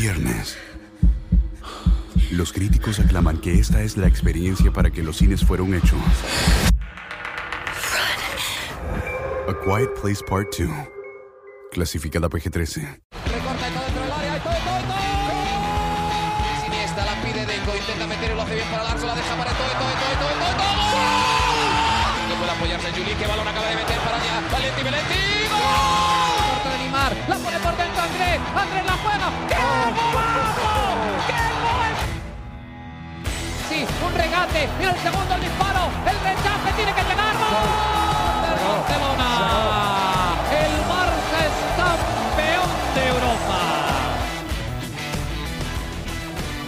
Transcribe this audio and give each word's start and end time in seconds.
viernes. 0.00 0.56
Los 2.30 2.54
críticos 2.54 2.98
aclaman 3.00 3.38
que 3.38 3.58
esta 3.58 3.82
es 3.82 3.98
la 3.98 4.06
experiencia 4.06 4.72
para 4.72 4.90
que 4.90 5.02
los 5.02 5.18
cines 5.18 5.44
fueron 5.44 5.74
hechos. 5.74 6.00
A 9.46 9.54
Quiet 9.62 9.90
Place 10.00 10.24
Part 10.26 10.56
2. 10.58 10.70
Clasificada 11.70 12.30
PG-13. 12.30 13.00
Recorta 13.26 13.68
la 17.04 17.22
pide 17.22 17.44
Deco. 17.44 17.76
Intenta 17.76 18.06
meter 18.06 18.32
hace 18.40 18.54
bien 18.54 18.68
para. 18.70 18.84
La 18.84 19.14
deja 19.14 19.36
para 19.36 19.52
todo, 19.52 19.68
todo, 19.68 19.90
todo, 19.90 20.18
todo, 20.18 20.34
todo, 20.56 20.80
Andrés. 28.10 28.40
Andrés 28.56 28.84
la 28.84 28.96
juega. 29.02 29.28
¡Qué 29.48 29.54
golazo! 30.12 30.70
¡Qué 31.28 31.42
gol! 31.62 31.94
Sí, 33.68 33.86
un 34.04 34.14
regate. 34.14 34.68
Mira 34.78 34.90
el 34.90 35.00
segundo 35.00 35.34
disparo. 35.38 35.90
El 36.06 36.18
rechace 36.20 36.72
tiene 36.76 36.92
que 36.92 37.02
llegar. 37.02 37.89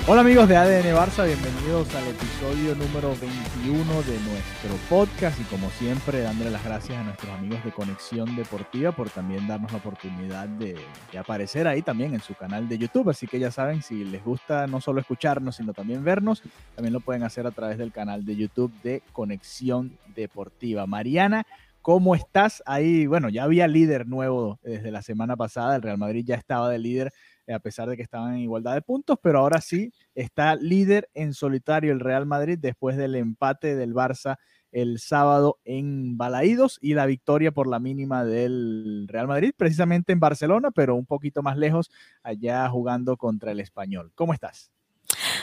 Hola 0.09 0.23
amigos 0.23 0.49
de 0.49 0.57
ADN 0.57 0.97
Barça, 0.97 1.25
bienvenidos 1.25 1.95
al 1.95 2.09
episodio 2.09 2.75
número 2.75 3.15
21 3.21 4.03
de 4.03 4.19
nuestro 4.19 4.75
podcast 4.91 5.41
y 5.41 5.45
como 5.45 5.71
siempre 5.71 6.23
dándole 6.23 6.51
las 6.51 6.65
gracias 6.65 6.99
a 6.99 7.05
nuestros 7.05 7.31
amigos 7.31 7.65
de 7.65 7.71
Conexión 7.71 8.35
Deportiva 8.35 8.91
por 8.91 9.11
también 9.11 9.47
darnos 9.47 9.71
la 9.71 9.79
oportunidad 9.79 10.49
de, 10.49 10.75
aparecer 11.17 11.69
ahí 11.69 11.83
también 11.83 12.15
en 12.15 12.21
su 12.21 12.35
canal 12.35 12.69
de 12.69 12.79
YouTube, 12.79 13.11
así 13.11 13.29
que 13.29 13.39
ya 13.39 13.53
saben, 13.53 13.81
si 13.81 14.05
les 14.05 14.25
gusta 14.25 14.67
no 14.67 14.81
solo 14.81 15.01
escucharnos, 15.01 15.55
sino 15.55 15.73
también 15.73 16.03
vernos, 16.03 16.43
también 16.75 16.93
lo 16.93 16.99
pueden 16.99 17.23
hacer 17.23 17.47
a 17.47 17.53
través 17.53 17.79
del 17.79 17.93
canal 17.93 18.25
de 18.25 18.35
YouTube 18.35 18.73
de 18.83 19.05
Conexión 19.13 19.97
Deportiva. 20.17 20.85
Mariana, 20.85 21.47
¿cómo 21.81 22.17
estás 22.17 22.61
ahí? 22.67 23.07
Bueno, 23.07 23.29
ya 23.29 23.45
había 23.45 23.69
líder 23.69 24.09
nuevo 24.09 24.59
desde 24.65 24.91
la 24.91 25.01
semana 25.01 25.37
pasada, 25.37 25.77
el 25.77 25.83
Real 25.83 25.99
Madrid 25.99 26.25
ya 26.27 26.35
estaba 26.35 26.69
de 26.69 26.81
líder 26.81 27.13
a 27.49 27.59
pesar 27.59 27.89
de 27.89 27.97
que 27.97 28.03
estaban 28.03 28.35
en 28.35 28.41
igualdad 28.41 28.75
de 28.75 28.83
puntos, 28.83 29.19
pero 29.23 29.41
ahora 29.41 29.61
sí 29.61 29.93
está 30.15 30.55
líder 30.57 31.09
en 31.15 31.35
solitario 31.35 31.93
el 31.93 32.01
Real 32.01 32.27
Madrid 32.27 32.59
después 32.61 32.97
del 32.97 33.15
empate 33.15 33.77
del 33.77 33.95
Barça 33.95 34.37
el 34.73 34.99
sábado 34.99 35.59
en 35.65 36.17
Balaídos 36.17 36.79
y 36.81 36.95
la 36.95 37.07
victoria 37.07 37.53
por 37.53 37.69
la 37.69 37.79
mínima 37.79 38.25
del 38.25 39.07
Real 39.07 39.29
Madrid, 39.29 39.53
precisamente 39.57 40.13
en 40.13 40.21
Barcelona, 40.21 40.71
pero 40.71 40.97
un 40.97 41.07
poquito 41.07 41.43
más 41.43 41.59
lejos, 41.59 41.91
allá 42.23 42.69
jugando 42.69 43.17
contra 43.17 43.53
el 43.53 43.61
español. 43.61 44.13
¿Cómo 44.15 44.33
estás? 44.33 44.73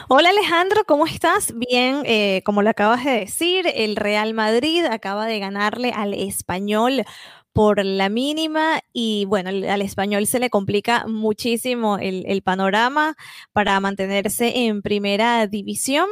Hola 0.07 0.29
Alejandro, 0.29 0.83
¿cómo 0.85 1.05
estás? 1.05 1.53
Bien, 1.55 2.01
eh, 2.05 2.41
como 2.43 2.63
lo 2.63 2.69
acabas 2.71 3.05
de 3.05 3.11
decir, 3.11 3.67
el 3.71 3.95
Real 3.95 4.33
Madrid 4.33 4.83
acaba 4.85 5.27
de 5.27 5.37
ganarle 5.37 5.91
al 5.91 6.15
español 6.15 7.03
por 7.53 7.83
la 7.83 8.09
mínima 8.09 8.79
y 8.93 9.25
bueno, 9.25 9.49
al 9.49 9.81
español 9.81 10.27
se 10.27 10.39
le 10.39 10.49
complica 10.49 11.05
muchísimo 11.07 11.97
el, 11.97 12.23
el, 12.27 12.41
panorama 12.41 13.15
para 13.53 13.79
mantenerse 13.79 14.65
en 14.65 14.81
primera 14.81 15.47
división 15.47 16.07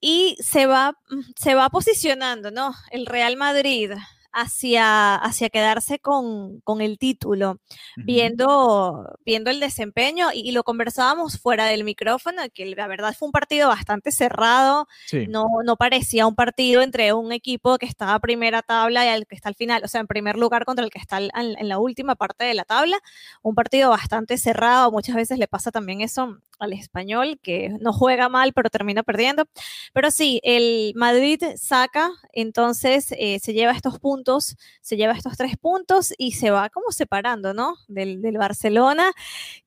y 0.00 0.36
se 0.40 0.66
va, 0.66 0.98
se 1.36 1.54
va 1.54 1.68
posicionando, 1.70 2.50
¿no? 2.50 2.74
El 2.90 3.06
Real 3.06 3.36
Madrid 3.36 3.92
hacia, 4.36 5.14
hacia 5.16 5.48
quedarse 5.48 5.98
con, 5.98 6.60
con 6.60 6.82
el 6.82 6.98
título, 6.98 7.52
uh 7.52 7.54
-huh. 7.54 8.04
viendo, 8.04 9.18
viendo 9.24 9.50
el 9.50 9.60
desempeño 9.60 10.28
y, 10.32 10.40
y, 10.48 10.52
lo 10.52 10.62
conversábamos 10.62 11.40
fuera 11.40 11.64
del 11.66 11.84
micrófono, 11.84 12.42
que 12.52 12.66
la 12.66 12.86
verdad 12.86 13.14
fue 13.18 13.26
un 13.26 13.32
partido 13.32 13.68
bastante 13.68 14.12
cerrado, 14.12 14.86
sí. 15.06 15.26
no, 15.26 15.44
no 15.64 15.76
parecía 15.76 16.26
un 16.26 16.34
partido 16.34 16.82
entre 16.82 17.14
un 17.14 17.32
equipo 17.32 17.78
que 17.78 17.86
está 17.86 18.14
a 18.14 18.20
primera 18.20 18.60
tabla 18.60 19.06
y 19.06 19.08
el 19.08 19.26
que 19.26 19.36
está 19.36 19.48
al 19.48 19.54
final, 19.54 19.82
o 19.84 19.88
sea, 19.88 20.02
en 20.02 20.06
primer 20.06 20.36
lugar 20.36 20.66
contra 20.66 20.84
el 20.84 20.90
que 20.90 20.98
está 20.98 21.18
en, 21.18 21.30
en 21.34 21.68
la 21.68 21.78
última 21.78 22.14
parte 22.14 22.44
de 22.44 22.54
la 22.54 22.64
tabla, 22.64 22.98
un 23.42 23.54
partido 23.54 23.90
bastante 23.90 24.36
cerrado, 24.36 24.92
muchas 24.92 25.16
veces 25.16 25.38
le 25.38 25.48
pasa 25.48 25.70
también 25.70 26.02
eso 26.02 26.38
al 26.58 26.72
español, 26.72 27.38
que 27.42 27.70
no 27.80 27.92
juega 27.92 28.28
mal, 28.28 28.52
pero 28.52 28.70
termina 28.70 29.02
perdiendo. 29.02 29.44
Pero 29.92 30.10
sí, 30.10 30.40
el 30.42 30.92
Madrid 30.96 31.42
saca, 31.56 32.10
entonces 32.32 33.12
eh, 33.18 33.38
se 33.40 33.52
lleva 33.52 33.72
estos 33.72 33.98
puntos, 33.98 34.56
se 34.80 34.96
lleva 34.96 35.12
estos 35.12 35.36
tres 35.36 35.56
puntos 35.56 36.12
y 36.18 36.32
se 36.32 36.50
va 36.50 36.70
como 36.70 36.90
separando, 36.92 37.54
¿no? 37.54 37.76
Del, 37.88 38.22
del 38.22 38.38
Barcelona, 38.38 39.12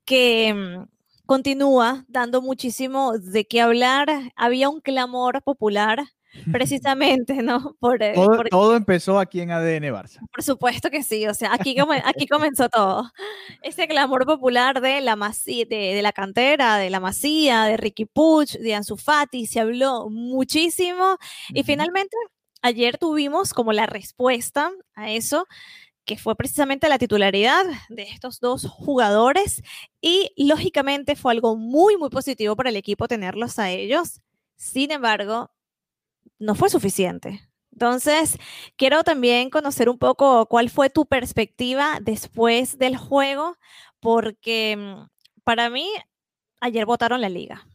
que 0.05 0.53
mmm, 0.53 0.85
continúa 1.25 2.05
dando 2.07 2.41
muchísimo 2.41 3.17
de 3.17 3.45
qué 3.45 3.61
hablar. 3.61 4.09
Había 4.35 4.69
un 4.69 4.81
clamor 4.81 5.43
popular 5.43 5.99
precisamente, 6.51 7.41
¿no? 7.41 7.75
Por, 7.79 8.01
eh, 8.03 8.13
todo, 8.13 8.37
por, 8.37 8.49
todo, 8.49 8.75
empezó 8.75 9.19
aquí 9.19 9.41
en 9.41 9.51
ADN 9.51 9.83
Barça. 9.93 10.19
Por 10.31 10.43
supuesto 10.43 10.89
que 10.89 11.03
sí, 11.03 11.27
o 11.27 11.33
sea, 11.33 11.53
aquí, 11.53 11.75
aquí 12.03 12.27
comenzó 12.27 12.69
todo. 12.69 13.11
Ese 13.61 13.87
clamor 13.87 14.25
popular 14.25 14.81
de 14.81 15.01
la, 15.01 15.15
masía, 15.15 15.65
de, 15.65 15.93
de, 15.95 16.01
la 16.01 16.11
cantera, 16.11 16.77
de 16.77 16.89
la 16.89 16.99
Masía, 16.99 17.63
de 17.63 17.77
Ricky 17.77 18.05
Puch, 18.05 18.53
de 18.53 18.75
Ansu 18.75 18.97
Fati, 18.97 19.45
se 19.45 19.59
habló 19.59 20.09
muchísimo 20.09 21.13
uh 21.13 21.15
-huh. 21.15 21.59
y 21.59 21.63
finalmente 21.63 22.15
ayer 22.61 22.97
tuvimos 22.97 23.53
como 23.53 23.73
la 23.73 23.85
respuesta 23.85 24.71
a 24.95 25.11
eso 25.11 25.47
que 26.09 26.17
fue 26.17 26.35
precisamente 26.35 26.89
la 26.89 26.97
titularidad 26.97 27.65
de 27.89 28.01
estos 28.01 28.39
dos 28.39 28.65
jugadores 28.67 29.61
y 30.01 30.31
lógicamente 30.37 31.15
fue 31.15 31.33
algo 31.33 31.55
muy, 31.55 31.97
muy 31.97 32.09
positivo 32.09 32.55
para 32.55 32.69
el 32.69 32.77
equipo 32.77 33.07
tenerlos 33.07 33.59
a 33.59 33.69
ellos. 33.69 34.19
Sin 34.55 34.89
embargo, 34.89 35.51
no 36.39 36.55
fue 36.55 36.69
suficiente. 36.69 37.41
Entonces, 37.71 38.37
quiero 38.77 39.03
también 39.03 39.49
conocer 39.49 39.89
un 39.89 39.97
poco 39.99 40.47
cuál 40.47 40.69
fue 40.69 40.89
tu 40.89 41.05
perspectiva 41.05 41.99
después 42.01 42.77
del 42.77 42.97
juego, 42.97 43.57
porque 43.99 44.75
mm, 44.77 45.07
para 45.43 45.69
mí 45.69 45.87
ayer 46.61 46.85
votaron 46.85 47.21
la 47.21 47.29
liga. 47.29 47.65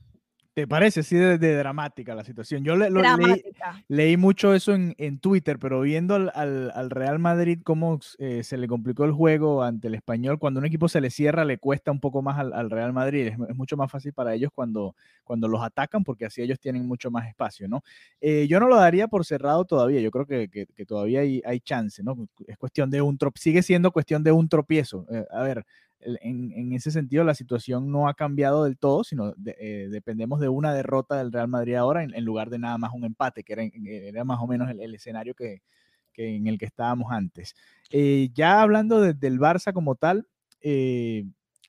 ¿Te 0.55 0.69
parece 0.69 1.01
así 1.01 1.17
de, 1.17 1.37
de, 1.37 1.57
dramática 1.57 2.15
la 2.15 2.23
situación? 2.23 2.63
Yo 2.63 2.77
le, 2.77 2.89
lo, 2.89 3.03
leí, 3.03 3.43
leí, 3.89 4.17
mucho 4.17 4.55
eso 4.55 4.73
en, 4.73 4.95
en, 4.99 5.19
Twitter, 5.19 5.59
pero 5.59 5.81
viendo 5.81 6.15
al, 6.15 6.31
al, 6.33 6.71
al 6.73 6.91
Real 6.91 7.19
Madrid 7.19 7.59
cómo 7.65 7.99
eh, 8.19 8.45
se 8.45 8.57
le 8.57 8.69
complicó 8.69 9.05
el 9.05 9.11
juego 9.11 9.65
ante 9.65 9.89
el 9.89 9.97
español, 9.97 10.39
cuando 10.39 10.61
un 10.61 10.67
equipo 10.67 10.89
se 10.89 11.01
le 11.01 11.11
cierra, 11.11 11.45
le 11.45 11.59
cuesta 11.59 11.91
un 11.91 11.99
poco 11.99 12.23
más 12.23 12.39
al, 12.39 12.53
al 12.53 12.71
Real 12.71 12.93
Madrid. 12.93 13.27
Es, 13.27 13.37
es, 13.49 13.57
mucho 13.57 13.77
más 13.77 13.91
fácil 13.91 14.13
para 14.13 14.33
ellos 14.33 14.53
cuando, 14.55 14.95
cuando 15.25 15.49
los 15.49 15.61
atacan, 15.61 16.05
porque 16.05 16.27
así 16.27 16.41
ellos 16.41 16.61
tienen 16.61 16.87
mucho 16.87 17.11
más 17.11 17.27
espacio, 17.27 17.67
¿no? 17.67 17.83
Eh, 18.21 18.47
yo 18.49 18.61
no 18.61 18.69
lo 18.69 18.77
daría 18.77 19.09
por 19.09 19.25
cerrado 19.25 19.65
todavía, 19.65 20.01
yo 20.01 20.13
creo 20.13 20.27
que, 20.27 20.49
que, 20.49 20.67
que 20.67 20.87
todavía 20.87 21.21
hay, 21.21 21.43
hay, 21.45 21.59
chance, 21.59 22.01
¿no? 22.05 22.29
Es 22.47 22.57
cuestión 22.59 22.91
de 22.91 23.03
un 23.03 23.19
tropiezo, 23.19 23.43
sigue 23.43 23.63
siendo 23.65 23.91
cuestión 23.91 24.23
de 24.23 24.31
un 24.31 24.49
tropiezo. 24.49 25.05
Eh, 25.11 25.25
a 25.33 25.43
ver, 25.43 25.67
en, 26.01 26.73
ese 26.73 26.91
sentido 26.91 27.25
la 27.25 27.35
situación 27.35 27.91
no 27.91 28.09
ha 28.09 28.15
cambiado 28.15 28.65
del 28.65 28.77
todo, 28.77 29.05
sino 29.05 29.35
eh, 29.47 29.89
dependemos 29.91 30.41
de 30.41 30.49
una 30.49 30.75
derrota 30.75 31.17
del 31.17 31.33
Real 31.33 31.49
Madrid 31.49 31.75
ahora 31.75 32.03
en, 32.03 32.25
lugar 32.25 32.51
de 32.51 32.59
nada 32.59 32.79
más 32.79 32.93
un 32.93 33.05
empate, 33.05 33.43
que 33.43 33.53
era, 33.53 33.63
era 33.65 34.25
más 34.25 34.41
o 34.41 34.47
menos 34.47 34.71
el, 34.71 34.95
escenario 34.95 35.35
que, 35.35 35.63
en 36.17 36.47
el 36.47 36.59
que 36.59 36.67
estábamos 36.67 37.11
antes. 37.11 37.55
Eh, 37.91 38.31
ya 38.35 38.63
hablando 38.63 39.01
de, 39.01 39.15
del 39.15 39.39
Barça 39.39 39.73
como 39.73 39.95
tal, 39.95 40.27
eh, 40.61 41.25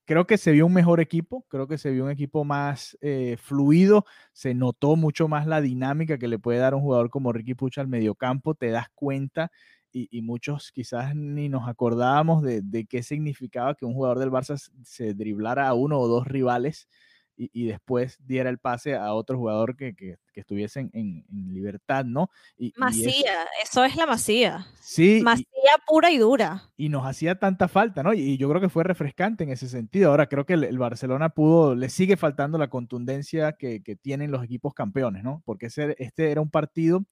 creo 0.06 0.28
que 0.28 0.38
se 0.38 0.52
vio 0.52 0.66
un 0.66 0.74
mejor 0.74 1.00
equipo, 1.00 1.46
creo 1.47 1.68
que 1.68 1.78
se 1.78 1.91
vio 1.91 2.06
un 2.06 2.12
equipo 2.12 2.44
más 2.44 2.97
fluido, 3.38 4.06
se 4.34 4.53
notó 4.53 4.96
mucho 4.96 5.28
más 5.28 5.47
la 5.47 5.62
dinámica 5.62 6.18
que 6.18 6.28
le 6.28 6.40
puede 6.40 6.59
dar 6.59 6.75
un 6.75 6.81
jugador 6.81 7.09
como 7.09 7.34
Ricky 7.34 7.56
Pucha 7.56 7.81
al 7.81 7.88
mediocampo, 7.88 8.53
te 8.53 8.69
das 8.69 8.88
cuenta 8.94 9.52
y, 9.95 10.09
y, 10.11 10.22
muchos 10.22 10.73
quizás 10.73 11.16
ni 11.16 11.47
nos 11.47 11.69
acordábamos 11.69 12.44
de, 12.44 12.59
de, 12.61 12.85
qué 12.85 13.01
significaba 13.01 13.75
que 13.75 13.85
un 13.85 13.94
jugador 13.94 14.19
del 14.19 14.29
Barça 14.29 14.57
se 14.83 15.13
driblara 15.13 15.69
a 15.69 15.73
uno 15.73 15.97
o 15.97 16.09
dos 16.09 16.28
rivales 16.28 16.90
y, 17.37 17.49
y 17.53 17.67
después 17.67 18.17
diera 18.20 18.49
el 18.49 18.58
pase 18.58 18.96
a 18.96 19.14
otro 19.14 19.37
jugador 19.37 19.78
que, 19.78 19.96
que, 19.96 20.17
que 20.34 20.41
estuviese 20.41 20.81
en, 20.81 20.90
en, 20.91 21.25
en, 21.31 21.53
libertad, 21.53 22.03
¿no? 22.03 22.29
Y, 22.58 22.73
masía, 22.75 23.43
es, 23.61 23.70
eso 23.70 23.85
es 23.85 23.96
la 23.96 24.05
masía. 24.05 24.67
Sí. 24.81 25.22
Masía 25.23 25.46
pura 25.87 26.11
y 26.11 26.17
dura. 26.17 26.70
Y 26.75 26.90
nos 26.90 27.05
hacía 27.05 27.40
tanta 27.40 27.70
falta, 27.70 28.03
¿no? 28.03 28.14
Y 28.14 28.35
yo 28.35 28.49
creo 28.49 28.59
que 28.59 28.67
fue 28.67 28.84
refrescante 28.84 29.46
en 29.46 29.52
ese 29.52 29.70
sentido. 29.70 30.09
Ahora 30.09 30.28
creo 30.28 30.46
que 30.46 30.53
el, 30.55 30.66
el 30.66 30.78
Barcelona 30.78 31.29
pudo, 31.29 31.73
le 31.73 31.87
sigue 31.87 32.17
faltando 32.17 32.58
la 32.58 32.70
contundencia 32.70 33.53
que, 33.53 33.81
que 33.81 33.96
tienen 33.96 34.31
los 34.31 34.43
equipos 34.43 34.73
campeones, 34.73 35.23
¿no? 35.23 35.41
Porque 35.46 35.67
ese, 35.67 35.96
este 35.99 36.31
era 36.31 36.41
un 36.41 36.49
partido 36.49 37.05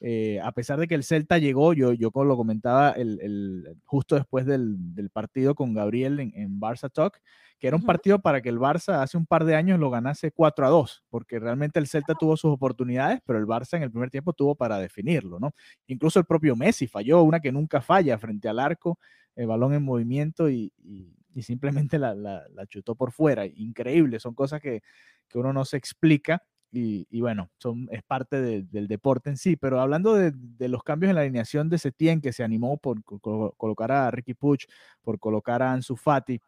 eh, 0.00 0.40
a 0.42 0.52
pesar 0.52 0.78
de 0.80 0.88
que 0.88 0.94
el 0.94 1.04
Celta 1.04 1.38
llegó, 1.38 1.74
yo, 1.74 1.92
yo 1.92 2.10
lo 2.14 2.36
comentaba 2.36 2.90
el, 2.92 3.20
el, 3.20 3.76
justo 3.84 4.14
después 4.14 4.46
del, 4.46 4.94
del, 4.94 5.10
partido 5.10 5.54
con 5.54 5.74
Gabriel 5.74 6.20
en, 6.20 6.32
en 6.34 6.58
Barça 6.58 6.90
Talk, 6.90 7.20
que 7.58 7.68
era 7.68 7.76
un 7.76 7.82
uh 7.82 7.84
-huh. 7.84 7.86
partido 7.86 8.18
para 8.20 8.40
que 8.40 8.48
el 8.48 8.58
Barça 8.58 9.02
hace 9.02 9.18
un 9.18 9.26
par 9.26 9.44
de 9.44 9.54
años 9.54 9.78
lo 9.78 9.90
ganase 9.90 10.32
4 10.32 10.66
a 10.66 10.70
2, 10.70 11.04
porque 11.10 11.38
realmente 11.38 11.78
el 11.78 11.86
Celta 11.86 12.14
tuvo 12.14 12.36
sus 12.36 12.50
oportunidades, 12.50 13.20
pero 13.26 13.38
el 13.38 13.46
Barça 13.46 13.76
en 13.76 13.82
el 13.82 13.90
primer 13.90 14.10
tiempo 14.10 14.32
tuvo 14.32 14.54
para 14.54 14.78
definirlo, 14.78 15.38
¿no? 15.38 15.52
Incluso 15.86 16.18
el 16.18 16.24
propio 16.24 16.56
Messi 16.56 16.86
falló, 16.86 17.22
una 17.22 17.40
que 17.40 17.52
nunca 17.52 17.82
falla 17.82 18.18
frente 18.18 18.48
al 18.48 18.58
arco, 18.58 18.98
el 19.36 19.46
balón 19.46 19.74
en 19.74 19.82
movimiento 19.82 20.48
y, 20.48 20.72
y, 20.78 21.14
y 21.34 21.42
simplemente 21.42 21.98
la, 21.98 22.14
la, 22.14 22.66
chutó 22.68 22.94
por 22.94 23.12
fuera. 23.12 23.46
Increíble, 23.46 24.18
son 24.20 24.34
cosas 24.34 24.60
que, 24.60 24.82
que 25.28 25.38
uno 25.38 25.52
no 25.52 25.64
se 25.64 25.76
explica. 25.76 26.42
Y, 26.72 27.20
bueno, 27.20 27.50
son, 27.58 27.88
es 27.90 28.02
parte 28.04 28.40
del 28.40 28.86
deporte 28.86 29.30
en 29.30 29.36
sí, 29.36 29.56
pero 29.56 29.80
hablando 29.80 30.14
de, 30.14 30.32
los 30.68 30.84
cambios 30.84 31.10
en 31.10 31.16
la 31.16 31.22
alineación 31.22 31.68
de 31.68 31.78
Setien, 31.78 32.20
que 32.20 32.32
se 32.32 32.44
animó 32.44 32.78
por 32.78 33.02
colocar 33.04 33.90
a 33.90 34.10
Ricky 34.10 34.34
Puch, 34.34 34.66
por 35.02 35.18
colocar 35.18 35.62
a 35.62 35.72
Ansu 35.72 35.96
Fati, 35.96 36.40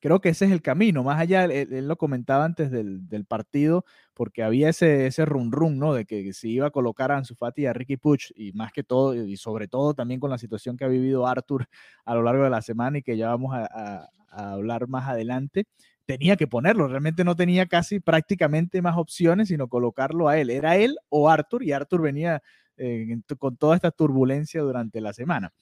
creo 0.00 0.20
que 0.20 0.30
ese 0.30 0.46
es 0.46 0.52
el 0.52 0.62
camino. 0.62 1.02
Más 1.02 1.20
allá, 1.20 1.44
él, 1.44 1.88
lo 1.88 1.96
comentaba 1.96 2.44
antes 2.44 2.70
del, 2.70 3.24
partido, 3.26 3.84
porque 4.14 4.42
había 4.42 4.68
ese, 4.68 5.06
ese 5.06 5.24
run 5.24 5.52
run, 5.52 5.78
¿no? 5.78 5.94
De 5.94 6.04
que 6.04 6.32
si 6.32 6.50
iba 6.50 6.66
a 6.68 6.70
colocar 6.70 7.12
a 7.12 7.18
Ansu 7.18 7.34
Fati 7.34 7.62
y 7.62 7.66
a 7.66 7.72
Ricky 7.72 7.96
Puch, 7.96 8.32
y 8.36 8.52
más 8.52 8.72
que 8.72 8.82
todo, 8.84 9.14
y 9.14 9.36
sobre 9.36 9.68
todo 9.68 9.94
también 9.94 10.20
con 10.20 10.30
la 10.30 10.38
situación 10.38 10.76
que 10.76 10.84
ha 10.84 10.88
vivido 10.88 11.26
Arthur 11.26 11.66
a 12.04 12.14
lo 12.14 12.22
largo 12.22 12.44
de 12.44 12.50
la 12.50 12.62
semana 12.62 12.98
y 12.98 13.02
que 13.02 13.16
ya 13.16 13.28
vamos 13.28 13.54
a, 13.54 14.08
hablar 14.28 14.86
más 14.86 15.08
adelante, 15.08 15.64
tenía 16.06 16.36
que 16.36 16.46
ponerlo. 16.46 16.88
Realmente 16.88 17.24
no 17.24 17.36
tenía 17.36 17.66
casi 17.66 18.00
prácticamente 18.00 18.80
más 18.80 18.96
opciones, 18.96 19.48
sino 19.48 19.68
colocarlo 19.68 20.28
a 20.28 20.38
él. 20.38 20.50
Era 20.50 20.76
él 20.76 20.96
o 21.08 21.28
Arthur, 21.28 21.62
y 21.62 21.72
Arthur 21.72 22.02
venía 22.02 22.42
eh, 22.76 23.18
con 23.38 23.56
toda 23.56 23.76
esta 23.76 23.90
turbulencia 23.90 24.62
durante 24.62 25.00
la 25.00 25.12
semana. 25.12 25.52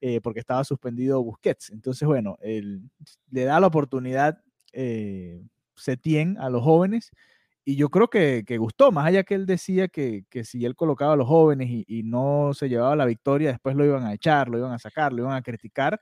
Eh, 0.00 0.20
porque 0.20 0.40
estaba 0.40 0.64
suspendido 0.64 1.22
Busquets. 1.22 1.70
Entonces, 1.70 2.06
bueno, 2.06 2.36
él, 2.42 2.82
le 3.30 3.44
da 3.44 3.60
la 3.60 3.68
oportunidad 3.68 4.42
eh, 4.72 5.40
Setien 5.76 6.36
a 6.38 6.50
los 6.50 6.62
jóvenes 6.64 7.12
y 7.64 7.76
yo 7.76 7.88
creo 7.90 8.08
que, 8.10 8.44
gustó, 8.58 8.90
más 8.90 9.06
allá 9.06 9.22
que 9.22 9.34
él 9.34 9.46
decía 9.46 9.86
que, 9.86 10.24
si 10.42 10.64
él 10.64 10.74
colocaba 10.74 11.12
a 11.12 11.16
los 11.16 11.28
jóvenes 11.28 11.68
y, 11.70 12.02
no 12.02 12.50
se 12.54 12.68
llevaba 12.68 12.96
la 12.96 13.04
victoria, 13.04 13.50
después 13.50 13.76
lo 13.76 13.84
iban 13.84 14.04
a 14.04 14.12
echar, 14.14 14.48
lo 14.48 14.58
iban 14.58 14.72
a 14.72 14.80
sacar, 14.80 15.12
lo 15.12 15.22
iban 15.22 15.36
a 15.36 15.42
criticar. 15.42 16.00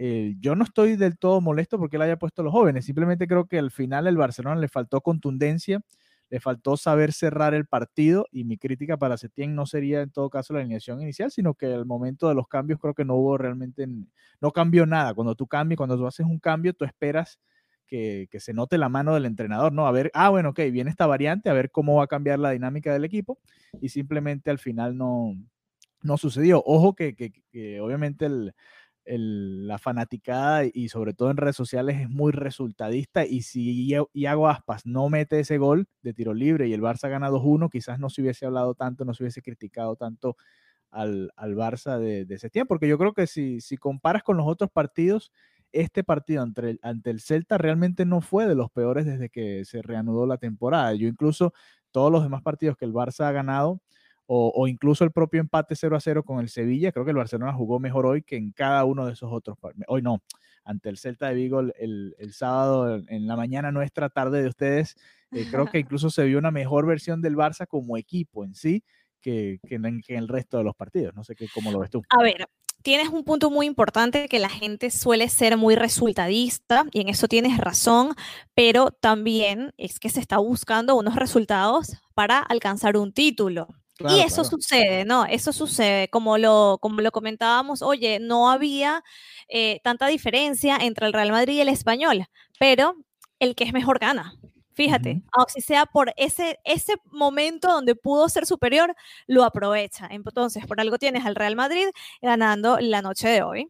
Eh, 0.00 0.36
yo 0.38 0.54
no 0.54 0.64
estoy 0.64 0.96
del 0.96 1.18
todo 1.18 1.40
molesto 1.40 1.78
porque 1.78 1.96
él 1.96 2.02
haya 2.02 2.16
puesto 2.16 2.42
los 2.42 2.52
jóvenes, 2.52 2.84
simplemente 2.84 3.26
creo 3.26 3.46
que 3.46 3.58
al 3.58 3.72
final 3.72 4.06
el 4.06 4.16
Barcelona 4.16 4.60
le 4.60 4.68
faltó 4.68 5.00
contundencia 5.00 5.80
le 6.30 6.40
faltó 6.40 6.76
saber 6.76 7.12
cerrar 7.12 7.54
el 7.54 7.66
partido 7.66 8.26
y 8.30 8.44
mi 8.44 8.58
crítica 8.58 8.96
para 8.96 9.16
Setién 9.16 9.54
no 9.54 9.66
sería 9.66 10.02
en 10.02 10.10
todo 10.10 10.30
caso 10.30 10.52
la 10.52 10.60
alineación 10.60 11.00
inicial, 11.00 11.30
sino 11.30 11.54
que 11.54 11.66
al 11.66 11.86
momento 11.86 12.28
de 12.28 12.34
los 12.34 12.48
cambios 12.48 12.78
creo 12.80 12.94
que 12.94 13.04
no 13.04 13.14
hubo 13.14 13.38
realmente, 13.38 13.86
no 14.40 14.50
cambió 14.52 14.84
nada. 14.86 15.14
Cuando 15.14 15.34
tú 15.34 15.46
cambias, 15.46 15.78
cuando 15.78 15.96
tú 15.96 16.06
haces 16.06 16.26
un 16.26 16.38
cambio, 16.38 16.74
tú 16.74 16.84
esperas 16.84 17.38
que, 17.86 18.28
se 18.38 18.52
note 18.52 18.76
la 18.76 18.90
mano 18.90 19.14
del 19.14 19.24
entrenador, 19.24 19.72
¿no? 19.72 19.86
A 19.86 19.92
ver, 19.92 20.10
ah, 20.14 20.28
bueno, 20.28 20.50
ok, 20.50 20.60
viene 20.70 20.90
esta 20.90 21.06
variante, 21.06 21.48
a 21.48 21.54
ver 21.54 21.70
cómo 21.70 21.96
va 21.96 22.04
a 22.04 22.08
cambiar 22.08 22.38
la 22.38 22.50
dinámica 22.50 22.92
del 22.92 23.04
equipo 23.04 23.38
y 23.80 23.88
simplemente 23.88 24.50
al 24.50 24.58
final 24.58 24.96
no, 24.98 25.34
no 26.02 26.18
sucedió. 26.18 26.62
Ojo 26.66 26.94
que, 26.94 27.14
que 27.14 27.80
obviamente 27.80 28.26
el, 28.26 28.52
la 29.16 29.78
fanaticada 29.78 30.64
y 30.72 30.88
sobre 30.88 31.14
todo 31.14 31.30
en 31.30 31.36
redes 31.38 31.56
sociales 31.56 32.00
es 32.00 32.10
muy 32.10 32.32
resultadista 32.32 33.24
y 33.24 33.42
si 33.42 33.88
Iago 34.12 34.48
Aspas 34.48 34.84
no 34.84 35.08
mete 35.08 35.40
ese 35.40 35.58
gol 35.58 35.88
de 36.02 36.12
tiro 36.12 36.34
libre 36.34 36.68
y 36.68 36.74
el 36.74 36.82
Barça 36.82 37.08
gana 37.08 37.30
2-1, 37.30 37.70
quizás 37.70 37.98
no 37.98 38.10
se 38.10 38.22
hubiese 38.22 38.46
hablado 38.46 38.74
tanto, 38.74 39.04
no 39.04 39.14
se 39.14 39.22
hubiese 39.22 39.42
criticado 39.42 39.96
tanto 39.96 40.36
al, 40.90 41.30
Barça 41.36 41.98
de, 41.98 42.26
ese 42.28 42.50
tiempo, 42.50 42.68
porque 42.68 42.88
yo 42.88 42.98
creo 42.98 43.12
que 43.12 43.26
si, 43.26 43.60
si 43.60 43.76
comparas 43.76 44.22
con 44.22 44.36
los 44.36 44.46
otros 44.46 44.70
partidos, 44.70 45.32
este 45.72 46.02
partido 46.04 46.42
ante 46.42 46.70
el, 46.70 46.80
ante 46.82 47.10
el 47.10 47.20
Celta 47.20 47.58
realmente 47.58 48.04
no 48.06 48.20
fue 48.20 48.46
de 48.46 48.54
los 48.54 48.70
peores 48.70 49.06
desde 49.06 49.28
que 49.28 49.64
se 49.64 49.82
reanudó 49.82 50.26
la 50.26 50.38
temporada. 50.38 50.94
Yo 50.94 51.08
incluso 51.08 51.52
todos 51.90 52.10
los 52.10 52.22
demás 52.22 52.42
partidos 52.42 52.76
que 52.76 52.84
el 52.84 52.92
Barça 52.92 53.26
ha 53.26 53.32
ganado, 53.32 53.80
o, 54.30 54.68
incluso 54.68 55.04
el 55.04 55.10
propio 55.10 55.40
empate 55.40 55.74
0 55.74 55.96
a 55.96 56.00
0 56.00 56.22
con 56.22 56.40
el 56.40 56.50
Sevilla. 56.50 56.92
Creo 56.92 57.06
que 57.06 57.12
el 57.12 57.16
Barcelona 57.16 57.54
jugó 57.54 57.80
mejor 57.80 58.04
hoy 58.04 58.22
que 58.22 58.36
en 58.36 58.52
cada 58.52 58.84
uno 58.84 59.06
de 59.06 59.14
esos 59.14 59.32
otros. 59.32 59.56
Hoy 59.86 60.02
no, 60.02 60.22
ante 60.64 60.90
el 60.90 60.98
Celta 60.98 61.28
de 61.28 61.34
Vigo 61.34 61.60
el, 61.60 62.14
sábado 62.32 63.02
en 63.08 63.26
la 63.26 63.36
mañana 63.36 63.72
nuestra, 63.72 64.10
tarde 64.10 64.42
de 64.42 64.48
ustedes. 64.48 64.96
Eh, 65.32 65.46
creo 65.50 65.64
que 65.66 65.78
incluso 65.78 66.10
se 66.10 66.24
vio 66.24 66.38
una 66.38 66.50
mejor 66.50 66.86
versión 66.86 67.22
del 67.22 67.36
Barça 67.36 67.66
como 67.66 67.96
equipo 67.96 68.44
en 68.44 68.54
sí 68.54 68.84
que, 69.22 69.60
que, 69.66 69.76
en, 69.76 70.02
el 70.06 70.28
resto 70.28 70.58
de 70.58 70.64
los 70.64 70.76
partidos. 70.76 71.14
No 71.14 71.24
sé 71.24 71.34
qué, 71.34 71.48
cómo 71.54 71.72
lo 71.72 71.78
ves 71.78 71.88
tú. 71.88 72.02
A 72.10 72.22
ver, 72.22 72.46
tienes 72.82 73.08
un 73.08 73.24
punto 73.24 73.50
muy 73.50 73.64
importante 73.64 74.28
que 74.28 74.38
la 74.38 74.50
gente 74.50 74.90
suele 74.90 75.30
ser 75.30 75.56
muy 75.56 75.74
resultadista 75.74 76.84
y 76.92 77.00
en 77.00 77.08
eso 77.08 77.28
tienes 77.28 77.56
razón, 77.56 78.10
pero 78.54 78.90
también 78.90 79.72
es 79.78 79.98
que 79.98 80.10
se 80.10 80.20
está 80.20 80.36
buscando 80.36 80.96
unos 80.96 81.16
resultados 81.16 81.96
para 82.12 82.40
alcanzar 82.40 82.98
un 82.98 83.14
título 83.14 83.68
y 83.98 84.20
eso 84.20 84.44
sucede, 84.44 85.04
¿no? 85.04 85.24
Eso 85.26 85.52
sucede, 85.52 86.08
como 86.08 86.38
lo, 86.38 86.78
como 86.80 87.00
lo 87.00 87.10
comentábamos, 87.10 87.82
oye, 87.82 88.18
no 88.20 88.50
había 88.50 89.02
eh, 89.48 89.80
tanta 89.82 90.06
diferencia 90.06 90.76
entre 90.80 91.06
el 91.06 91.12
Real 91.12 91.32
Madrid 91.32 91.54
y 91.56 91.60
el 91.60 91.68
español, 91.68 92.26
pero 92.58 92.94
el 93.40 93.54
que 93.54 93.64
es 93.64 93.72
mejor 93.72 93.98
gana. 93.98 94.34
Fíjate, 94.74 95.22
si 95.48 95.60
sea 95.60 95.86
por 95.86 96.12
ese, 96.16 96.60
ese 96.62 96.94
momento 97.10 97.66
donde 97.68 97.96
pudo 97.96 98.28
ser 98.28 98.46
superior, 98.46 98.94
lo 99.26 99.42
aprovecha. 99.42 100.06
Entonces, 100.08 100.66
por 100.66 100.80
algo 100.80 100.98
tienes 100.98 101.26
al 101.26 101.34
Real 101.34 101.56
Madrid 101.56 101.88
ganando 102.22 102.78
la 102.78 103.02
noche 103.02 103.28
de 103.28 103.42
hoy. 103.42 103.68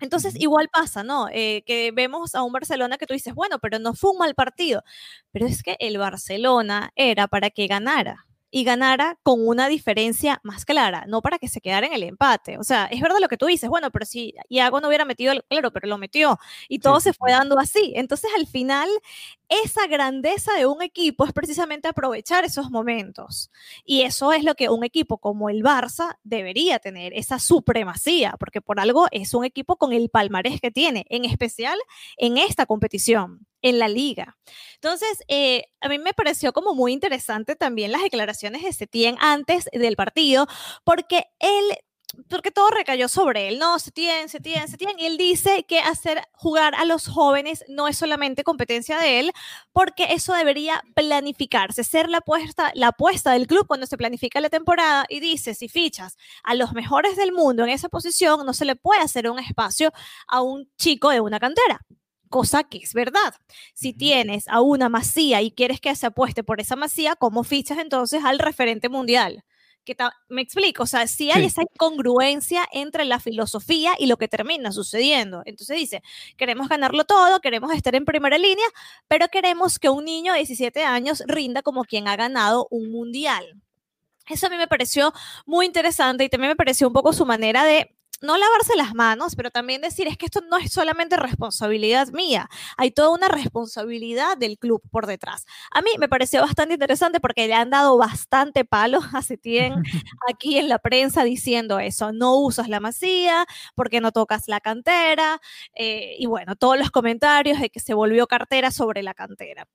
Entonces, 0.00 0.34
igual 0.40 0.70
pasa, 0.72 1.04
¿no? 1.04 1.28
Eh, 1.30 1.62
que 1.66 1.92
vemos 1.92 2.34
a 2.34 2.42
un 2.42 2.52
Barcelona 2.52 2.96
que 2.96 3.06
tú 3.06 3.12
dices, 3.14 3.34
bueno, 3.34 3.58
pero 3.58 3.78
no 3.78 3.94
fue 3.94 4.12
un 4.12 4.18
mal 4.18 4.34
partido. 4.34 4.82
Pero 5.30 5.46
es 5.46 5.62
que 5.62 5.76
el 5.78 5.98
Barcelona 5.98 6.90
era 6.96 7.28
para 7.28 7.50
que 7.50 7.66
ganara 7.66 8.26
y 8.50 8.64
ganara 8.64 9.18
con 9.22 9.46
una 9.46 9.68
diferencia 9.68 10.40
más 10.42 10.64
clara, 10.64 11.04
no 11.08 11.22
para 11.22 11.38
que 11.38 11.48
se 11.48 11.60
quedara 11.60 11.86
en 11.86 11.92
el 11.92 12.02
empate. 12.02 12.58
O 12.58 12.64
sea, 12.64 12.86
es 12.86 13.00
verdad 13.00 13.18
lo 13.20 13.28
que 13.28 13.36
tú 13.36 13.46
dices, 13.46 13.68
bueno, 13.70 13.90
pero 13.90 14.04
si 14.06 14.34
Iago 14.48 14.80
no 14.80 14.88
hubiera 14.88 15.04
metido, 15.04 15.32
el, 15.32 15.44
claro, 15.44 15.72
pero 15.72 15.88
lo 15.88 15.98
metió 15.98 16.38
y 16.68 16.80
todo 16.80 17.00
se 17.00 17.12
fue 17.12 17.32
dando 17.32 17.58
así. 17.58 17.92
Entonces, 17.96 18.30
al 18.36 18.46
final, 18.46 18.88
esa 19.48 19.86
grandeza 19.86 20.52
de 20.54 20.66
un 20.66 20.82
equipo 20.82 21.24
es 21.24 21.32
precisamente 21.32 21.88
aprovechar 21.88 22.44
esos 22.44 22.70
momentos. 22.70 23.50
Y 23.84 24.02
eso 24.02 24.32
es 24.32 24.44
lo 24.44 24.54
que 24.54 24.68
un 24.68 24.84
equipo 24.84 25.18
como 25.18 25.50
el 25.50 25.62
Barça 25.62 26.16
debería 26.22 26.78
tener, 26.78 27.12
esa 27.14 27.38
supremacía, 27.38 28.34
porque 28.38 28.60
por 28.60 28.80
algo 28.80 29.06
es 29.10 29.34
un 29.34 29.44
equipo 29.44 29.76
con 29.76 29.92
el 29.92 30.08
palmarés 30.10 30.60
que 30.60 30.70
tiene, 30.70 31.04
en 31.08 31.24
especial 31.24 31.78
en 32.16 32.38
esta 32.38 32.66
competición, 32.66 33.46
en 33.62 33.78
la 33.78 33.88
liga. 33.88 34.36
Entonces, 34.74 35.22
eh, 35.28 35.64
a 35.80 35.88
mí 35.88 35.98
me 35.98 36.14
pareció 36.14 36.52
como 36.52 36.74
muy 36.74 36.92
interesante 36.92 37.56
también 37.56 37.92
las 37.92 38.02
declaraciones 38.02 38.62
de 38.62 38.72
Setién 38.72 39.16
antes 39.20 39.68
del 39.72 39.96
partido, 39.96 40.46
porque 40.84 41.24
él 41.38 41.78
porque 42.28 42.50
todo 42.50 42.70
recayó 42.70 43.08
sobre 43.08 43.48
él, 43.48 43.58
no, 43.58 43.78
se 43.78 43.90
tiene, 43.90 44.28
se 44.28 44.40
tiene, 44.40 44.66
se 44.68 44.76
tiene, 44.76 44.94
y 44.98 45.06
él 45.06 45.16
dice 45.16 45.64
que 45.64 45.78
hacer 45.78 46.22
jugar 46.32 46.74
a 46.74 46.84
los 46.84 47.06
jóvenes 47.06 47.64
no 47.68 47.88
es 47.88 47.96
solamente 47.96 48.44
competencia 48.44 48.98
de 48.98 49.20
él, 49.20 49.32
porque 49.72 50.08
eso 50.10 50.34
debería 50.34 50.82
planificarse, 50.94 51.84
ser 51.84 52.08
la 52.08 52.18
apuesta, 52.18 52.72
la 52.74 52.88
apuesta 52.88 53.32
del 53.32 53.46
club 53.46 53.66
cuando 53.66 53.86
se 53.86 53.96
planifica 53.96 54.40
la 54.40 54.50
temporada 54.50 55.06
y 55.08 55.20
dice, 55.20 55.54
si 55.54 55.68
fichas 55.68 56.16
a 56.42 56.54
los 56.54 56.72
mejores 56.72 57.16
del 57.16 57.32
mundo 57.32 57.64
en 57.64 57.70
esa 57.70 57.88
posición, 57.88 58.44
no 58.44 58.54
se 58.54 58.64
le 58.64 58.76
puede 58.76 59.00
hacer 59.00 59.30
un 59.30 59.38
espacio 59.38 59.92
a 60.26 60.42
un 60.42 60.70
chico 60.76 61.10
de 61.10 61.20
una 61.20 61.38
cantera 61.38 61.80
cosa 62.30 62.64
que 62.64 62.78
es 62.78 62.94
verdad. 62.94 63.34
Si 63.74 63.92
tienes 63.92 64.48
a 64.48 64.62
una 64.62 64.88
masía 64.88 65.42
y 65.42 65.50
quieres 65.50 65.80
que 65.80 65.94
se 65.94 66.06
apueste 66.06 66.42
por 66.42 66.60
esa 66.60 66.76
masía, 66.76 67.16
¿cómo 67.16 67.44
fichas 67.44 67.78
entonces 67.78 68.24
al 68.24 68.38
referente 68.38 68.88
mundial? 68.88 69.44
que 69.84 69.96
me 70.28 70.42
explico, 70.42 70.82
o 70.82 70.86
sea, 70.86 71.06
si 71.06 71.30
hay 71.30 71.46
esa 71.46 71.62
incongruencia 71.62 72.68
entre 72.72 73.04
la 73.04 73.18
filosofía 73.18 73.92
y 73.98 74.06
lo 74.06 74.18
que 74.18 74.28
termina 74.28 74.72
sucediendo. 74.72 75.42
Entonces 75.46 75.76
dice, 75.76 76.02
queremos 76.36 76.68
ganarlo 76.68 77.04
todo, 77.04 77.40
queremos 77.40 77.72
estar 77.72 77.94
en 77.94 78.04
primera 78.04 78.38
línea, 78.38 78.66
pero 79.08 79.28
queremos 79.28 79.78
que 79.78 79.88
un 79.88 80.04
niño 80.04 80.32
de 80.32 80.40
17 80.40 80.84
años 80.84 81.22
rinda 81.26 81.62
como 81.62 81.84
quien 81.84 82.08
ha 82.08 82.16
ganado 82.16 82.68
un 82.70 82.90
mundial. 82.90 83.60
Eso 84.28 84.46
a 84.46 84.50
mí 84.50 84.56
me 84.56 84.68
pareció 84.68 85.12
muy 85.46 85.66
interesante 85.66 86.24
y 86.24 86.28
también 86.28 86.50
me 86.50 86.56
pareció 86.56 86.86
un 86.86 86.92
poco 86.92 87.12
su 87.12 87.26
manera 87.26 87.64
de 87.64 87.96
no 88.20 88.36
lavarse 88.36 88.76
las 88.76 88.94
manos, 88.94 89.36
pero 89.36 89.50
también 89.50 89.80
decir, 89.80 90.06
es 90.06 90.16
que 90.16 90.26
esto 90.26 90.40
no 90.48 90.56
es 90.56 90.72
solamente 90.72 91.16
responsabilidad 91.16 92.08
mía, 92.08 92.48
hay 92.76 92.90
toda 92.90 93.10
una 93.10 93.28
responsabilidad 93.28 94.36
del 94.36 94.58
club 94.58 94.82
por 94.90 95.06
detrás. 95.06 95.46
A 95.70 95.82
mí 95.82 95.90
me 95.98 96.08
pareció 96.08 96.40
bastante 96.42 96.74
interesante 96.74 97.20
porque 97.20 97.46
le 97.46 97.54
han 97.54 97.70
dado 97.70 97.96
bastante 97.96 98.64
palo 98.64 99.00
a 99.14 99.22
Setién 99.22 99.74
aquí 100.28 100.58
en 100.58 100.68
la 100.68 100.78
prensa 100.78 101.24
diciendo 101.24 101.78
eso, 101.78 102.12
no 102.12 102.36
usas 102.36 102.68
la 102.68 102.80
masía, 102.80 103.46
porque 103.74 104.00
no 104.00 104.12
tocas 104.12 104.48
la 104.48 104.60
cantera, 104.60 105.40
eh, 105.74 106.16
y 106.18 106.26
bueno, 106.26 106.56
todos 106.56 106.78
los 106.78 106.90
comentarios 106.90 107.60
de 107.60 107.70
que 107.70 107.80
se 107.80 107.94
volvió 107.94 108.26
cartera 108.26 108.70
sobre 108.70 109.02
la 109.02 109.14
cantera. 109.14 109.66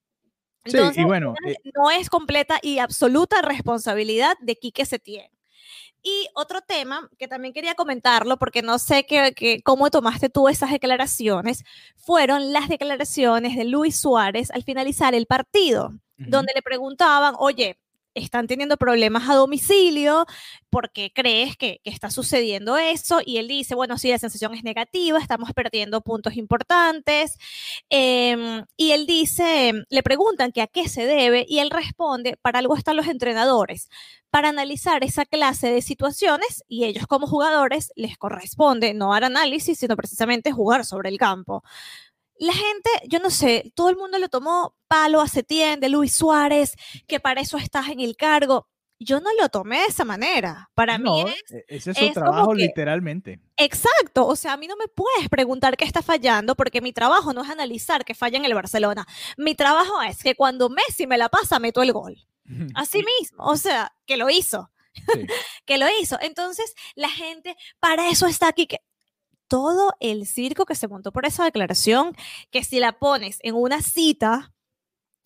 Entonces, 0.65 0.95
sí, 0.95 1.01
y 1.01 1.03
bueno, 1.03 1.35
eh 1.47 1.55
no 1.75 1.91
es 1.91 2.09
completa 2.09 2.59
y 2.61 2.79
absoluta 2.79 3.41
responsabilidad 3.41 4.35
de 4.41 4.55
Quique 4.55 4.85
Setién. 4.85 5.34
Y 6.07 6.27
otro 6.35 6.61
tema 6.61 7.09
que 7.17 7.27
también 7.27 7.51
quería 7.51 7.73
comentarlo, 7.73 8.37
porque 8.37 8.61
no 8.61 8.77
sé 8.77 9.07
que, 9.07 9.59
cómo 9.63 9.89
tomaste 9.89 10.29
tú 10.29 10.47
esas 10.47 10.69
declaraciones, 10.69 11.63
fueron 11.95 12.53
las 12.53 12.69
declaraciones 12.69 13.55
de 13.55 13.65
Luis 13.65 13.99
Suárez 13.99 14.51
al 14.51 14.61
finalizar 14.61 15.15
el 15.15 15.25
partido, 15.25 15.93
donde 16.17 16.53
le 16.53 16.61
preguntaban, 16.61 17.33
oye, 17.39 17.79
están 18.15 18.47
teniendo 18.47 18.77
problemas 18.77 19.29
a 19.29 19.35
domicilio, 19.35 20.25
porque 20.69 21.11
crees 21.13 21.57
que, 21.57 21.81
está 21.83 22.09
sucediendo 22.09 22.77
eso? 22.77 23.19
Y 23.25 23.37
él 23.37 23.47
dice, 23.47 23.75
bueno, 23.75 23.97
sí, 23.97 24.09
la 24.09 24.17
sensación 24.17 24.55
es 24.55 24.63
negativa, 24.63 25.19
estamos 25.19 25.53
perdiendo 25.53 26.01
puntos 26.01 26.35
importantes. 26.37 27.37
Em, 27.89 28.65
y 28.77 28.91
él 28.91 29.05
dice, 29.05 29.73
le 29.89 30.03
preguntan 30.03 30.51
que 30.51 30.61
a 30.61 30.67
qué 30.67 30.87
se 30.89 31.05
debe 31.05 31.45
y 31.47 31.59
él 31.59 31.69
responde, 31.69 32.37
para 32.41 32.59
algo 32.59 32.75
están 32.75 32.95
los 32.95 33.07
entrenadores, 33.07 33.89
para 34.29 34.49
analizar 34.49 35.03
esa 35.03 35.25
clase 35.25 35.71
de 35.71 35.81
situaciones 35.81 36.63
y 36.67 36.85
ellos 36.85 37.07
como 37.07 37.27
jugadores 37.27 37.91
les 37.95 38.17
corresponde 38.17 38.93
no 38.93 39.11
dar 39.11 39.23
análisis, 39.25 39.77
sino 39.79 39.95
precisamente 39.95 40.51
jugar 40.51 40.85
sobre 40.85 41.09
el 41.09 41.17
campo 41.17 41.63
la 42.37 42.53
gente, 42.53 42.89
yo 43.07 43.19
no 43.19 43.29
sé, 43.29 43.71
todo 43.75 43.89
el 43.89 43.97
mundo 43.97 44.17
le 44.17 44.29
tomó 44.29 44.75
palo 44.87 45.21
a 45.21 45.27
Setién, 45.27 45.79
de 45.79 45.89
Luis 45.89 46.15
Suárez, 46.15 46.75
que 47.07 47.19
para 47.19 47.41
eso 47.41 47.57
estás 47.57 47.89
en 47.89 47.99
el 47.99 48.15
cargo. 48.15 48.67
Yo 48.97 49.19
no 49.19 49.29
lo 49.39 49.49
tomé 49.49 49.79
de 49.79 49.85
esa 49.87 50.05
manera. 50.05 50.69
Para 50.73 50.97
mí 50.97 51.21
es, 51.21 51.51
e, 51.51 51.65
ese 51.67 51.91
es 51.91 51.97
su 51.97 52.13
trabajo 52.13 52.53
literalmente. 52.53 53.41
Exacto, 53.57 54.25
o 54.25 54.35
sea, 54.37 54.53
a 54.53 54.57
mí 54.57 54.67
no 54.67 54.77
me 54.77 54.87
puedes 54.87 55.27
preguntar 55.29 55.75
qué 55.75 55.83
está 55.83 56.01
fallando 56.01 56.55
porque 56.55 56.79
mi 56.79 56.93
trabajo 56.93 57.33
no 57.33 57.43
es 57.43 57.49
analizar 57.49 58.05
qué 58.05 58.13
falla 58.13 58.37
en 58.37 58.45
el 58.45 58.53
Barcelona. 58.53 59.05
Mi 59.37 59.53
trabajo 59.53 60.01
es 60.01 60.23
que 60.23 60.35
cuando 60.35 60.69
Messi 60.69 61.07
me 61.07 61.17
la 61.17 61.27
pasa, 61.29 61.59
meto 61.59 61.83
el 61.83 61.91
gol. 61.91 62.15
Así 62.75 63.03
mismo, 63.19 63.45
o 63.45 63.57
sea, 63.57 63.93
que 64.05 64.17
lo 64.17 64.29
hizo. 64.29 64.71
que 65.65 65.77
lo 65.77 65.87
hizo. 66.01 66.17
Entonces, 66.21 66.73
la 66.95 67.09
gente, 67.09 67.55
para 67.79 68.09
eso 68.09 68.27
está 68.27 68.47
aquí. 68.47 68.67
Que, 68.67 68.79
todo 69.47 69.93
el 69.99 70.25
circo 70.25 70.65
que 70.65 70.75
se 70.75 70.87
montó 70.87 71.11
por 71.11 71.25
esa 71.25 71.43
declaración, 71.43 72.15
que 72.51 72.63
si 72.63 72.79
la 72.79 72.99
pones 72.99 73.39
en 73.41 73.55
una 73.55 73.81
cita 73.81 74.53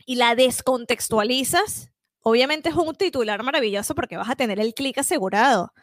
y 0.05 0.15
la 0.15 0.35
descontextualizas, 0.35 1.91
obviamente 2.21 2.69
es 2.69 2.75
un 2.75 2.95
titular 2.95 3.41
maravilloso 3.43 3.95
porque 3.95 4.17
vas 4.17 4.29
a 4.29 4.35
tener 4.35 4.59
el 4.59 4.73
clic 4.73 4.97
asegurado. 4.97 5.73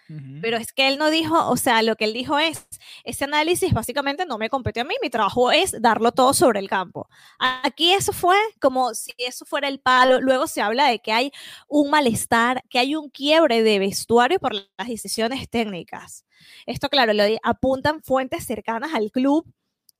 Pero 0.40 0.56
es 0.56 0.72
que 0.72 0.88
él 0.88 0.98
no 0.98 1.10
dijo, 1.10 1.48
o 1.48 1.56
sea, 1.56 1.82
lo 1.82 1.96
que 1.96 2.04
él 2.04 2.12
dijo 2.12 2.38
es, 2.38 2.66
ese 3.04 3.24
análisis 3.24 3.72
básicamente 3.72 4.26
no 4.26 4.38
me 4.38 4.50
compete 4.50 4.80
a 4.80 4.84
mí, 4.84 4.94
mi 5.02 5.10
trabajo 5.10 5.50
es 5.50 5.80
darlo 5.80 6.12
todo 6.12 6.34
sobre 6.34 6.60
el 6.60 6.68
campo. 6.68 7.08
Aquí 7.38 7.92
eso 7.92 8.12
fue 8.12 8.36
como 8.60 8.94
si 8.94 9.12
eso 9.18 9.44
fuera 9.44 9.68
el 9.68 9.80
palo. 9.80 10.20
Luego 10.20 10.46
se 10.46 10.60
habla 10.62 10.88
de 10.88 10.98
que 11.00 11.12
hay 11.12 11.32
un 11.68 11.90
malestar, 11.90 12.62
que 12.68 12.78
hay 12.78 12.94
un 12.94 13.10
quiebre 13.10 13.62
de 13.62 13.78
vestuario 13.78 14.38
por 14.38 14.54
las 14.54 14.88
decisiones 14.88 15.48
técnicas. 15.48 16.24
Esto, 16.66 16.88
claro, 16.88 17.12
lo 17.12 17.24
apuntan 17.42 18.02
fuentes 18.02 18.44
cercanas 18.44 18.94
al 18.94 19.10
club, 19.10 19.46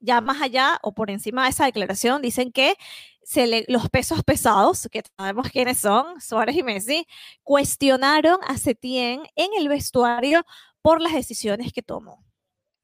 ya 0.01 0.21
más 0.21 0.43
allá 0.43 0.79
o 0.83 0.93
por 0.93 1.11
encima 1.11 1.45
de 1.45 1.51
esa 1.51 1.65
declaración, 1.65 2.23
dicen 2.23 2.53
que 2.53 2.77
se 3.27 3.65
los 3.67 3.91
pesos 3.91 4.23
pesados, 4.23 4.89
que 4.91 5.03
sabemos 5.19 5.51
quiénes 5.51 5.79
son, 5.79 6.21
Suárez 6.21 6.57
y 6.57 6.63
Messi, 6.63 7.07
cuestionaron 7.43 8.39
a 8.47 8.57
Setién 8.57 9.23
en 9.35 9.51
el 9.59 9.69
vestuario 9.69 10.45
por 10.81 11.01
las 11.01 11.13
decisiones 11.13 11.73
que 11.73 11.83
tomó. 11.83 12.25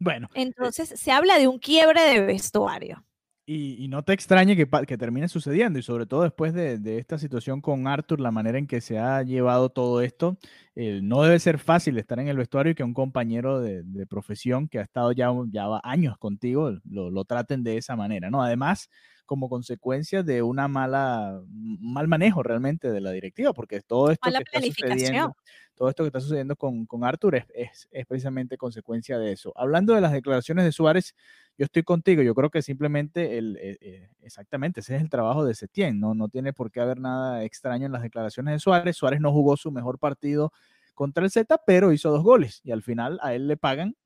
Bueno. 0.00 0.28
Eh 0.34 0.42
Entonces, 0.42 0.88
se 0.96 1.12
habla 1.12 1.38
de 1.38 1.46
un 1.46 1.60
quiebre 1.60 2.02
de 2.02 2.20
vestuario. 2.22 3.04
Y, 3.46 3.86
no 3.88 4.02
te 4.02 4.14
extrañe 4.14 4.56
que, 4.56 4.68
que, 4.86 4.96
termine 4.96 5.28
sucediendo, 5.28 5.78
y 5.78 5.82
sobre 5.82 6.06
todo 6.06 6.22
después 6.22 6.54
de, 6.54 6.80
esta 6.98 7.18
situación 7.18 7.60
con 7.60 7.86
Arthur, 7.86 8.20
la 8.20 8.30
manera 8.30 8.58
en 8.58 8.66
que 8.66 8.80
se 8.80 8.98
ha 8.98 9.22
llevado 9.22 9.68
todo 9.68 10.00
esto, 10.00 10.38
eh, 10.74 11.00
no 11.02 11.22
debe 11.22 11.38
ser 11.38 11.58
fácil 11.58 11.98
estar 11.98 12.18
en 12.18 12.28
el 12.28 12.36
vestuario 12.36 12.72
y 12.72 12.74
que 12.74 12.84
un 12.84 12.94
compañero 12.94 13.60
de, 13.60 13.84
profesión 14.08 14.68
que 14.68 14.78
ha 14.78 14.82
estado 14.82 15.12
ya, 15.12 15.30
ya 15.50 15.66
años 15.84 16.18
contigo 16.18 16.72
lo, 16.84 17.10
lo, 17.10 17.24
traten 17.24 17.62
de 17.62 17.76
esa 17.76 17.94
manera, 17.94 18.30
¿no? 18.30 18.42
Además, 18.42 18.88
como 19.32 19.48
consecuencia 19.48 20.22
de 20.22 20.42
una 20.42 20.68
mala, 20.68 21.40
mal 21.48 22.06
manejo 22.06 22.42
realmente 22.42 22.92
de 22.92 23.00
la 23.00 23.12
directiva, 23.12 23.54
porque 23.54 23.80
todo 23.80 24.10
esto 24.10 24.28
que 24.30 24.36
está 24.36 24.60
sucediendo, 24.60 25.34
todo 25.74 25.88
esto 25.88 26.02
que 26.02 26.08
está 26.08 26.20
sucediendo 26.20 26.54
con, 26.54 26.84
con 26.84 27.02
Arthur 27.02 27.36
es, 27.36 27.88
es, 27.90 28.06
precisamente 28.06 28.58
consecuencia 28.58 29.18
de 29.18 29.32
eso. 29.32 29.50
Hablando 29.56 29.94
de 29.94 30.02
las 30.02 30.12
declaraciones 30.12 30.66
de 30.66 30.72
Suárez, 30.72 31.14
yo 31.56 31.64
estoy 31.64 31.82
contigo, 31.82 32.20
yo 32.20 32.34
creo 32.34 32.50
que 32.50 32.60
simplemente 32.60 33.38
el, 33.38 33.56
eh, 33.56 33.78
eh, 33.80 34.10
exactamente 34.20 34.80
ese 34.80 34.96
es 34.96 35.00
el 35.00 35.08
trabajo 35.08 35.46
de 35.46 35.54
Setién, 35.54 35.98
¿no? 35.98 36.12
no 36.12 36.28
tiene 36.28 36.52
por 36.52 36.70
qué 36.70 36.80
haber 36.80 37.00
nada 37.00 37.42
extraño 37.42 37.86
en 37.86 37.92
las 37.92 38.02
declaraciones 38.02 38.52
de 38.52 38.58
Suárez. 38.58 38.98
Suárez 38.98 39.22
no 39.22 39.32
jugó 39.32 39.56
su 39.56 39.72
mejor 39.72 39.98
partido 39.98 40.52
contra 40.92 41.24
el 41.24 41.30
Z, 41.30 41.58
pero 41.66 41.90
hizo 41.94 42.10
dos 42.10 42.22
goles 42.22 42.60
y 42.64 42.72
al 42.72 42.82
final 42.82 43.18
a 43.22 43.32
él 43.32 43.48
le 43.48 43.56
pagan 43.56 43.96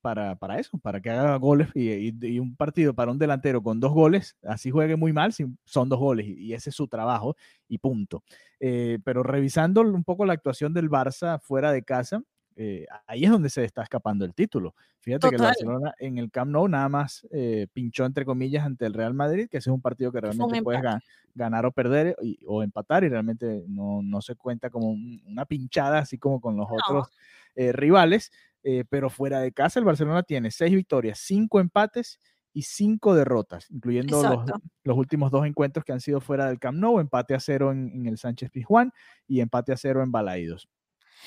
para, 0.00 0.36
para 0.36 0.58
eso, 0.58 0.78
para 0.78 1.00
que 1.00 1.10
haga 1.10 1.36
goles 1.36 1.68
y, 1.74 2.38
un 2.38 2.56
partido 2.56 2.94
para 2.94 3.10
un 3.10 3.18
delantero 3.18 3.62
con 3.62 3.80
dos 3.80 3.92
goles, 3.92 4.36
así 4.42 4.70
juegue 4.70 4.96
muy 4.96 5.12
mal, 5.12 5.32
son 5.64 5.88
dos 5.88 5.98
goles 5.98 6.26
y, 6.26 6.52
ese 6.52 6.70
es 6.70 6.76
su 6.76 6.88
trabajo 6.88 7.36
y 7.68 7.78
punto. 7.78 8.22
Eh, 8.58 8.98
pero 9.04 9.22
revisando 9.22 9.82
un 9.82 10.04
poco 10.04 10.24
la 10.24 10.32
actuación 10.32 10.72
del 10.72 10.90
Barça 10.90 11.40
fuera 11.40 11.72
de 11.72 11.82
casa, 11.82 12.22
eh, 12.56 12.86
ahí 13.06 13.24
es 13.24 13.30
donde 13.30 13.48
se 13.48 13.64
está 13.64 13.82
escapando 13.82 14.24
el 14.24 14.34
título. 14.34 14.74
Fíjate 14.98 15.30
que 15.30 15.36
el 15.36 15.42
Barcelona 15.42 15.94
en 15.98 16.18
el 16.18 16.30
Camp 16.30 16.50
Nou 16.50 16.68
nada 16.68 16.88
más 16.88 17.26
eh, 17.30 17.68
pinchó 17.72 18.04
entre 18.04 18.26
comillas 18.26 18.66
ante 18.66 18.84
el 18.84 18.92
Real 18.92 19.14
Madrid, 19.14 19.48
que 19.48 19.58
ese 19.58 19.70
es 19.70 19.74
un 19.74 19.80
partido 19.80 20.12
que 20.12 20.20
realmente 20.20 20.62
puedes 20.62 20.82
ganar 21.34 21.64
o 21.64 21.72
perder 21.72 22.16
o 22.46 22.62
empatar 22.62 23.04
y 23.04 23.08
realmente 23.08 23.64
no, 23.66 24.02
no 24.02 24.20
se 24.20 24.34
cuenta 24.34 24.68
como 24.68 24.90
una 24.90 25.46
pinchada 25.46 26.00
así 26.00 26.18
como 26.18 26.40
con 26.40 26.56
los 26.56 26.66
otros 26.70 27.08
rivales. 27.56 28.30
Eh, 28.62 28.84
pero 28.88 29.08
fuera 29.08 29.40
de 29.40 29.52
casa 29.52 29.78
el 29.78 29.86
Barcelona 29.86 30.22
tiene 30.22 30.50
seis 30.50 30.72
victorias, 30.72 31.18
cinco 31.18 31.60
empates 31.60 32.18
y 32.52 32.62
cinco 32.62 33.14
derrotas, 33.14 33.70
incluyendo 33.70 34.44
los, 34.82 34.96
últimos 34.96 35.30
dos 35.30 35.46
encuentros 35.46 35.84
que 35.84 35.92
han 35.92 36.00
sido 36.00 36.20
fuera 36.20 36.46
del 36.46 36.58
Camp 36.58 36.78
Nou, 36.78 36.98
empate 36.98 37.34
a 37.34 37.40
cero 37.40 37.70
en, 37.70 38.06
el 38.06 38.18
Sánchez 38.18 38.50
Pizjuán 38.50 38.92
y 39.26 39.40
empate 39.40 39.72
a 39.72 39.76
cero 39.76 40.02
en 40.02 40.10
Balaidos. 40.10 40.68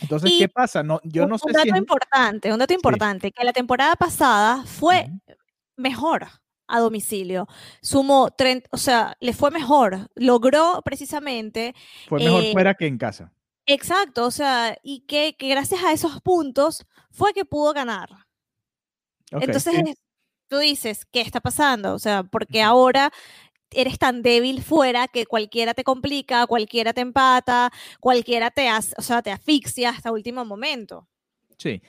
Entonces, 0.02 0.32
¿qué 0.38 0.50
pasa? 0.50 0.84
No, 0.84 1.00
yo 1.04 1.28
no 1.28 1.38
sé 1.38 1.46
un 1.48 1.54
dato 1.54 1.76
importante, 1.76 2.52
un 2.52 2.60
dato 2.60 2.74
importante, 2.74 3.32
que 3.32 3.44
la 3.44 3.54
temporada 3.54 3.96
pasada 3.96 4.64
fue 4.66 5.08
mejor 5.78 6.28
a 6.68 6.80
domicilio. 6.80 7.48
Sumó, 7.82 8.32
30, 8.32 8.70
o 8.72 8.78
sea, 8.78 9.16
le 9.20 9.34
fue 9.34 9.52
mejor, 9.52 10.10
logró 10.16 10.82
precisamente... 10.84 11.76
Fue 12.08 12.20
mejor 12.20 12.44
eh, 12.44 12.52
fuera 12.52 12.74
que 12.74 12.88
en 12.88 12.98
casa. 12.98 13.32
Exacto, 13.66 14.26
o 14.26 14.32
sea, 14.32 14.78
y 14.84 15.02
que, 15.02 15.36
gracias 15.40 15.84
a 15.84 15.94
esos 15.94 16.22
puntos 16.22 16.86
fue 17.12 17.34
que 17.34 17.46
pudo 17.46 17.74
ganar. 17.74 18.10
Entonces, 19.32 19.96
tú 20.48 20.58
dices, 20.58 21.06
¿qué 21.12 21.22
está 21.22 21.40
pasando? 21.40 21.94
O 21.94 22.00
sea, 22.00 22.24
porque 22.24 22.62
ahora 22.62 23.12
eres 23.72 23.98
tan 23.98 24.22
débil 24.22 24.62
fuera 24.62 25.08
que 25.08 25.26
cualquiera 25.26 25.74
te 25.74 25.84
complica, 25.84 26.46
cualquiera 26.46 26.94
te 26.94 27.02
empata, 27.02 27.72
cualquiera 28.00 28.52
te, 28.52 28.70
o 28.98 29.02
sea, 29.02 29.22
te 29.22 29.32
asfixia 29.32 29.90
hasta 29.90 30.12
último 30.12 30.46
momento. 30.46 31.08
Sí, 31.58 31.82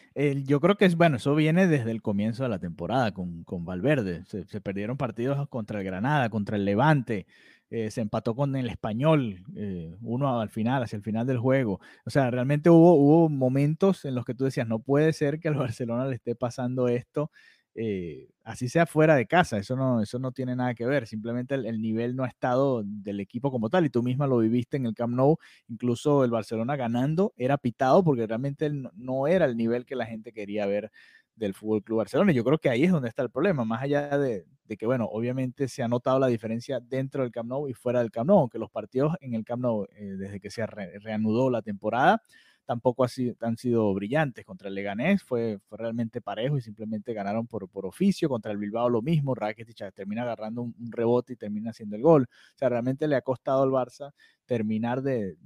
yo 0.44 0.60
creo 0.60 0.76
que 0.76 0.84
es 0.84 0.96
bueno, 0.96 1.16
eso 1.16 1.34
viene 1.34 1.66
desde 1.66 1.90
el 1.90 2.00
comienzo 2.00 2.44
de 2.44 2.48
la 2.48 2.60
temporada 2.60 3.12
con, 3.12 3.42
con 3.44 3.64
Valverde. 3.64 4.24
Se, 4.26 4.46
se, 4.46 4.60
perdieron 4.60 4.96
partidos 4.96 5.48
contra 5.48 5.80
el 5.80 5.84
Granada, 5.84 6.28
contra 6.30 6.56
el 6.56 6.64
Levante, 6.64 7.26
eh, 7.76 7.90
se 7.90 8.02
empató 8.02 8.36
con 8.36 8.54
el 8.54 8.68
español, 8.68 9.42
eh, 9.56 9.96
uno 10.00 10.40
al 10.40 10.48
final, 10.48 10.84
hacia 10.84 10.96
el 10.96 11.02
final 11.02 11.26
del 11.26 11.38
juego. 11.38 11.80
O 12.06 12.10
sea, 12.10 12.30
realmente 12.30 12.70
hubo, 12.70 12.94
hubo 12.94 13.28
momentos 13.28 14.04
en 14.04 14.14
los 14.14 14.24
que 14.24 14.32
tú 14.32 14.44
decías, 14.44 14.68
no 14.68 14.78
puede 14.78 15.12
ser 15.12 15.40
que 15.40 15.48
al 15.48 15.54
Barcelona 15.74 16.06
le 16.06 16.14
esté 16.14 16.36
pasando 16.36 16.86
esto, 16.86 17.32
eh, 17.74 18.28
así 18.44 18.68
sea 18.68 18.86
fuera 18.86 19.16
de 19.16 19.26
casa, 19.26 19.58
eso 19.58 19.74
no, 19.74 20.00
eso 20.00 20.20
no 20.20 20.30
tiene 20.30 20.54
nada 20.54 20.74
que 20.74 20.86
ver, 20.86 21.08
simplemente 21.08 21.56
el, 21.56 21.80
nivel 21.82 22.14
no 22.14 22.22
ha 22.22 22.28
estado 22.28 22.84
del 22.84 23.18
equipo 23.18 23.50
como 23.50 23.68
tal, 23.70 23.84
y 23.86 23.90
tú 23.90 24.04
misma 24.04 24.28
lo 24.28 24.38
viviste 24.38 24.76
en 24.76 24.86
el 24.86 24.94
Camp 24.94 25.16
Nou, 25.16 25.38
incluso 25.66 26.22
el 26.22 26.30
Barcelona 26.30 26.76
ganando 26.76 27.34
era 27.36 27.58
pitado 27.58 28.04
porque 28.04 28.24
realmente 28.28 28.70
no 28.94 29.26
era 29.26 29.46
el 29.46 29.56
nivel 29.56 29.84
que 29.84 29.96
la 29.96 30.06
gente 30.06 30.32
quería 30.32 30.66
ver 30.66 30.92
del 31.36 31.54
Fútbol 31.54 31.82
Club 31.82 31.98
Barcelona. 31.98 32.32
Yo 32.32 32.44
creo 32.44 32.58
que 32.58 32.68
ahí 32.68 32.84
es 32.84 32.92
donde 32.92 33.08
está 33.08 33.22
el 33.22 33.30
problema, 33.30 33.64
más 33.64 33.82
allá 33.82 34.18
de, 34.18 34.46
que, 34.78 34.86
bueno, 34.86 35.06
obviamente 35.06 35.68
se 35.68 35.82
ha 35.82 35.88
notado 35.88 36.18
la 36.18 36.26
diferencia 36.26 36.80
dentro 36.80 37.22
del 37.22 37.32
Camp 37.32 37.48
Nou 37.48 37.68
y 37.68 37.74
fuera 37.74 38.00
del 38.00 38.10
Camp 38.10 38.28
Nou, 38.28 38.38
aunque 38.38 38.58
los 38.58 38.70
partidos 38.70 39.14
en 39.20 39.34
el 39.34 39.44
Camp 39.44 39.62
Nou, 39.62 39.86
eh, 39.90 40.16
desde 40.16 40.40
que 40.40 40.50
se 40.50 40.66
reanudó 40.66 41.50
la 41.50 41.62
temporada, 41.62 42.22
tampoco 42.64 43.06
han 43.40 43.56
sido 43.56 43.94
brillantes. 43.94 44.44
Contra 44.44 44.68
el 44.68 44.74
Leganés 44.74 45.22
fue, 45.22 45.58
fue 45.68 45.78
realmente 45.78 46.20
parejo 46.20 46.56
y 46.56 46.62
simplemente 46.62 47.12
ganaron 47.12 47.46
por, 47.46 47.68
por 47.68 47.86
oficio. 47.86 48.28
Contra 48.28 48.52
el 48.52 48.58
Bilbao 48.58 48.88
lo 48.88 49.02
mismo, 49.02 49.34
Rakitic 49.34 49.92
termina 49.94 50.22
agarrando 50.22 50.62
un, 50.62 50.74
rebote 50.90 51.34
y 51.34 51.36
termina 51.36 51.70
haciendo 51.70 51.96
el 51.96 52.02
gol. 52.02 52.22
O 52.22 52.58
sea, 52.58 52.68
realmente 52.68 53.06
le 53.06 53.16
ha 53.16 53.22
costado 53.22 53.62
al 53.62 53.70
Barça 53.70 54.12
terminar 54.46 55.02
de, 55.02 55.36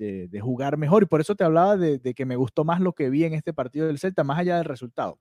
de, 0.00 0.40
jugar 0.40 0.76
mejor. 0.76 1.02
Y 1.02 1.06
por 1.06 1.20
eso 1.20 1.34
te 1.34 1.44
hablaba 1.44 1.76
de, 1.76 2.14
que 2.14 2.26
me 2.26 2.36
gustó 2.36 2.64
más 2.64 2.80
lo 2.80 2.92
que 2.92 3.10
vi 3.10 3.24
en 3.24 3.34
este 3.34 3.52
partido 3.52 3.86
del 3.86 3.98
Celta, 3.98 4.24
más 4.24 4.38
allá 4.38 4.56
del 4.56 4.64
resultado. 4.64 5.18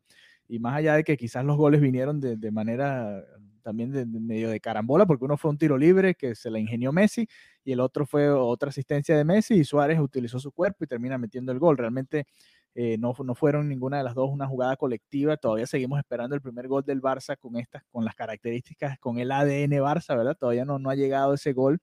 Y 0.47 0.59
más 0.59 0.75
allá 0.75 0.95
de 0.95 1.03
que 1.03 1.17
quizás 1.17 1.45
los 1.45 1.57
goles 1.57 1.81
vinieron 1.81 2.19
de, 2.19 2.51
manera 2.51 3.23
también 3.61 3.91
de, 3.91 4.05
medio 4.05 4.49
de 4.49 4.59
carambola, 4.59 5.05
porque 5.05 5.25
uno 5.25 5.37
fue 5.37 5.51
un 5.51 5.57
tiro 5.57 5.77
libre 5.77 6.15
que 6.15 6.33
se 6.33 6.49
la 6.49 6.59
ingenió 6.59 6.91
Messi 6.91 7.27
y 7.63 7.73
el 7.73 7.81
otro 7.81 8.05
fue 8.05 8.29
otra 8.29 8.69
asistencia 8.69 9.15
de 9.15 9.23
Messi 9.25 9.55
y 9.55 9.63
Suárez 9.63 9.99
utilizó 9.99 10.39
su 10.39 10.51
cuerpo 10.51 10.85
y 10.85 10.87
termina 10.87 11.17
metiendo 11.19 11.51
el 11.51 11.59
gol. 11.59 11.77
Realmente 11.77 12.25
eh, 12.73 12.97
no, 12.97 13.13
no 13.23 13.35
fueron 13.35 13.69
ninguna 13.69 13.97
de 13.97 14.03
las 14.03 14.15
dos 14.15 14.31
una 14.31 14.47
jugada 14.47 14.75
colectiva. 14.75 15.37
Todavía 15.37 15.67
seguimos 15.67 15.99
esperando 15.99 16.35
el 16.35 16.41
primer 16.41 16.67
gol 16.67 16.83
del 16.83 17.01
Barça 17.01 17.37
con 17.37 17.57
estas, 17.57 17.83
con 17.91 18.05
las 18.05 18.15
características, 18.15 18.97
con 18.97 19.19
el 19.19 19.31
ADN 19.31 19.73
Barça, 19.81 20.17
¿verdad? 20.17 20.37
Todavía 20.39 20.65
no, 20.65 20.79
no 20.79 20.89
ha 20.89 20.95
llegado 20.95 21.35
ese 21.35 21.53
gol 21.53 21.79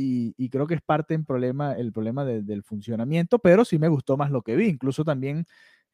y, 0.00 0.48
creo 0.50 0.66
que 0.66 0.74
es 0.74 0.82
parte 0.82 1.14
en 1.14 1.24
problema, 1.24 1.72
el 1.72 1.92
problema 1.92 2.24
del 2.24 2.62
funcionamiento, 2.62 3.40
pero 3.40 3.64
sí 3.64 3.78
me 3.78 3.88
gustó 3.88 4.16
más 4.16 4.30
lo 4.30 4.42
que 4.42 4.54
vi. 4.54 4.66
Incluso 4.66 5.04
también 5.04 5.44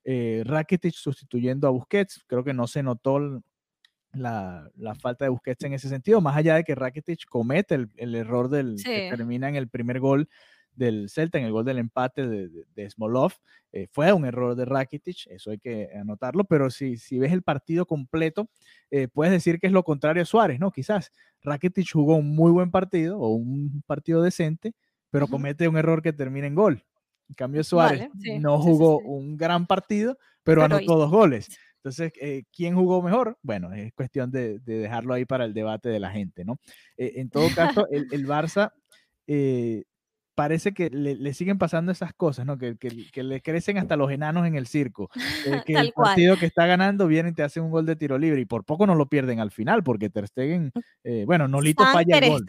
eh, 0.05 0.43
Rakitic 0.45 0.93
sustituyendo 0.93 1.67
a 1.67 1.71
Busquets, 1.71 2.23
creo 2.27 2.45
que 2.45 2.53
no 2.53 2.67
se 2.67 2.83
notó 2.83 3.43
la, 4.13 4.71
falta 5.01 5.25
de 5.25 5.31
Busquets 5.31 5.65
en 5.65 5.73
ese 5.73 5.89
sentido, 5.89 6.21
más 6.21 6.37
allá 6.37 6.57
de 6.57 6.65
que 6.65 6.75
Rakitic 6.75 7.25
comete 7.29 7.87
el, 7.97 8.15
error 8.15 8.51
del 8.51 8.77
que 8.85 9.09
termina 9.09 9.49
en 9.49 9.57
el 9.57 9.69
primer 9.69 10.01
gol 10.01 10.29
del 10.75 11.09
Celta, 11.09 11.39
en 11.39 11.45
el 11.45 11.53
gol 11.53 11.65
del 11.65 11.79
empate 11.79 12.27
de, 12.27 12.91
Smolov. 12.91 13.33
Eh, 13.73 13.89
fue 13.91 14.13
un 14.13 14.27
error 14.27 14.55
de 14.55 14.67
Rakitic, 14.67 15.29
eso 15.31 15.51
hay 15.51 15.59
que 15.59 15.89
anotarlo, 15.99 16.45
pero 16.45 16.71
si, 16.71 16.99
si 16.99 17.19
ves 17.19 17.33
el 17.33 17.43
partido 17.43 17.87
completo, 17.87 18.51
eh, 18.91 19.09
puedes 19.09 19.33
decir 19.33 19.59
que 19.59 19.67
es 19.67 19.73
lo 19.73 19.83
contrario 19.83 20.23
a 20.23 20.27
Suárez, 20.27 20.61
¿no? 20.61 20.71
Quizás 20.71 21.11
Rakitic 21.45 21.93
jugó 21.93 22.17
un 22.17 22.35
muy 22.35 22.51
buen 22.51 22.71
partido 22.71 23.19
o 23.19 23.29
un 23.29 23.83
partido 23.87 24.23
decente, 24.23 24.73
pero 25.11 25.29
comete 25.29 25.69
un 25.69 25.77
error 25.77 26.03
que 26.03 26.13
termina 26.13 26.47
en 26.47 26.55
gol. 26.55 26.85
En 27.29 27.35
cambio, 27.37 27.63
Suárez 27.63 28.09
no 28.41 28.59
jugó 28.59 28.99
un 28.99 29.37
gran 29.37 29.67
partido, 29.67 30.19
pero, 30.43 30.65
anotó 30.65 30.97
dos 30.97 31.11
goles. 31.11 31.49
Entonces, 31.77 32.13
eh, 32.21 32.45
¿quién 32.53 32.75
jugó 32.75 33.03
mejor? 33.03 33.39
Bueno, 33.43 33.73
es 33.73 33.93
cuestión 33.93 34.31
de, 34.31 34.59
dejarlo 34.61 35.15
ahí 35.15 35.25
para 35.25 35.45
el 35.45 35.55
debate 35.55 35.91
de 35.91 36.01
la 36.01 36.11
gente, 36.11 36.45
¿no? 36.45 36.59
en 36.97 37.29
todo 37.31 37.47
caso, 37.55 37.87
el, 37.91 38.07
el 38.11 38.27
Barça 38.27 38.73
parece 40.35 40.75
que 40.75 40.91
le, 40.91 41.35
siguen 41.35 41.59
pasando 41.59 41.93
esas 41.93 42.13
cosas, 42.13 42.45
¿no? 42.45 42.59
Que, 42.59 42.77
le 43.15 43.41
crecen 43.41 43.79
hasta 43.79 43.97
los 43.97 44.11
enanos 44.11 44.47
en 44.47 44.57
el 44.57 44.67
circo. 44.67 45.11
Eh, 45.47 45.63
que 45.67 45.75
el 45.75 45.93
partido 45.93 46.37
que 46.37 46.47
está 46.47 46.67
ganando 46.67 47.07
viene 47.07 47.31
y 47.31 47.33
te 47.33 47.43
hace 47.43 47.61
un 47.61 47.71
gol 47.71 47.87
de 47.87 47.97
tiro 47.97 48.19
libre 48.19 48.41
y 48.41 48.45
por 48.45 48.65
poco 48.65 48.87
no 48.87 48.95
lo 48.95 49.09
pierden 49.09 49.41
al 49.41 49.51
final 49.51 49.83
porque 49.83 50.11
Ter 50.11 50.27
Stegen, 50.27 50.73
mm. 50.75 50.79
eh, 51.05 51.25
bueno, 51.27 51.49
Nolito 51.49 51.85
falla 51.85 52.19
el 52.19 52.29
gol. 52.29 52.45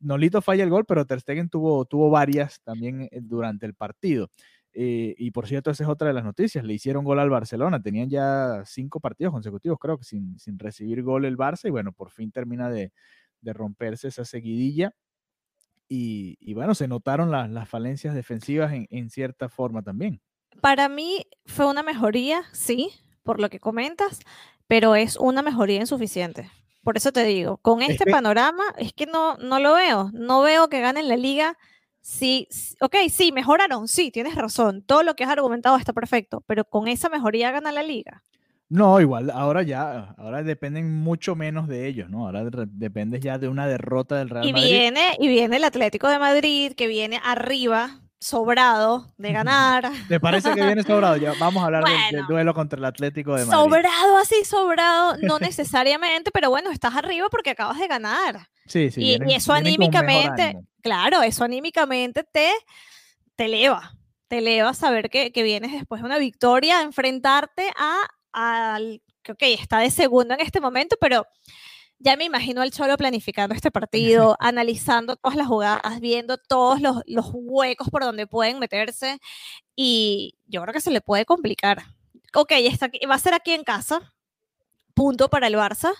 Nolito 0.00 0.40
falla 0.40 0.64
el 0.64 0.70
gol, 0.70 0.84
pero 0.86 1.04
Ter 1.04 1.20
Stegen 1.20 1.48
tuvo, 1.48 1.84
tuvo 1.84 2.10
varias 2.10 2.60
también 2.62 3.02
eh, 3.02 3.20
durante 3.20 3.66
el 3.66 3.74
partido. 3.74 4.30
y 4.72 5.30
por 5.32 5.46
cierto, 5.46 5.70
esa 5.70 5.84
es 5.84 5.90
otra 5.90 6.08
de 6.08 6.14
las 6.14 6.24
noticias. 6.24 6.64
Le 6.64 6.74
hicieron 6.74 7.04
gol 7.04 7.18
al 7.18 7.28
Barcelona. 7.28 7.82
Tenían 7.82 8.08
ya 8.08 8.62
cinco 8.64 9.00
partidos 9.00 9.32
consecutivos, 9.32 9.78
creo 9.78 9.98
que 9.98 10.04
sin, 10.04 10.38
sin 10.38 10.58
recibir 10.58 11.02
gol 11.02 11.24
el 11.24 11.36
Barça. 11.36 11.66
Y 11.66 11.70
bueno, 11.70 11.92
por 11.92 12.10
fin 12.10 12.30
termina 12.30 12.70
de, 12.70 12.92
de 13.40 13.52
romperse 13.52 14.08
esa 14.08 14.24
seguidilla 14.24 14.94
y, 15.92 16.54
bueno, 16.54 16.76
se 16.76 16.86
notaron 16.86 17.32
las 17.32 17.68
falencias 17.68 18.14
defensivas 18.14 18.72
en, 18.72 19.10
cierta 19.10 19.48
forma 19.48 19.82
también. 19.82 20.22
Para 20.60 20.88
mí 20.88 21.26
fue 21.46 21.66
una 21.66 21.82
mejoría, 21.82 22.44
sí, 22.52 22.90
por 23.24 23.40
lo 23.40 23.50
que 23.50 23.58
comentas, 23.58 24.20
pero 24.68 24.94
es 24.94 25.16
una 25.16 25.42
mejoría 25.42 25.80
insuficiente. 25.80 26.48
Por 26.84 26.96
eso 26.96 27.10
te 27.10 27.24
digo, 27.24 27.56
con 27.56 27.82
este 27.82 28.08
panorama 28.08 28.62
es 28.78 28.92
que 28.92 29.06
no, 29.06 29.36
no 29.38 29.58
lo 29.58 29.74
veo. 29.74 30.10
No 30.12 30.42
veo 30.42 30.68
que 30.68 30.80
ganen 30.80 31.08
la 31.08 31.16
liga. 31.16 31.58
Sí, 32.00 32.46
ok, 32.80 32.96
sí, 33.10 33.32
mejoraron, 33.32 33.88
sí, 33.88 34.12
tienes 34.12 34.36
razón. 34.36 34.82
Todo 34.82 35.02
lo 35.02 35.16
que 35.16 35.24
has 35.24 35.30
argumentado 35.30 35.76
está 35.76 35.92
perfecto, 35.92 36.44
pero 36.46 36.64
con 36.64 36.86
esa 36.86 37.08
mejoría 37.08 37.50
gana 37.50 37.72
la 37.72 37.82
liga. 37.82 38.22
No, 38.70 39.00
igual, 39.00 39.30
ahora 39.30 39.64
ya, 39.64 40.14
ahora 40.16 40.44
dependen 40.44 40.94
mucho 40.94 41.34
menos 41.34 41.66
de 41.66 41.88
ellos, 41.88 42.08
¿no? 42.08 42.26
Ahora 42.26 42.44
dependes 42.68 43.20
ya 43.20 43.36
de 43.36 43.48
una 43.48 43.66
derrota 43.66 44.16
del 44.16 44.30
Real 44.30 44.46
y 44.46 44.52
Madrid. 44.52 44.70
Viene, 44.70 45.16
y 45.18 45.26
viene 45.26 45.56
el 45.56 45.64
Atlético 45.64 46.08
de 46.08 46.20
Madrid, 46.20 46.74
que 46.76 46.86
viene 46.86 47.20
arriba, 47.24 48.00
sobrado 48.20 49.12
de 49.18 49.32
ganar. 49.32 49.90
¿Te 50.08 50.20
parece 50.20 50.54
que 50.54 50.64
viene 50.64 50.84
sobrado? 50.84 51.16
Ya 51.16 51.32
vamos 51.40 51.64
a 51.64 51.66
hablar 51.66 51.82
del, 52.12 52.24
duelo 52.28 52.54
contra 52.54 52.78
el 52.78 52.84
Atlético 52.84 53.34
de 53.34 53.44
Madrid. 53.44 53.60
Sobrado 53.60 54.18
así, 54.18 54.44
sobrado, 54.44 55.16
no 55.20 55.38
necesariamente, 55.40 56.30
pero 56.30 56.48
bueno, 56.48 56.70
estás 56.70 56.94
arriba 56.94 57.26
porque 57.28 57.50
acabas 57.50 57.78
de 57.80 57.88
ganar. 57.88 58.46
Sí, 58.66 58.92
sí. 58.92 59.02
Y, 59.02 59.34
eso 59.34 59.52
anímicamente, 59.52 60.60
claro, 60.80 61.22
eso 61.22 61.42
anímicamente 61.42 62.22
te, 62.22 62.52
te 63.34 63.46
eleva. 63.46 63.96
Te 64.28 64.38
eleva 64.38 64.74
saber 64.74 65.10
que, 65.10 65.32
que 65.32 65.42
vienes 65.42 65.72
después 65.72 66.02
de 66.02 66.06
una 66.06 66.18
victoria 66.18 66.78
a 66.78 66.82
enfrentarte 66.82 67.68
a 67.76 67.98
al, 68.32 69.02
que 69.22 69.32
ok, 69.32 69.42
está 69.42 69.78
de 69.78 69.90
segundo 69.90 70.34
en 70.34 70.40
este 70.40 70.60
momento, 70.60 70.96
pero 71.00 71.26
ya 71.98 72.16
me 72.16 72.24
imagino 72.24 72.62
al 72.62 72.70
Cholo 72.70 72.96
planificando 72.96 73.54
este 73.54 73.70
partido, 73.70 74.36
analizando 74.40 75.16
todas 75.16 75.36
las 75.36 75.46
jugadas, 75.46 76.00
viendo 76.00 76.38
todos 76.38 76.80
los, 76.80 77.30
huecos 77.32 77.88
por 77.90 78.02
donde 78.02 78.26
pueden 78.26 78.58
meterse 78.58 79.18
y 79.76 80.34
yo 80.46 80.62
creo 80.62 80.72
que 80.72 80.80
se 80.80 80.90
le 80.90 81.00
puede 81.00 81.24
complicar. 81.24 81.82
Ok, 82.34 82.52
está 82.52 82.90
va 83.08 83.14
a 83.14 83.18
ser 83.18 83.34
aquí 83.34 83.52
en 83.52 83.64
casa, 83.64 84.14
punto 84.94 85.28
para 85.28 85.48
el 85.48 85.54
Barça, 85.54 85.92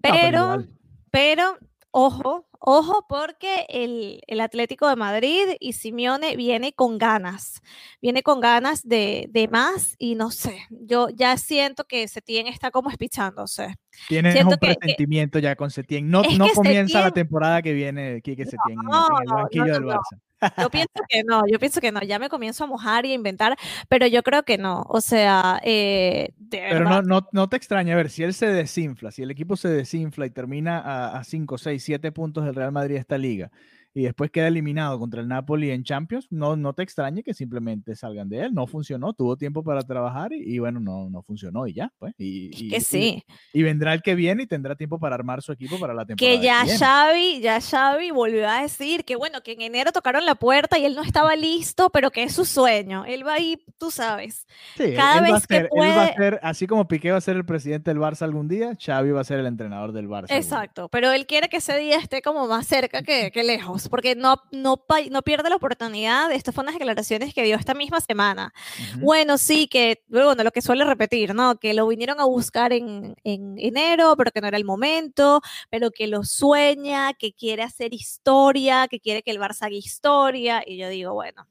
pero, 0.00 0.64
pero 1.10 1.58
ojo, 1.90 2.48
ojo, 2.58 3.06
porque 3.08 3.66
el, 3.68 4.40
Atlético 4.40 4.88
de 4.88 4.96
Madrid 4.96 5.56
y 5.60 5.72
Simeone 5.72 6.36
viene 6.36 6.72
con 6.72 6.98
ganas, 6.98 7.60
viene 8.00 8.22
con 8.22 8.40
ganas 8.40 8.82
de, 8.86 9.48
más 9.50 9.94
y 9.98 10.14
no 10.14 10.30
sé, 10.30 10.66
yo 10.70 11.08
ya 11.10 11.36
siento 11.36 11.84
que 11.84 12.06
Setién 12.08 12.46
está 12.46 12.70
como 12.70 12.90
espichándose. 12.90 13.74
Tiene 14.08 14.44
un 14.44 14.56
presentimiento 14.56 15.38
ya 15.38 15.56
con 15.56 15.70
Setién. 15.70 16.08
No, 16.08 16.22
no 16.22 16.48
comienza 16.54 17.00
la 17.00 17.10
temporada 17.10 17.62
que 17.62 17.72
viene 17.72 18.20
Quique 18.22 18.44
Setién 18.44 18.78
en 18.78 19.22
el 19.22 19.34
banquillo 19.34 19.72
del 19.72 19.84
Barça. 19.84 20.18
Yo 20.58 20.70
pienso 20.70 21.00
que 21.08 21.24
no, 21.24 21.44
yo 21.46 21.58
pienso 21.58 21.80
que 21.80 21.92
no. 21.92 22.00
Ya 22.02 22.18
me 22.18 22.28
comienzo 22.28 22.64
a 22.64 22.66
mojar 22.66 23.06
y 23.06 23.12
a 23.12 23.14
inventar, 23.14 23.56
pero 23.88 24.06
yo 24.06 24.22
creo 24.22 24.44
que 24.44 24.58
no. 24.58 24.84
O 24.88 25.00
sea, 25.00 25.60
eh, 25.64 26.32
Pero 26.50 26.84
no, 26.84 27.02
no, 27.02 27.28
no, 27.32 27.48
te 27.48 27.56
extraña, 27.56 27.94
a 27.94 27.96
ver, 27.96 28.10
si 28.10 28.22
él 28.22 28.34
se 28.34 28.46
desinfla, 28.46 29.10
si 29.10 29.22
el 29.22 29.30
equipo 29.30 29.56
se 29.56 29.68
desinfla 29.68 30.26
y 30.26 30.30
termina 30.30 31.16
a 31.18 31.24
5, 31.24 31.58
6, 31.58 31.82
7 31.82 32.12
puntos 32.12 32.44
del 32.44 32.54
Real 32.54 32.72
Madrid 32.72 32.96
esta 32.96 33.18
liga, 33.18 33.50
y 33.94 34.02
después 34.02 34.30
queda 34.30 34.48
eliminado 34.48 34.98
contra 34.98 35.20
el 35.20 35.28
Napoli 35.28 35.70
en 35.70 35.82
Champions, 35.82 36.26
no, 36.30 36.56
no 36.56 36.72
te 36.72 36.82
extrañe 36.82 37.22
que 37.22 37.34
simplemente 37.34 37.96
salgan 37.96 38.28
de 38.28 38.44
él. 38.44 38.54
No 38.54 38.66
funcionó, 38.66 39.12
tuvo 39.12 39.36
tiempo 39.36 39.64
para 39.64 39.82
trabajar 39.82 40.32
y, 40.32 40.58
bueno, 40.58 40.78
no, 40.78 41.08
no 41.10 41.22
funcionó 41.22 41.66
y 41.66 41.72
ya, 41.72 41.92
pues. 41.98 42.14
Y, 42.18 42.70
que 42.70 42.80
sí. 42.80 43.24
Y, 43.52 43.62
vendrá 43.62 43.94
el 43.94 44.02
que 44.02 44.14
viene 44.14 44.44
y 44.44 44.46
tendrá 44.46 44.76
tiempo 44.76 44.98
para 44.98 45.14
armar 45.14 45.42
su 45.42 45.52
equipo 45.52 45.78
para 45.78 45.94
la 45.94 46.04
temporada. 46.04 46.38
Que 46.38 46.44
ya 46.44 46.64
Xavi, 46.66 47.40
ya 47.40 47.60
Xavi 47.60 48.10
volvió 48.10 48.48
a 48.48 48.62
decir 48.62 49.04
que 49.04 49.16
bueno, 49.16 49.40
que 49.42 49.52
en 49.52 49.62
enero 49.62 49.90
tocaron 49.90 50.24
la 50.24 50.34
puerta 50.34 50.78
y 50.78 50.84
él 50.84 50.94
no 50.94 51.02
estaba 51.02 51.34
listo, 51.34 51.90
pero 51.90 52.10
que 52.10 52.24
es 52.24 52.34
su 52.34 52.44
sueño. 52.44 53.04
Él 53.04 53.26
va 53.26 53.34
ahí, 53.34 53.64
tú 53.78 53.90
sabes. 53.90 54.46
Sí, 54.76 54.94
Cada 54.94 55.20
vez 55.20 55.46
que 55.46 55.64
puede... 55.64 55.90
él 55.90 55.96
va 55.96 56.04
a 56.04 56.14
ser, 56.14 56.40
así 56.42 56.66
como 56.66 56.86
Piqué 56.86 57.10
va 57.10 57.18
a 57.18 57.22
ser 57.22 57.36
el 57.36 57.44
presidente 57.44 57.90
del 57.90 57.98
Barça 57.98 58.22
algún 58.22 58.48
día, 58.48 58.76
Xavi 58.78 59.10
va 59.10 59.22
a 59.22 59.24
ser 59.24 59.40
el 59.40 59.46
entrenador 59.46 59.92
del 59.92 60.08
Barça. 60.08 60.30
Exacto, 60.30 60.88
pero 60.88 61.10
él 61.10 61.26
quiere 61.26 61.48
que 61.48 61.58
ese 61.58 61.76
día 61.78 61.98
esté 61.98 62.22
como 62.22 62.46
más 62.46 62.66
cerca 62.66 63.02
que, 63.02 63.30
que 63.30 63.42
lejos 63.42 63.77
porque 63.90 64.16
no, 64.16 64.36
no, 64.50 64.82
no 65.10 65.22
pierde 65.22 65.50
la 65.50 65.56
oportunidad. 65.56 66.32
Estas 66.32 66.54
fueron 66.54 66.72
las 66.72 66.78
declaraciones 66.78 67.34
que 67.34 67.42
dio 67.44 67.56
esta 67.56 67.74
misma 67.74 68.00
semana. 68.00 68.52
Bueno, 68.98 69.36
sí, 69.36 69.68
que 69.68 70.02
luego 70.08 70.34
lo 70.34 70.50
que 70.50 70.62
suele 70.62 70.84
repetir, 70.84 71.34
¿no? 71.34 71.58
Que 71.58 71.74
lo 71.74 71.86
vinieron 71.86 72.20
a 72.20 72.24
buscar 72.24 72.72
en, 72.72 73.14
en 73.24 73.56
enero, 73.58 74.14
pero 74.16 74.30
que 74.30 74.40
no 74.40 74.48
era 74.48 74.56
el 74.56 74.64
momento, 74.64 75.42
pero 75.70 75.90
que 75.90 76.06
lo 76.06 76.24
sueña, 76.24 77.12
que 77.14 77.32
quiere 77.32 77.62
hacer 77.62 77.92
historia, 77.92 78.88
que 78.88 79.00
quiere 79.00 79.22
que 79.22 79.30
el 79.30 79.38
Barça 79.38 79.66
haga 79.66 79.76
historia. 79.76 80.62
Y 80.66 80.78
yo 80.78 80.88
digo, 80.88 81.12
bueno, 81.12 81.46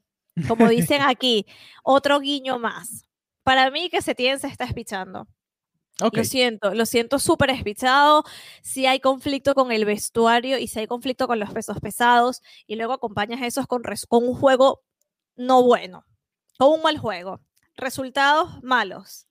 como 0.46 0.68
dicen 0.68 1.02
aquí, 1.06 1.46
otro 1.82 2.20
guiño 2.20 2.58
más. 2.58 3.04
Para 3.42 3.70
mí 3.70 3.88
que 3.88 4.02
Setién 4.02 4.38
se 4.38 4.48
está 4.48 4.64
espichando. 4.64 5.26
Lo 6.00 6.24
siento, 6.24 6.74
lo 6.74 6.86
siento 6.86 7.18
súper 7.18 7.50
espichado. 7.50 8.24
Si 8.62 8.86
hay 8.86 9.00
conflicto 9.00 9.54
con 9.54 9.72
el 9.72 9.84
vestuario 9.84 10.58
y 10.58 10.68
si 10.68 10.78
hay 10.80 10.86
conflicto 10.86 11.26
con 11.26 11.38
los 11.40 11.52
pesos 11.52 11.80
pesados 11.80 12.42
y 12.66 12.76
luego 12.76 12.92
acompañas 12.92 13.42
esos 13.42 13.66
con, 13.66 13.82
con 14.08 14.26
un 14.26 14.34
juego 14.34 14.82
no 15.36 15.62
bueno, 15.62 16.04
con 16.58 16.72
un 16.72 16.82
mal 16.82 16.98
juego, 16.98 17.40
resultados 17.76 18.62
malos, 18.62 19.26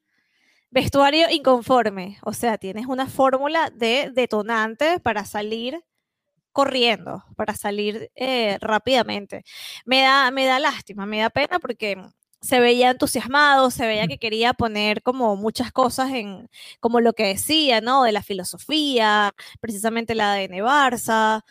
vestuario 0.71 1.30
inconforme, 1.30 2.17
o 2.23 2.34
sea, 2.34 2.58
tienes 2.58 2.88
una 2.88 3.08
fórmula 3.08 3.71
de 3.75 4.12
detonante 4.13 4.99
para 4.99 5.25
salir 5.25 5.84
corriendo, 6.53 7.23
para 7.36 7.53
salir 7.56 8.12
eh, 8.15 8.58
rápidamente. 8.62 9.43
Me 9.86 10.01
da, 10.01 10.32
me 10.32 10.45
da 10.45 10.60
lástima, 10.60 11.06
me 11.06 11.19
da 11.19 11.30
pena 11.30 11.60
porque 11.60 11.97
se 12.41 12.60
veía 12.60 12.91
entusiasmado, 12.91 13.71
se 13.71 13.88
veía 13.88 14.08
que 14.08 14.19
quería 14.19 14.54
poner 14.54 15.02
como 15.02 15.36
muchas 15.36 15.71
cosas 15.71 16.12
en, 16.12 16.50
como 16.80 17.02
lo 17.02 17.13
que 17.13 17.26
decía, 17.26 17.82
¿no? 17.82 18.04
De 18.04 18.12
la 18.12 18.23
filosofía, 18.23 19.34
precisamente 19.60 20.15
la 20.15 20.34
de 20.34 20.47
Barça. 20.50 21.43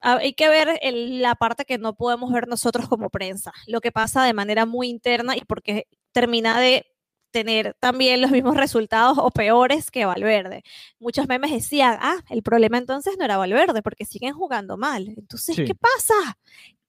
Ah, 0.00 0.18
hay 0.20 0.34
que 0.34 0.48
ver 0.48 0.78
la 0.82 1.34
parte 1.34 1.64
que 1.64 1.78
no 1.78 1.94
podemos 1.96 2.32
ver 2.32 2.48
nosotros 2.48 2.88
como 2.88 3.10
prensa, 3.10 3.52
lo 3.66 3.80
que 3.80 3.92
pasa 3.92 4.24
de 4.24 4.34
manera 4.34 4.66
muy 4.66 4.88
interna 4.88 5.36
y 5.36 5.40
porque 5.42 5.88
termina 6.12 6.60
de 6.60 6.86
tener 7.30 7.74
también 7.80 8.22
los 8.22 8.30
mismos 8.30 8.56
resultados 8.56 9.18
o 9.18 9.30
peores 9.30 9.90
que 9.90 10.06
Valverde. 10.06 10.62
Muchos 10.98 11.28
memes 11.28 11.50
decían, 11.50 11.98
ah, 12.00 12.16
el 12.30 12.42
problema 12.42 12.78
entonces 12.78 13.16
no 13.18 13.26
era 13.26 13.36
Valverde, 13.36 13.82
porque 13.82 14.06
siguen 14.06 14.32
jugando 14.32 14.78
mal. 14.78 15.08
Entonces, 15.18 15.56
¿qué 15.56 15.74
pasa? 15.74 16.38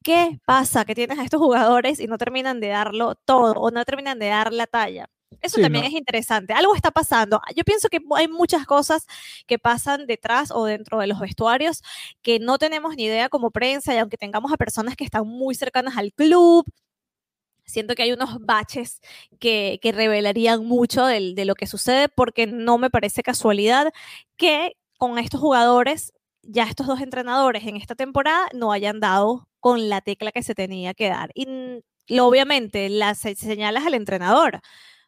¿Qué 0.07 0.39
pasa? 0.45 0.85
Que 0.85 0.95
tienes 0.95 1.19
a 1.19 1.23
estos 1.23 1.41
jugadores 1.41 1.99
y 1.99 2.07
no 2.07 2.17
terminan 2.17 2.61
de 2.61 2.69
darlo 2.69 3.15
todo 3.15 3.51
o 3.55 3.71
no 3.71 3.83
terminan 3.83 4.17
de 4.19 4.27
dar 4.27 4.53
la 4.53 4.65
talla. 4.65 5.09
Eso 5.41 5.59
también 5.59 5.83
es 5.83 5.91
interesante. 5.91 6.53
Algo 6.53 6.73
está 6.75 6.91
pasando. 6.91 7.41
Yo 7.53 7.65
pienso 7.65 7.89
que 7.89 7.99
hay 8.15 8.29
muchas 8.29 8.65
cosas 8.65 9.05
que 9.47 9.59
pasan 9.59 10.07
detrás 10.07 10.49
o 10.51 10.63
dentro 10.63 10.99
de 10.99 11.07
los 11.07 11.19
vestuarios 11.19 11.83
que 12.21 12.39
no 12.39 12.57
tenemos 12.57 12.95
ni 12.95 13.03
idea 13.03 13.27
como 13.27 13.51
prensa 13.51 13.93
y 13.93 13.97
aunque 13.97 14.15
tengamos 14.15 14.53
a 14.53 14.55
personas 14.55 14.95
que 14.95 15.03
están 15.03 15.27
muy 15.27 15.55
cercanas 15.55 15.97
al 15.97 16.13
club, 16.13 16.65
siento 17.65 17.93
que 17.93 18.03
hay 18.03 18.13
unos 18.13 18.39
baches 18.39 19.01
que, 19.39 19.77
revelarían 19.83 20.65
mucho 20.65 21.05
de 21.05 21.43
lo 21.43 21.55
que 21.55 21.67
sucede 21.67 22.07
porque 22.07 22.47
no 22.47 22.77
me 22.77 22.89
parece 22.89 23.23
casualidad 23.23 23.91
que 24.37 24.77
con 24.97 25.17
estos 25.17 25.41
jugadores, 25.41 26.13
ya 26.47 26.63
estos 26.63 26.87
dos 26.87 27.01
entrenadores 27.01 27.65
en 27.65 27.77
esta 27.77 27.95
temporada 27.95 28.47
no 28.53 28.71
hayan 28.71 28.99
dado 28.99 29.47
con 29.59 29.89
la 29.89 30.01
tecla 30.01 30.31
que 30.31 30.43
se 30.43 30.55
tenía 30.55 30.93
que 30.93 31.09
dar. 31.09 31.31
Y 31.35 31.47
obviamente 32.19 32.89
las 32.89 33.19
señalas 33.19 33.85
al 33.85 33.93
entrenador 33.93 34.61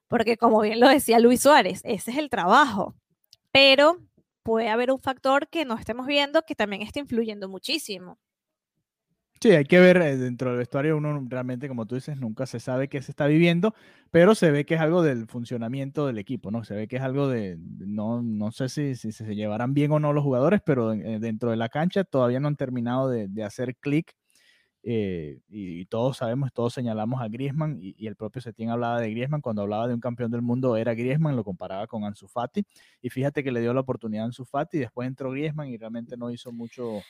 porque 0.10 0.38
como 0.38 0.60
bien 0.62 0.82
lo 0.82 0.90
decía 0.90 1.20
Luis 1.20 1.42
Suárez, 1.42 1.82
ese 1.86 2.12
es 2.12 2.18
el 2.18 2.30
trabajo, 2.30 2.96
pero 3.52 3.98
puede 4.44 4.70
haber 4.70 4.92
un 4.92 5.00
factor 5.00 5.48
que 5.50 5.66
no 5.66 5.76
estemos 5.78 6.08
viendo 6.08 6.44
que 6.44 6.56
también 6.56 6.82
está 6.82 7.00
influyendo 7.00 7.48
muchísimo. 7.48 8.20
Sí, 9.42 9.52
hay 9.52 9.64
que 9.64 9.80
ver 9.80 9.98
eh, 10.02 10.18
dentro 10.18 10.50
del 10.50 10.58
vestuario, 10.60 10.98
uno 10.98 11.26
realmente, 11.30 11.70
como 11.70 11.86
tú 11.86 11.96
dices, 11.96 12.18
nunca 12.18 12.46
se 12.46 12.60
sabe 12.60 12.90
qué 12.90 13.02
se 13.02 13.12
está 13.12 13.26
viviendo, 13.26 13.74
pero 14.12 14.36
se 14.36 14.52
ve 14.52 14.66
que 14.66 14.76
es 14.76 14.82
algo 14.82 15.02
del 15.02 15.28
funcionamiento 15.28 16.06
del 16.08 16.18
equipo, 16.18 16.52
¿no? 16.52 16.66
Se 16.66 16.76
ve 16.76 16.90
que 16.90 16.98
es 16.98 17.02
algo 17.02 17.30
de, 17.30 17.58
no, 17.58 18.22
no 18.22 18.52
sé 18.52 18.68
si, 18.68 18.96
si 18.96 19.14
se 19.14 19.36
llevarán 19.36 19.74
bien 19.74 19.94
o 19.94 20.00
no 20.00 20.12
los 20.12 20.26
jugadores, 20.26 20.60
pero 20.66 20.90
dentro 20.90 21.52
de 21.52 21.56
la 21.56 21.70
cancha 21.70 22.04
todavía 22.04 22.42
no 22.42 22.50
han 22.50 22.58
terminado 22.58 23.10
de, 23.10 23.44
hacer 23.44 23.78
clic 23.78 24.14
eh, 24.84 25.40
y, 25.48 25.86
todos 25.86 26.18
sabemos, 26.18 26.52
todos 26.54 26.74
señalamos 26.74 27.22
a 27.22 27.30
Griezmann 27.30 27.78
y, 27.80 28.08
el 28.08 28.18
propio 28.18 28.42
Setién 28.42 28.72
hablaba 28.72 29.00
de 29.00 29.10
Griezmann, 29.12 29.42
cuando 29.42 29.62
hablaba 29.62 29.88
de 29.88 29.94
un 29.94 30.02
campeón 30.02 30.32
del 30.32 30.42
mundo 30.42 30.76
era 30.76 30.94
Griezmann, 30.96 31.38
lo 31.38 31.46
comparaba 31.46 31.88
con 31.88 32.04
Ansu 32.04 32.28
Fati 32.28 32.66
y 33.02 33.10
fíjate 33.10 33.42
que 33.44 33.52
le 33.52 33.62
dio 33.62 33.74
la 33.74 33.82
oportunidad 33.82 34.24
a 34.24 34.28
Ansu 34.28 34.44
Fati 34.44 34.80
después 34.80 35.08
entró 35.08 35.32
Griezmann 35.32 35.70
y 35.70 35.78
realmente 35.78 36.18
no 36.18 36.30
hizo 36.30 36.52
mucho 36.52 37.02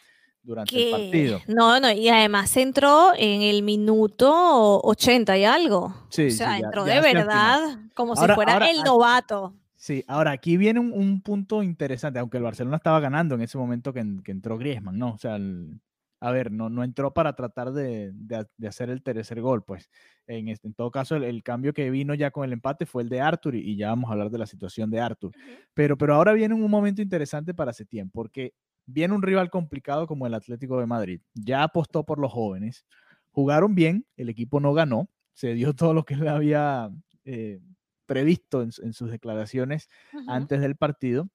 durante 0.43 0.75
el 0.75 0.91
partido. 0.91 1.41
No, 1.47 1.80
no, 1.80 1.91
y 1.91 2.10
además 2.10 2.56
entró 2.58 3.12
en 3.17 3.41
el 3.41 3.63
minuto 3.63 4.82
80 4.82 5.38
y 5.38 5.45
algo. 5.45 5.93
Sí, 6.10 6.28
o 6.28 6.32
sea, 6.32 6.58
entró 6.58 6.84
de 6.84 7.02
verdad 7.02 7.80
como 7.93 8.15
si 8.15 8.25
fuera 8.28 8.69
el 8.69 8.84
novato. 8.84 9.54
Sí, 9.75 10.04
ahora 10.08 10.32
aquí 10.32 10.58
viene 10.58 10.82
un, 10.82 11.21
punto 11.21 11.63
interesante, 11.63 12.19
aunque 12.19 12.36
el 12.36 12.43
Barcelona 12.43 12.75
estaba 12.75 12.99
ganando 12.99 13.36
en 13.36 13.41
ese 13.41 13.58
momento 13.58 13.93
que, 13.93 14.02
entró 14.02 14.58
Griezmann, 14.58 14.97
¿no? 14.97 15.13
O 15.13 15.17
sea, 15.17 15.38
el, 15.38 15.80
a 16.19 16.32
ver, 16.32 16.52
no, 16.52 16.69
no 16.69 16.84
entró 16.84 17.13
para 17.13 17.34
tratar 17.34 17.71
de, 17.71 18.13
hacer 18.67 18.89
el 18.89 19.02
tercer 19.02 19.39
gol, 19.39 19.63
pues 19.63 19.89
en, 20.28 20.49
este, 20.49 20.67
en 20.67 20.73
todo 20.73 20.91
caso 20.91 21.15
el, 21.15 21.43
cambio 21.43 21.73
que 21.73 21.89
vino 21.91 22.13
ya 22.13 22.30
con 22.30 22.43
el 22.43 22.52
empate 22.52 22.86
fue 22.86 23.04
el 23.04 23.10
de 23.10 23.21
Arthur 23.21 23.56
y, 23.56 23.78
ya 23.78 23.88
vamos 23.88 24.10
a 24.10 24.13
hablar 24.13 24.30
de 24.30 24.38
la 24.38 24.45
situación 24.45 24.89
de 24.89 24.99
Arthur. 24.99 25.32
pero, 25.73 25.97
pero 25.97 26.15
ahora 26.15 26.34
viene 26.34 26.56
un 26.56 26.69
momento 26.69 27.02
interesante 27.02 27.54
para 27.54 27.71
Setién, 27.71 28.10
porque 28.10 28.54
viene 28.89 29.13
un 29.13 29.21
rival 29.21 29.49
complicado 29.49 30.08
como 30.08 30.28
el 30.28 30.34
Atlético 30.34 30.80
de 30.80 30.86
Madrid, 30.86 31.21
ya 31.34 31.63
apostó 31.63 32.06
por 32.06 32.19
los 32.19 32.32
jóvenes, 32.32 32.86
jugaron 33.32 33.75
bien, 33.75 34.06
el 34.17 34.30
equipo 34.30 34.60
no 34.60 34.73
ganó, 34.73 35.10
se 35.34 35.54
dio 35.54 35.73
todo 35.75 35.93
lo 35.93 36.04
que 36.04 36.15
él 36.15 36.28
había 36.28 36.89
eh, 37.25 37.60
previsto 38.06 38.62
en, 38.62 38.93
sus 38.93 39.12
declaraciones 39.12 39.88
antes 40.28 40.62
del 40.62 40.75
partido 40.75 41.30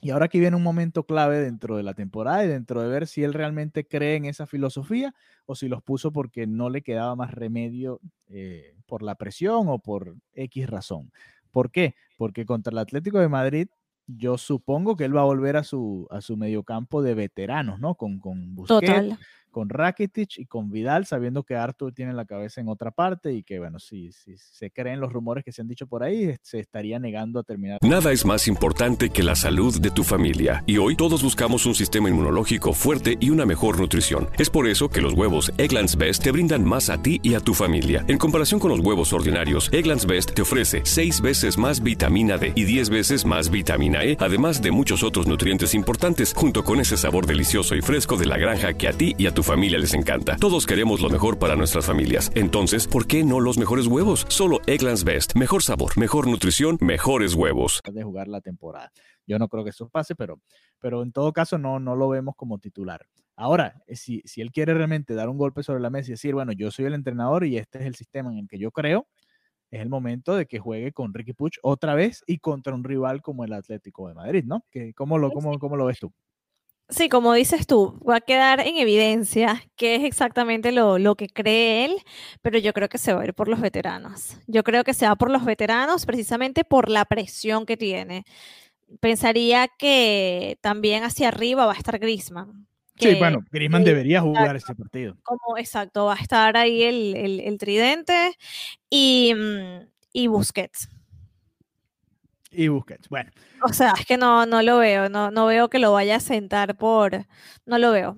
y 0.00 0.10
ahora 0.10 0.26
aquí 0.26 0.38
viene 0.38 0.56
un 0.56 0.62
momento 0.62 1.04
clave 1.04 1.40
dentro 1.40 1.76
de 1.76 1.82
la 1.82 1.94
temporada 1.94 2.44
y 2.44 2.48
dentro 2.48 2.82
de 2.82 2.88
ver 2.88 3.06
si 3.06 3.24
él 3.24 3.32
realmente 3.32 3.86
cree 3.86 4.16
en 4.16 4.26
esa 4.26 4.46
filosofía 4.46 5.14
o 5.46 5.54
si 5.54 5.68
los 5.68 5.82
puso 5.82 6.12
porque 6.12 6.46
no 6.46 6.68
le 6.68 6.82
quedaba 6.82 7.16
más 7.16 7.32
remedio 7.32 8.00
eh, 8.28 8.76
por 8.86 9.02
la 9.02 9.14
presión 9.14 9.68
o 9.68 9.78
por 9.78 10.16
X 10.34 10.68
razón. 10.68 11.10
¿Por 11.50 11.70
qué? 11.70 11.94
Porque 12.18 12.44
contra 12.44 12.72
el 12.72 12.78
Atlético 12.78 13.18
de 13.18 13.28
Madrid 13.28 13.68
yo 14.06 14.38
supongo 14.38 14.96
que 14.96 15.04
él 15.04 15.16
va 15.16 15.22
a 15.22 15.24
volver 15.26 15.56
a 15.56 15.64
su, 15.64 16.06
a 16.10 16.20
su 16.20 16.36
mediocampo 16.36 17.02
de 17.02 17.14
veteranos, 17.14 17.80
¿no? 17.80 17.94
Con, 17.94 18.18
con 18.20 18.54
Busquets, 18.54 19.18
con 19.56 19.70
Rakitic 19.70 20.36
y 20.36 20.44
con 20.44 20.70
Vidal, 20.70 21.06
sabiendo 21.06 21.42
que 21.42 21.54
Arthur 21.54 21.90
tiene 21.94 22.12
la 22.12 22.26
cabeza 22.26 22.60
en 22.60 22.68
otra 22.68 22.90
parte 22.90 23.32
y 23.32 23.42
que, 23.42 23.58
bueno, 23.58 23.78
si, 23.78 24.10
se 24.12 24.70
creen 24.70 25.00
los 25.00 25.10
rumores 25.10 25.44
que 25.44 25.50
se 25.50 25.62
han 25.62 25.66
dicho 25.66 25.86
por 25.86 26.02
ahí, 26.02 26.34
se 26.42 26.58
estaría 26.58 26.98
negando 26.98 27.40
a 27.40 27.42
terminar. 27.42 27.78
Nada 27.80 28.12
es 28.12 28.26
más 28.26 28.48
importante 28.48 29.08
que 29.08 29.22
la 29.22 29.34
salud 29.34 29.80
de 29.80 29.90
tu 29.90 30.04
familia. 30.04 30.62
Y 30.66 30.76
hoy 30.76 30.94
todos 30.94 31.22
buscamos 31.22 31.64
un 31.64 31.74
sistema 31.74 32.10
inmunológico 32.10 32.74
fuerte 32.74 33.16
y 33.18 33.30
una 33.30 33.46
mejor 33.46 33.80
nutrición. 33.80 34.28
Es 34.36 34.50
por 34.50 34.68
eso 34.68 34.90
que 34.90 35.00
los 35.00 35.14
huevos 35.14 35.50
Egglands 35.56 35.96
Best 35.96 36.22
te 36.22 36.32
brindan 36.32 36.62
más 36.62 36.90
a 36.90 37.00
ti 37.00 37.18
y 37.22 37.32
a 37.32 37.40
tu 37.40 37.54
familia. 37.54 38.04
En 38.08 38.18
comparación 38.18 38.60
con 38.60 38.70
los 38.70 38.80
huevos 38.80 39.14
ordinarios, 39.14 39.70
Egglands 39.72 40.04
Best 40.04 40.34
te 40.34 40.42
ofrece 40.42 40.82
6 40.84 41.22
veces 41.22 41.56
más 41.56 41.82
vitamina 41.82 42.36
D 42.36 42.52
y 42.54 42.64
10 42.64 42.90
veces 42.90 43.24
más 43.24 43.50
vitamina 43.50 44.04
E, 44.04 44.18
además 44.20 44.60
de 44.60 44.70
muchos 44.70 45.02
otros 45.02 45.26
nutrientes 45.26 45.72
importantes, 45.72 46.34
junto 46.36 46.62
con 46.62 46.78
ese 46.78 46.98
sabor 46.98 47.24
delicioso 47.24 47.74
y 47.74 47.80
fresco 47.80 48.18
de 48.18 48.26
la 48.26 48.36
granja 48.36 48.74
que 48.74 48.88
a 48.88 48.92
ti 48.92 49.14
y 49.16 49.26
a 49.26 49.32
tu 49.32 49.45
familia 49.46 49.78
les 49.78 49.94
encanta. 49.94 50.36
Todos 50.36 50.66
queremos 50.66 51.00
lo 51.00 51.08
mejor 51.08 51.38
para 51.38 51.54
nuestras 51.54 51.86
familias. 51.86 52.30
Entonces, 52.34 52.86
¿por 52.88 53.06
qué 53.06 53.22
no 53.22 53.38
los 53.38 53.56
mejores 53.56 53.86
huevos? 53.86 54.26
Solo 54.28 54.60
Egglands 54.66 55.04
Best. 55.04 55.36
Mejor 55.36 55.62
sabor, 55.62 55.96
mejor 55.96 56.26
nutrición, 56.26 56.76
mejores 56.80 57.34
huevos. 57.34 57.80
De 57.90 58.02
jugar 58.02 58.26
la 58.26 58.40
temporada. 58.40 58.90
Yo 59.24 59.38
no 59.38 59.48
creo 59.48 59.62
que 59.62 59.70
eso 59.70 59.88
pase, 59.88 60.16
pero, 60.16 60.40
pero 60.80 61.02
en 61.02 61.12
todo 61.12 61.32
caso 61.32 61.58
no, 61.58 61.78
no 61.78 61.94
lo 61.94 62.08
vemos 62.08 62.34
como 62.36 62.58
titular. 62.58 63.06
Ahora, 63.36 63.82
eh, 63.86 63.94
si, 63.94 64.20
si 64.24 64.40
él 64.40 64.50
quiere 64.50 64.74
realmente 64.74 65.14
dar 65.14 65.28
un 65.28 65.38
golpe 65.38 65.62
sobre 65.62 65.80
la 65.80 65.90
mesa 65.90 66.10
y 66.10 66.14
decir, 66.14 66.34
bueno, 66.34 66.52
yo 66.52 66.70
soy 66.72 66.86
el 66.86 66.94
entrenador 66.94 67.46
y 67.46 67.56
este 67.56 67.78
es 67.78 67.86
el 67.86 67.94
sistema 67.94 68.32
en 68.32 68.38
el 68.38 68.48
que 68.48 68.58
yo 68.58 68.72
creo, 68.72 69.06
es 69.70 69.80
el 69.80 69.88
momento 69.88 70.34
de 70.34 70.46
que 70.46 70.58
juegue 70.58 70.92
con 70.92 71.14
Ricky 71.14 71.34
Puch 71.34 71.58
otra 71.62 71.94
vez 71.94 72.24
y 72.26 72.38
contra 72.38 72.74
un 72.74 72.82
rival 72.82 73.22
como 73.22 73.44
el 73.44 73.52
Atlético 73.52 74.08
de 74.08 74.14
Madrid, 74.14 74.44
¿no? 74.44 74.64
¿Cómo 74.94 75.18
lo, 75.18 75.30
cómo, 75.30 75.58
cómo 75.58 75.76
lo 75.76 75.86
ves 75.86 75.98
tú? 76.00 76.12
Sí, 76.88 77.08
como 77.08 77.34
dices 77.34 77.66
tú, 77.66 77.98
va 78.08 78.16
a 78.16 78.20
quedar 78.20 78.60
en 78.60 78.76
evidencia 78.76 79.60
qué 79.74 79.96
es 79.96 80.04
exactamente 80.04 80.70
lo, 80.70 80.98
lo, 80.98 81.16
que 81.16 81.28
cree 81.28 81.84
él, 81.84 81.96
pero 82.42 82.58
yo 82.58 82.72
creo 82.72 82.88
que 82.88 82.98
se 82.98 83.12
va 83.12 83.22
a 83.22 83.24
ir 83.24 83.34
por 83.34 83.48
los 83.48 83.60
veteranos. 83.60 84.38
Yo 84.46 84.62
creo 84.62 84.84
que 84.84 84.94
se 84.94 85.06
va 85.06 85.16
por 85.16 85.32
los 85.32 85.44
veteranos 85.44 86.06
precisamente 86.06 86.62
por 86.64 86.88
la 86.88 87.04
presión 87.04 87.66
que 87.66 87.76
tiene. 87.76 88.24
Pensaría 89.00 89.66
que 89.66 90.58
también 90.60 91.02
hacia 91.02 91.28
arriba 91.28 91.66
va 91.66 91.72
a 91.72 91.76
estar 91.76 91.98
Grisman. 91.98 92.68
Sí, 92.98 93.16
bueno, 93.16 93.44
Grisman 93.50 93.82
debería 93.82 94.20
jugar 94.20 94.54
ese 94.54 94.74
partido. 94.74 95.16
Como, 95.24 95.58
exacto, 95.58 96.06
va 96.06 96.14
a 96.14 96.22
estar 96.22 96.56
ahí 96.56 96.84
el, 96.84 97.16
el, 97.16 97.40
el 97.40 97.58
tridente 97.58 98.36
y, 98.88 99.34
mm, 99.34 99.88
y 100.12 100.28
Busquets 100.28 100.88
y 102.56 102.68
Busquets. 102.68 103.08
Bueno. 103.08 103.30
O 103.62 103.72
sea, 103.72 103.92
es 103.98 104.06
que 104.06 104.16
no, 104.16 104.46
no 104.46 104.62
lo 104.62 104.78
veo, 104.78 105.08
no, 105.08 105.30
no 105.30 105.46
veo 105.46 105.68
que 105.68 105.78
lo 105.78 105.92
vaya 105.92 106.16
a 106.16 106.20
sentar 106.20 106.76
por. 106.76 107.26
No 107.64 107.78
lo 107.78 107.90
veo. 107.92 108.16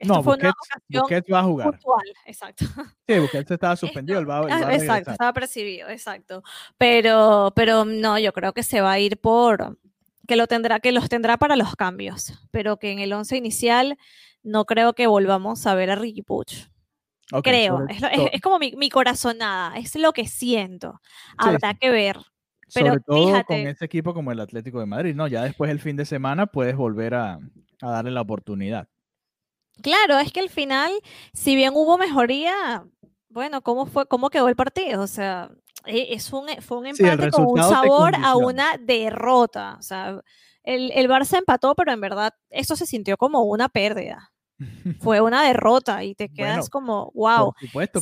no, 0.00 0.22
Busquets, 0.22 0.54
Busquets, 0.88 1.32
va 1.32 1.40
a 1.40 1.44
jugar. 1.44 1.80
exacto. 2.26 2.64
Sí, 3.06 3.18
Busquets 3.18 3.50
estaba 3.50 3.76
suspendido, 3.76 4.18
el 4.18 4.28
va, 4.28 4.46
ah, 4.50 4.74
Exacto, 4.74 5.12
estaba 5.12 5.32
percibido, 5.32 5.88
exacto. 5.88 6.42
Pero, 6.76 7.52
pero 7.54 7.84
no, 7.84 8.18
yo 8.18 8.32
creo 8.32 8.52
que 8.52 8.62
se 8.62 8.80
va 8.80 8.92
a 8.92 8.98
ir 8.98 9.18
por 9.18 9.78
que 10.26 10.36
lo 10.36 10.46
tendrá, 10.46 10.80
que 10.80 10.92
los 10.92 11.08
tendrá 11.08 11.36
para 11.36 11.56
los 11.56 11.76
cambios, 11.76 12.32
pero 12.50 12.78
que 12.78 12.90
en 12.90 12.98
el 12.98 13.12
once 13.12 13.36
inicial 13.36 13.96
no 14.42 14.64
creo 14.64 14.92
que 14.92 15.06
volvamos 15.06 15.66
a 15.66 15.74
ver 15.74 15.90
a 15.90 15.94
Ricky 15.94 16.22
Puch. 16.22 16.68
creo, 17.42 17.86
es, 17.88 18.02
es, 18.32 18.40
como 18.40 18.58
mi, 18.58 18.72
mi, 18.76 18.90
corazonada, 18.90 19.76
es 19.78 19.94
lo 19.96 20.12
que 20.12 20.26
siento. 20.26 21.00
Habrá 21.38 21.74
que 21.74 21.90
ver. 21.90 22.18
Sobre 22.68 23.00
todo 23.00 23.44
con 23.44 23.56
ese 23.56 23.84
equipo 23.84 24.12
como 24.12 24.32
el 24.32 24.40
Atlético 24.40 24.80
de 24.80 24.86
Madrid, 24.86 25.14
¿no? 25.14 25.28
Ya 25.28 25.42
después 25.42 25.70
el 25.70 25.80
fin 25.80 25.96
de 25.96 26.04
semana 26.04 26.46
puedes 26.46 26.76
volver 26.76 27.14
a, 27.14 27.38
darle 27.80 28.10
la 28.10 28.22
oportunidad. 28.22 28.88
Claro, 29.82 30.18
es 30.18 30.32
que 30.32 30.40
al 30.40 30.48
final, 30.48 30.90
si 31.32 31.54
bien 31.54 31.72
hubo 31.74 31.98
mejoría, 31.98 32.84
bueno, 33.28 33.62
¿cómo 33.62 33.86
fue, 33.86 34.06
cómo 34.06 34.30
quedó 34.30 34.48
el 34.48 34.56
partido? 34.56 35.02
O 35.02 35.06
sea, 35.06 35.50
e, 35.84 36.14
es 36.14 36.32
un, 36.32 36.48
fue 36.60 36.78
un 36.78 36.86
empate 36.86 37.30
con 37.30 37.46
un 37.46 37.58
sabor 37.58 38.14
a 38.16 38.36
una 38.36 38.78
derrota. 38.78 39.76
O 39.78 39.82
sea, 39.82 40.20
el, 40.62 40.90
el 40.92 41.08
Barça 41.08 41.38
empató, 41.38 41.74
pero 41.74 41.92
en 41.92 42.00
verdad 42.00 42.32
eso 42.50 42.74
se 42.74 42.86
sintió 42.86 43.16
como 43.16 43.42
una 43.42 43.68
pérdida 43.68 44.32
fue 45.00 45.20
una 45.20 45.42
derrota 45.42 46.04
y 46.04 46.14
te 46.14 46.28
quedas 46.28 46.70
como, 46.70 47.12
wow, 47.14 47.52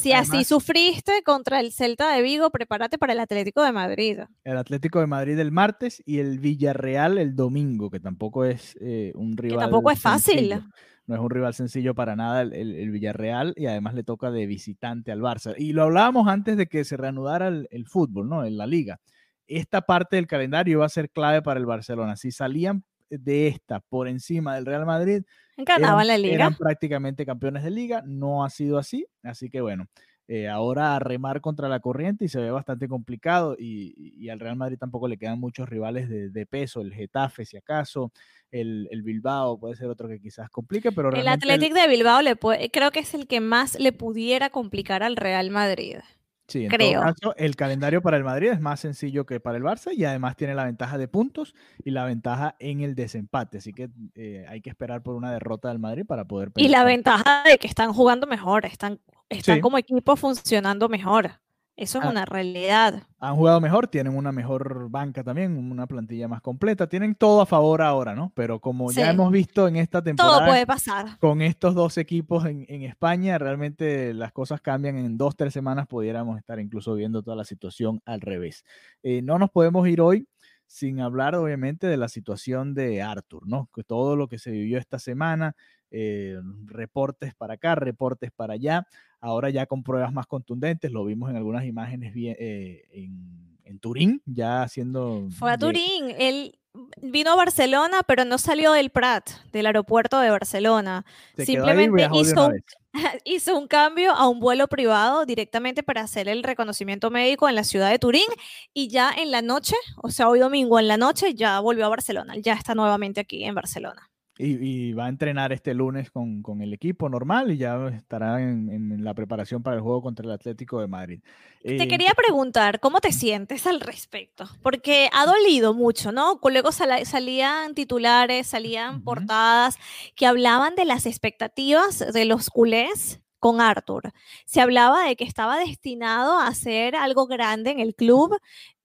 si 0.01 0.13
así 0.13 0.45
sufriste 0.45 1.23
contra 1.25 1.61
el 1.61 1.73
Celta 1.73 2.13
de 2.15 2.23
Vigo, 2.23 2.51
prepárate 2.51 2.99
para 2.99 3.13
el 3.13 3.21
Atlético 3.21 3.63
de 3.63 3.73
Madrid. 3.73 4.21
El 4.45 4.57
Atlético 4.57 5.01
de 5.01 5.07
Madrid 5.07 5.39
el 5.39 5.53
martes 5.53 6.03
y 6.07 6.19
el 6.19 6.39
Villarreal 6.39 7.19
el 7.19 7.35
domingo, 7.35 7.91
que 7.91 8.01
tampoco 8.01 8.45
es 8.45 8.77
eh, 8.81 9.13
un 9.15 9.37
rival. 9.37 9.59
Que 9.59 9.65
tampoco 9.65 9.91
es 9.91 10.01
fácil. 10.01 10.63
No 11.07 11.15
es 11.15 11.21
un 11.21 11.29
rival 11.29 11.53
sencillo 11.53 11.95
para 11.95 12.17
nada 12.17 12.41
el, 12.43 12.91
Villarreal 12.91 13.53
y 13.57 13.67
además 13.67 13.95
le 13.95 14.05
toca 14.05 14.31
de 14.31 14.47
visitante 14.47 15.13
al 15.13 15.21
Barça. 15.21 15.55
Y 15.59 15.73
lo 15.73 15.83
hablábamos 15.83 16.29
antes 16.29 16.57
de 16.57 16.67
que 16.67 16.85
se 16.85 16.97
reanudara 16.97 17.49
el, 17.49 17.69
el 17.71 17.87
fútbol, 17.87 18.29
¿no? 18.29 18.45
En 18.45 18.57
la 18.57 18.67
liga. 18.67 19.01
Esta 19.47 19.83
parte 19.83 20.17
del 20.17 20.27
calendario 20.27 20.79
va 20.79 20.87
a 20.87 20.89
ser 20.89 21.11
clave 21.11 21.43
para 21.43 21.61
el 21.61 21.67
Barcelona. 21.67 22.17
Si 22.17 22.31
salían 22.31 22.85
de 23.11 23.49
esta 23.49 23.81
por 23.81 24.09
encima 24.09 24.55
del 24.55 24.65
Real 24.65 24.87
Madrid, 24.87 25.23
Ganaban 25.57 26.07
la 26.07 26.19
liga. 26.19 26.35
Eran 26.35 26.57
prácticamente 26.57 27.25
campeones 27.25 27.65
de 27.65 27.71
liga, 27.71 28.03
no 28.07 28.45
ha 28.45 28.51
sido 28.51 28.79
así, 28.79 29.07
así 29.23 29.51
que 29.51 29.61
bueno, 29.61 29.87
eh, 30.27 30.49
ahora 30.49 30.97
a 30.97 30.99
remar 31.01 31.43
contra 31.43 31.69
la 31.69 31.81
corriente 31.81 32.25
y 32.25 32.29
se 32.29 32.41
ve 32.41 32.51
bastante 32.51 32.89
complicado 32.89 33.57
y, 33.59 34.29
al 34.31 34.41
Real 34.41 34.57
Madrid 34.57 34.79
tampoco 34.79 35.07
le 35.07 35.19
quedan 35.19 35.39
muchos 35.39 35.69
rivales 35.69 36.09
de, 36.09 36.47
peso, 36.47 36.81
el 36.81 36.95
Getafe 36.95 37.45
si 37.45 37.59
acaso, 37.59 38.11
el, 38.51 38.89
Bilbao 39.03 39.61
puede 39.61 39.77
ser 39.77 39.89
otro 39.89 40.09
que 40.09 40.21
quizás 40.21 40.49
complique, 40.49 40.93
pero 40.93 41.11
el 41.11 41.29
Athletic 41.29 41.75
de 41.75 41.89
Bilbao 41.89 42.23
le 42.23 42.37
puede, 42.37 42.71
creo 42.71 42.91
que 42.91 43.01
es 43.01 43.13
el 43.13 43.27
que 43.27 43.41
más 43.41 43.79
le 43.79 43.93
pudiera 43.93 44.49
complicar 44.49 45.03
al 45.03 45.17
Real 45.17 45.51
Madrid. 45.51 45.99
Sí, 46.47 46.67
en 46.67 46.71
todo 46.71 47.01
caso, 47.01 47.35
el 47.37 47.57
calendario 47.57 48.03
para 48.03 48.17
el 48.17 48.25
Madrid 48.25 48.51
es 48.51 48.61
más 48.61 48.81
sencillo 48.81 49.25
que 49.25 49.41
para 49.41 49.57
el 49.57 49.65
Barça 49.65 49.93
y 49.95 50.05
además 50.05 50.37
tiene 50.37 50.55
la 50.55 50.65
ventaja 50.65 50.99
de 50.99 51.09
puntos 51.09 51.55
y 51.83 51.91
la 51.91 52.05
ventaja 52.05 52.55
en 52.59 52.81
el 52.81 52.95
desempate. 52.95 53.59
Así 53.59 53.73
que 53.73 53.89
eh, 54.15 54.45
hay 54.49 54.61
que 54.61 54.69
esperar 54.69 55.03
por 55.03 55.15
una 55.15 55.33
derrota 55.33 55.69
del 55.69 55.79
Madrid 55.79 56.05
para 56.07 56.27
poder. 56.27 56.53
Y 56.57 56.69
la 56.69 56.85
ventaja 56.85 57.45
de 57.45 57.59
que 57.59 57.67
están 57.67 57.93
jugando 57.93 58.27
mejor, 58.27 58.67
están, 58.67 59.01
están 59.31 59.61
como 59.61 59.79
equipo 59.79 60.17
funcionando 60.17 60.89
mejor. 60.89 61.41
Eso 61.77 61.99
es 61.99 62.05
ah. 62.05 62.11
una 62.11 62.25
realidad. 62.25 63.03
Han 63.19 63.35
jugado 63.35 63.61
mejor, 63.61 63.89
tienen 63.89 64.17
una 64.17 64.31
mejor 64.31 64.89
banca 64.91 65.25
también, 65.25 65.57
una 65.57 65.89
plantilla 65.89 66.29
más 66.29 66.41
completa, 66.41 66.89
tienen 66.89 67.17
todo 67.17 67.41
a 67.41 67.47
favor 67.47 67.83
ahora, 67.83 68.15
¿no? 68.15 68.31
Pero 68.37 68.61
como 68.61 68.93
ya 68.93 69.11
hemos 69.11 69.33
visto 69.33 69.67
en 69.67 69.77
esta 69.77 70.01
temporada, 70.01 70.39
todo 70.39 70.49
puede 70.49 70.67
pasar. 70.67 71.19
Con 71.19 71.43
estos 71.43 71.75
dos 71.75 71.99
equipos 71.99 72.45
en, 72.47 72.83
España, 72.83 73.39
realmente 73.39 74.15
las 74.15 74.31
cosas 74.31 74.61
cambian. 74.61 74.97
En 74.97 75.17
dos, 75.19 75.37
tres 75.37 75.53
semanas 75.53 75.89
pudiéramos 75.89 76.39
estar 76.39 76.61
incluso 76.61 76.95
viendo 76.95 77.23
toda 77.23 77.37
la 77.37 77.45
situación 77.45 78.01
al 78.05 78.21
revés. 78.21 78.65
Eh, 79.03 79.23
no 79.23 79.39
nos 79.39 79.51
podemos 79.51 79.89
ir 79.89 80.01
hoy 80.01 80.29
sin 80.67 81.01
hablar, 81.01 81.35
obviamente, 81.35 81.87
de 81.87 81.97
la 81.97 82.09
situación 82.09 82.75
de 82.75 83.03
Arthur, 83.03 83.49
¿no? 83.49 83.69
Que 83.75 83.83
todo 83.83 84.17
lo 84.17 84.29
que 84.29 84.39
se 84.39 84.51
vivió 84.51 84.79
esta 84.79 84.99
semana, 84.99 85.57
eh, 85.97 86.41
reportes 86.67 87.37
para 87.37 87.55
acá, 87.55 87.77
reportes 87.77 88.33
para 88.33 88.55
allá, 88.55 88.85
ahora 89.21 89.49
ya 89.51 89.67
con 89.67 89.85
pruebas 89.85 90.13
más 90.13 90.27
contundentes, 90.27 90.91
lo 90.91 91.05
vimos 91.05 91.31
en 91.31 91.37
algunas 91.37 91.65
imágenes 91.65 92.13
eh, 92.17 92.83
en, 92.91 93.79
Turín, 93.79 94.21
ya 94.25 94.63
haciendo... 94.63 95.29
Fue 95.39 95.53
a 95.53 95.59
Turín, 95.59 96.11
él 96.19 96.59
vino 97.01 97.31
a 97.31 97.37
Barcelona, 97.37 98.03
pero 98.07 98.25
no 98.25 98.39
salió 98.39 98.73
del 98.73 98.91
Prat, 98.91 99.31
del 99.53 99.67
aeropuerto 99.67 100.19
de 100.19 100.31
Barcelona. 100.31 101.05
Simplemente 101.37 102.09
hizo, 102.15 102.51
hizo 103.25 103.57
un 103.57 103.69
cambio 103.69 104.13
a 104.13 104.29
un 104.29 104.41
vuelo 104.41 104.67
privado 104.67 105.27
directamente 105.27 105.83
para 105.83 106.01
hacer 106.03 106.29
el 106.29 106.43
reconocimiento 106.43 107.11
médico 107.11 107.49
en 107.49 107.55
la 107.55 107.65
ciudad 107.65 107.91
de 107.91 107.99
Turín 107.99 108.27
y 108.73 108.89
ya 108.89 109.13
en 109.17 109.31
la 109.31 109.43
noche, 109.43 109.77
o 110.03 110.11
sea, 110.11 110.29
hoy 110.29 110.41
domingo 110.41 110.79
en 110.79 110.89
la 110.89 110.97
noche, 110.97 111.35
ya 111.35 111.61
volvió 111.61 111.87
a 111.87 111.89
Barcelona, 111.89 112.35
ya 112.37 112.55
está 112.55 112.75
nuevamente 112.75 113.21
aquí 113.21 113.45
en 113.45 113.55
Barcelona. 113.55 114.11
Y, 114.37 114.93
va 114.95 115.07
a 115.07 115.09
entrenar 115.09 115.53
este 115.53 115.75
lunes 115.75 116.11
con, 116.11 116.43
el 116.61 116.73
equipo 116.73 117.09
normal 117.09 117.53
y 117.53 117.57
ya 117.57 117.87
estará 117.89 118.43
en, 118.43 119.05
la 119.05 119.15
preparación 119.15 119.63
para 119.63 119.77
el 119.77 119.83
juego 119.83 120.03
contra 120.03 120.27
el 120.27 120.33
Atlético 120.33 120.81
de 120.81 120.89
Madrid. 120.89 121.21
te 121.63 121.81
eh, 121.81 121.89
quería 121.89 122.13
preguntar, 122.15 122.81
¿cómo 122.81 123.01
te 123.01 123.13
sientes 123.13 123.65
al 123.69 123.81
respecto? 123.81 124.49
Porque 124.61 125.09
ha 125.13 125.25
dolido 125.25 125.73
mucho, 125.73 126.11
¿no? 126.11 126.41
Luego 126.43 126.73
salían 126.73 127.75
titulares, 127.75 128.49
salían 128.49 129.03
portadas 129.05 129.79
que 130.17 130.27
hablaban 130.27 130.75
de 130.75 130.85
las 130.85 131.07
expectativas 131.07 132.01
de 132.13 132.25
los 132.25 132.51
culés 132.51 133.21
con 133.39 133.61
Arthur. 133.61 134.13
Se 134.47 134.61
hablaba 134.61 135.05
de 135.05 135.15
que 135.15 135.25
estaba 135.25 135.59
destinado 135.59 136.41
a 136.41 136.49
hacer 136.49 136.97
algo 136.97 137.27
grande 137.27 137.71
en 137.71 137.79
el 137.79 137.95
club 137.95 138.37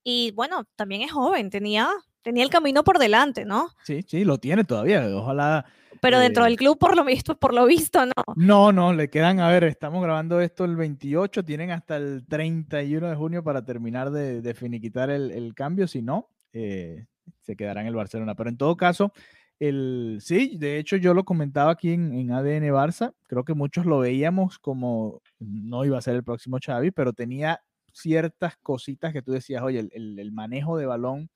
y 0.03 0.31
bueno, 0.31 0.65
también 0.75 1.01
es 1.01 1.11
joven, 1.11 1.49
tenía 1.49 1.89
tenía 2.21 2.43
el 2.43 2.49
camino 2.49 2.83
por 2.83 2.99
delante, 2.99 3.45
¿no? 3.45 3.69
Sí, 3.83 4.03
sí, 4.07 4.23
lo 4.23 4.37
tiene 4.37 4.63
todavía. 4.63 5.07
Ojalá. 5.15 5.65
Pero 6.01 6.19
dentro 6.19 6.43
del 6.43 6.53
eh, 6.53 6.57
club, 6.57 6.77
por 6.77 6.95
lo 6.95 7.03
visto, 7.03 7.37
por 7.37 7.53
lo 7.53 7.65
visto, 7.65 8.05
no. 8.05 8.13
No, 8.35 8.71
no, 8.71 8.93
le 8.93 9.09
quedan, 9.09 9.39
a 9.39 9.49
ver, 9.49 9.65
estamos 9.65 10.01
grabando 10.01 10.39
esto 10.39 10.65
el 10.65 10.75
28, 10.75 11.43
tienen 11.43 11.71
hasta 11.71 11.97
el 11.97 12.25
31 12.27 13.09
de 13.09 13.15
junio 13.15 13.43
para 13.43 13.65
terminar 13.65 14.11
de, 14.11 14.53
finiquitar 14.53 15.09
el, 15.09 15.53
cambio, 15.55 15.87
si 15.87 16.01
no, 16.01 16.29
eh, 16.53 17.07
se 17.41 17.55
quedará 17.55 17.81
en 17.81 17.87
el 17.87 17.95
Barcelona. 17.95 18.35
Pero 18.35 18.49
en 18.49 18.57
todo 18.57 18.77
caso, 18.77 19.11
el, 19.59 20.19
sí, 20.21 20.55
de 20.57 20.77
hecho 20.77 20.95
yo 20.95 21.13
lo 21.13 21.25
comentaba 21.25 21.71
aquí 21.71 21.91
en, 21.91 22.31
ADN 22.31 22.71
Barça, 22.71 23.13
creo 23.27 23.43
que 23.43 23.53
muchos 23.53 23.85
lo 23.85 23.99
veíamos 23.99 24.57
como, 24.59 25.21
no 25.39 25.83
iba 25.83 25.97
a 25.97 26.01
ser 26.01 26.15
el 26.15 26.23
próximo 26.23 26.59
Xavi, 26.63 26.91
pero 26.91 27.11
tenía 27.11 27.61
ciertas 27.91 28.55
cositas 28.57 29.11
que 29.11 29.21
tú 29.21 29.33
decías, 29.33 29.63
oye, 29.63 29.89
el 29.91 30.31
manejo 30.31 30.77
de 30.77 30.85
balón 30.85 31.29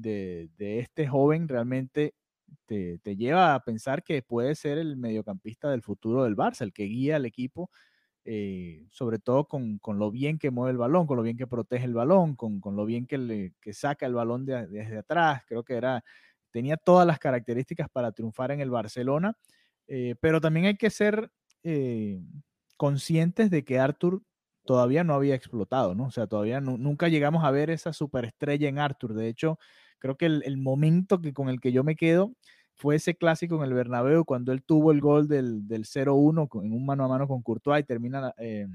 de, 0.00 0.50
este 0.58 1.06
joven 1.06 1.48
realmente 1.48 2.14
te, 2.66 2.98
lleva 3.16 3.54
a 3.54 3.64
pensar 3.64 4.02
que 4.02 4.22
puede 4.22 4.54
ser 4.54 4.78
el 4.78 4.96
mediocampista 4.96 5.70
del 5.70 5.82
futuro 5.82 6.24
del 6.24 6.36
Barça, 6.36 6.62
el 6.62 6.72
que 6.72 6.84
guía 6.84 7.16
al 7.16 7.26
equipo, 7.26 7.70
eh, 8.24 8.86
sobre 8.90 9.18
todo 9.18 9.46
con, 9.48 9.80
lo 9.86 10.10
bien 10.10 10.38
que 10.38 10.50
mueve 10.50 10.72
el 10.72 10.78
balón, 10.78 11.06
con 11.06 11.16
lo 11.16 11.22
bien 11.22 11.36
que 11.36 11.46
protege 11.46 11.84
el 11.84 11.94
balón, 11.94 12.36
con, 12.36 12.60
lo 12.76 12.84
bien 12.84 13.06
que, 13.06 13.18
le, 13.18 13.54
saca 13.72 14.06
el 14.06 14.14
balón 14.14 14.44
desde 14.46 14.98
atrás. 14.98 15.42
Creo 15.46 15.64
que 15.64 15.74
era, 15.74 16.04
tenía 16.50 16.76
todas 16.76 17.06
las 17.06 17.18
características 17.18 17.88
para 17.90 18.12
triunfar 18.12 18.50
en 18.52 18.60
el 18.60 18.70
Barcelona, 18.70 19.36
eh, 19.86 20.14
pero 20.20 20.40
también 20.40 20.66
hay 20.66 20.76
que 20.76 20.90
ser 20.90 21.30
eh, 21.62 22.20
conscientes 22.76 23.50
de 23.50 23.64
que 23.64 23.78
Arthur 23.78 24.22
todavía 24.64 25.04
no 25.04 25.14
había 25.14 25.34
explotado, 25.34 25.94
¿no? 25.94 26.04
O 26.04 26.10
sea, 26.10 26.26
todavía 26.26 26.60
nunca 26.60 27.08
llegamos 27.08 27.44
a 27.44 27.50
ver 27.50 27.70
esa 27.70 27.92
superestrella 27.92 28.68
en 28.68 28.78
Arthur. 28.78 29.14
De 29.14 29.28
hecho, 29.28 29.58
Creo 30.00 30.16
que 30.16 30.26
el, 30.26 30.56
momento 30.56 31.20
que, 31.20 31.32
con 31.32 31.48
el 31.48 31.60
que 31.60 31.72
yo 31.72 31.84
me 31.84 31.94
quedo 31.94 32.32
fue 32.74 32.96
ese 32.96 33.14
clásico 33.14 33.56
en 33.56 33.62
el 33.62 33.74
Bernabéu 33.74 34.24
cuando 34.24 34.52
él 34.52 34.62
tuvo 34.64 34.90
el 34.90 35.00
gol 35.00 35.28
del, 35.28 35.68
del 35.68 35.84
0-1 35.84 36.48
en 36.64 36.72
un 36.72 36.86
mano 36.86 37.04
a 37.04 37.08
mano 37.08 37.28
con 37.28 37.42
Courtois 37.42 37.82
y 37.82 37.86
termina 37.86 38.34
eh, 38.38 38.66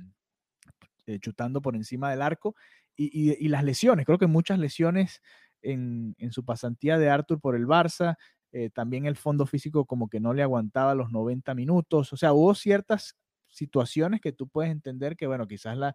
eh, 1.07 1.19
chutando 1.19 1.61
por 1.61 1.75
encima 1.75 2.09
del 2.11 2.21
arco. 2.21 2.55
Y, 2.97 3.49
las 3.49 3.63
lesiones, 3.63 4.05
creo 4.05 4.17
que 4.17 4.27
muchas 4.27 4.57
lesiones 4.57 5.21
en, 5.61 6.15
su 6.31 6.45
pasantía 6.45 6.97
de 6.97 7.09
Arthur 7.09 7.41
por 7.41 7.55
el 7.55 7.67
Barça, 7.67 8.15
eh, 8.53 8.69
también 8.69 9.05
el 9.05 9.17
fondo 9.17 9.45
físico 9.45 9.85
como 9.85 10.07
que 10.07 10.21
no 10.21 10.33
le 10.33 10.43
aguantaba 10.43 10.95
los 10.95 11.11
90 11.11 11.53
minutos, 11.55 12.13
o 12.13 12.17
sea, 12.17 12.31
hubo 12.31 12.55
ciertas 12.55 13.17
situaciones 13.49 14.21
que 14.21 14.31
tú 14.31 14.47
puedes 14.47 14.71
entender 14.71 15.17
que, 15.17 15.27
bueno, 15.27 15.45
quizás 15.45 15.75
la, 15.77 15.93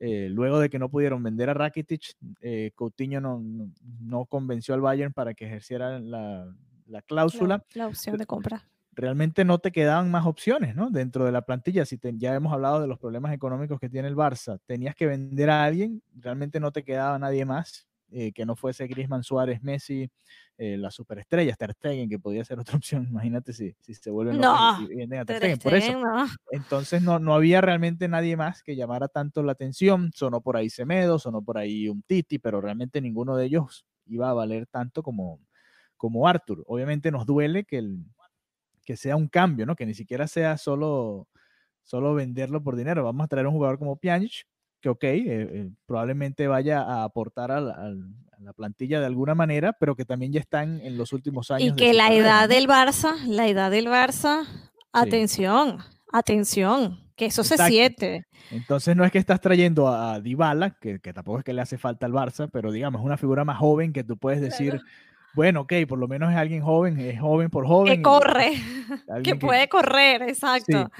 eh, 0.00 0.28
luego 0.30 0.60
de 0.60 0.70
que 0.70 0.78
no 0.78 0.88
pudieron 0.88 1.22
vender 1.22 1.50
a 1.50 1.54
Rakitic, 1.54 2.16
eh, 2.40 2.70
Coutinho 2.74 3.20
no, 3.20 3.42
no, 4.00 4.26
convenció 4.26 4.74
al 4.74 4.80
Bayern 4.80 5.12
para 5.12 5.34
que 5.34 5.46
ejerciera 5.46 5.98
la, 5.98 6.54
la 6.86 7.02
cláusula. 7.02 7.64
La, 7.74 7.88
opción 7.88 8.16
de 8.16 8.26
compra. 8.26 8.68
Realmente 8.92 9.44
no 9.44 9.58
te 9.58 9.72
quedaban 9.72 10.10
más 10.10 10.26
opciones, 10.26 10.74
¿no? 10.74 10.90
Dentro 10.90 11.24
de 11.24 11.32
la 11.32 11.42
plantilla, 11.42 11.84
si 11.84 11.98
ya 12.14 12.34
hemos 12.34 12.52
hablado 12.52 12.80
de 12.80 12.88
los 12.88 12.98
problemas 12.98 13.32
económicos 13.32 13.78
que 13.78 13.88
tiene 13.88 14.08
el 14.08 14.16
Barça, 14.16 14.60
tenías 14.66 14.94
que 14.94 15.06
vender 15.06 15.50
a 15.50 15.64
alguien, 15.64 16.02
realmente 16.14 16.58
no 16.58 16.72
te 16.72 16.84
quedaba 16.84 17.18
nadie 17.18 17.44
más 17.44 17.87
eh, 18.10 18.32
que 18.32 18.46
no 18.46 18.56
fuese 18.56 18.86
Griezmann, 18.86 19.22
Suárez, 19.22 19.62
Messi, 19.62 20.10
eh, 20.56 20.76
las 20.76 20.94
superestrellas, 20.94 21.58
Ter 21.58 21.72
Stegen, 21.74 22.08
que 22.08 22.18
podía 22.18 22.44
ser 22.44 22.58
otra 22.58 22.76
opción, 22.82 23.06
imagínate 23.08 23.52
si, 23.52 23.74
si 23.80 23.94
se 23.94 24.10
vuelven 24.10 24.38
no, 24.38 24.54
a 24.54 24.78
Ter 25.26 25.36
Stegen, 25.36 25.58
por 25.58 25.74
eso. 25.74 26.00
Entonces 26.50 27.02
no, 27.02 27.18
no 27.18 27.34
había 27.34 27.60
realmente 27.60 28.08
nadie 28.08 28.36
más 28.36 28.62
que 28.62 28.76
llamara 28.76 29.08
tanto 29.08 29.42
la 29.42 29.52
atención, 29.52 30.10
sonó 30.14 30.40
por 30.40 30.56
ahí 30.56 30.70
Semedo, 30.70 31.18
sonó 31.18 31.42
por 31.42 31.58
ahí 31.58 31.88
un 31.88 32.02
Titi, 32.02 32.38
pero 32.38 32.60
realmente 32.60 33.00
ninguno 33.00 33.36
de 33.36 33.46
ellos 33.46 33.84
iba 34.06 34.30
a 34.30 34.34
valer 34.34 34.66
tanto 34.66 35.02
como, 35.02 35.40
como 35.96 36.26
Arthur. 36.26 36.64
Obviamente 36.66 37.10
nos 37.10 37.26
duele 37.26 37.64
que, 37.64 37.78
el, 37.78 38.04
que 38.84 38.96
sea 38.96 39.16
un 39.16 39.28
cambio, 39.28 39.66
¿no? 39.66 39.76
Que 39.76 39.86
ni 39.86 39.94
siquiera 39.94 40.26
sea 40.26 40.56
solo, 40.56 41.28
solo 41.82 42.14
venderlo 42.14 42.62
por 42.62 42.74
dinero. 42.74 43.04
Vamos 43.04 43.24
a 43.24 43.28
traer 43.28 43.46
un 43.46 43.52
jugador 43.52 43.78
como 43.78 43.96
Pjanic, 43.96 44.46
que 44.80 44.88
ok, 44.88 45.04
eh, 45.04 45.22
eh, 45.26 45.70
probablemente 45.86 46.46
vaya 46.46 46.82
a 46.82 47.04
aportar 47.04 47.50
a 47.50 47.60
la, 47.60 48.52
plantilla 48.56 49.00
de 49.00 49.06
alguna 49.06 49.34
manera, 49.34 49.72
pero 49.74 49.94
que 49.94 50.04
también 50.04 50.32
ya 50.32 50.40
están 50.40 50.80
en 50.80 50.96
los 50.96 51.12
últimos 51.12 51.50
años. 51.50 51.72
Y 51.72 51.76
que 51.76 51.92
la 51.92 52.12
edad 52.14 52.48
del 52.48 52.66
Barça, 52.66 53.16
la 53.26 53.46
edad 53.46 53.70
del 53.70 53.88
Barça, 53.88 54.46
atención, 54.92 55.78
atención, 56.12 57.00
que 57.14 57.26
eso 57.26 57.44
se 57.44 57.58
siente. 57.58 58.26
Entonces 58.50 58.96
no 58.96 59.04
es 59.04 59.12
que 59.12 59.18
estás 59.18 59.40
trayendo 59.40 59.88
a 59.88 60.20
Dybala, 60.20 60.70
que, 60.80 60.98
que, 61.00 61.12
tampoco 61.12 61.38
es 61.40 61.44
que 61.44 61.52
le 61.52 61.60
hace 61.60 61.78
falta 61.78 62.06
al 62.06 62.12
Barça, 62.12 62.48
pero 62.50 62.72
digamos, 62.72 63.02
una 63.02 63.16
figura 63.16 63.44
más 63.44 63.58
joven 63.58 63.92
que 63.92 64.04
tú 64.04 64.16
puedes 64.16 64.40
decir... 64.40 64.80
Bueno, 65.34 65.60
ok, 65.60 65.72
por 65.86 65.98
lo 65.98 66.08
menos 66.08 66.32
es 66.32 66.36
alguien 66.36 66.62
joven, 66.62 66.98
es 66.98 67.20
joven 67.20 67.50
por 67.50 67.66
joven. 67.66 67.96
Que 67.96 68.02
corre, 68.02 68.52
que, 69.22 69.36
puede 69.36 69.68
correr, 69.68 70.22
exacto 70.22 70.90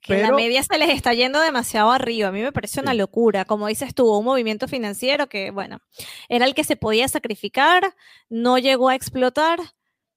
que 0.00 0.22
la 0.22 0.32
media 0.32 0.62
se 0.62 0.78
les 0.78 0.90
está 0.90 1.12
yendo 1.12 1.40
demasiado 1.40 1.90
arriba. 1.90 2.28
A 2.28 2.32
mí 2.32 2.40
me 2.40 2.52
parece 2.52 2.80
una 2.80 2.94
locura. 2.94 3.44
Como 3.44 3.66
dices 3.66 3.94
tú, 3.94 4.10
un 4.10 4.24
movimiento 4.24 4.66
financiero 4.66 5.28
que, 5.28 5.50
bueno, 5.50 5.80
era 6.28 6.46
el 6.46 6.54
que 6.54 6.64
se 6.64 6.76
podía 6.76 7.06
sacrificar, 7.08 7.94
no 8.28 8.58
llegó 8.58 8.88
a 8.88 8.94
explotar, 8.94 9.58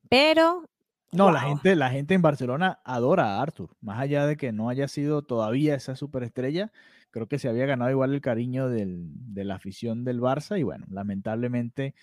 pero... 0.10 0.70
No, 1.12 1.32
la, 1.32 1.42
gente, 1.42 1.76
la 1.76 1.92
gente 1.92 2.16
en 2.16 2.24
Barcelona 2.24 2.80
adora 2.84 3.36
a 3.36 3.42
Arthur. 3.42 3.76
Más 3.82 4.00
allá 4.00 4.26
de 4.26 4.36
que 4.36 4.52
no 4.52 4.70
haya 4.70 4.88
sido 4.88 5.22
todavía 5.22 5.76
esa 5.76 5.96
superestrella, 5.96 6.72
creo 7.12 7.28
que 7.28 7.38
se 7.38 7.50
había 7.50 7.68
ganado 7.68 7.92
igual 7.92 8.14
el 8.14 8.22
cariño 8.22 8.68
del, 8.70 9.12
de 9.14 9.44
la 9.44 9.56
afición 9.56 10.04
del 10.04 10.20
Barça 10.20 10.60
y 10.60 10.64
bueno, 10.64 10.88
lamentablemente, 10.90 11.94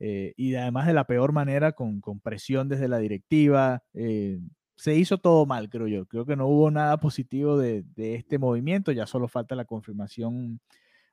eh, 0.00 0.34
y 0.36 0.56
además 0.56 0.88
de 0.88 0.94
la 0.94 1.04
peor 1.04 1.30
manera, 1.30 1.72
con, 1.72 2.00
con 2.00 2.18
presión 2.18 2.68
desde 2.68 2.88
la 2.88 2.98
directiva, 2.98 3.84
eh, 3.94 4.40
se 4.76 4.94
hizo 4.94 5.18
todo 5.18 5.46
mal, 5.46 5.68
creo 5.70 5.86
yo. 5.88 6.06
Creo 6.06 6.26
que 6.26 6.36
no 6.36 6.46
hubo 6.46 6.70
nada 6.70 6.98
positivo 6.98 7.58
de, 7.58 7.84
este 7.96 8.38
movimiento, 8.38 8.92
ya 8.92 9.06
solo 9.06 9.26
falta 9.26 9.54
la 9.54 9.64
confirmación 9.64 10.60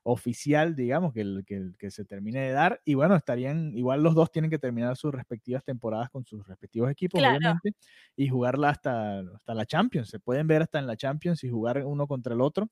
oficial, 0.06 0.76
digamos, 0.76 1.14
que, 1.14 1.44
que, 1.48 1.72
que, 1.80 1.90
se 1.90 2.04
termine 2.04 2.42
de 2.42 2.52
dar. 2.52 2.82
Y 2.84 2.94
bueno, 2.96 3.16
estarían, 3.16 3.72
igual 3.78 4.04
los 4.04 4.16
dos 4.16 4.32
tienen 4.32 4.52
que 4.52 4.60
terminar 4.60 4.98
sus 4.98 5.14
respectivas 5.14 5.64
temporadas 5.64 6.10
con 6.10 6.26
sus 6.26 6.46
respectivos 6.46 6.92
equipos, 6.92 7.22
obviamente, 7.22 7.74
y 8.18 8.28
jugarla 8.28 8.70
hasta, 8.70 9.20
hasta 9.20 9.54
la 9.54 9.66
Champions. 9.66 10.10
Se 10.10 10.20
pueden 10.20 10.46
ver 10.46 10.62
hasta 10.62 10.80
en 10.80 10.88
la 10.88 10.98
Champions 10.98 11.42
y 11.46 11.50
jugar 11.50 11.86
uno 11.86 12.06
contra 12.06 12.34
el 12.34 12.42
otro. 12.42 12.70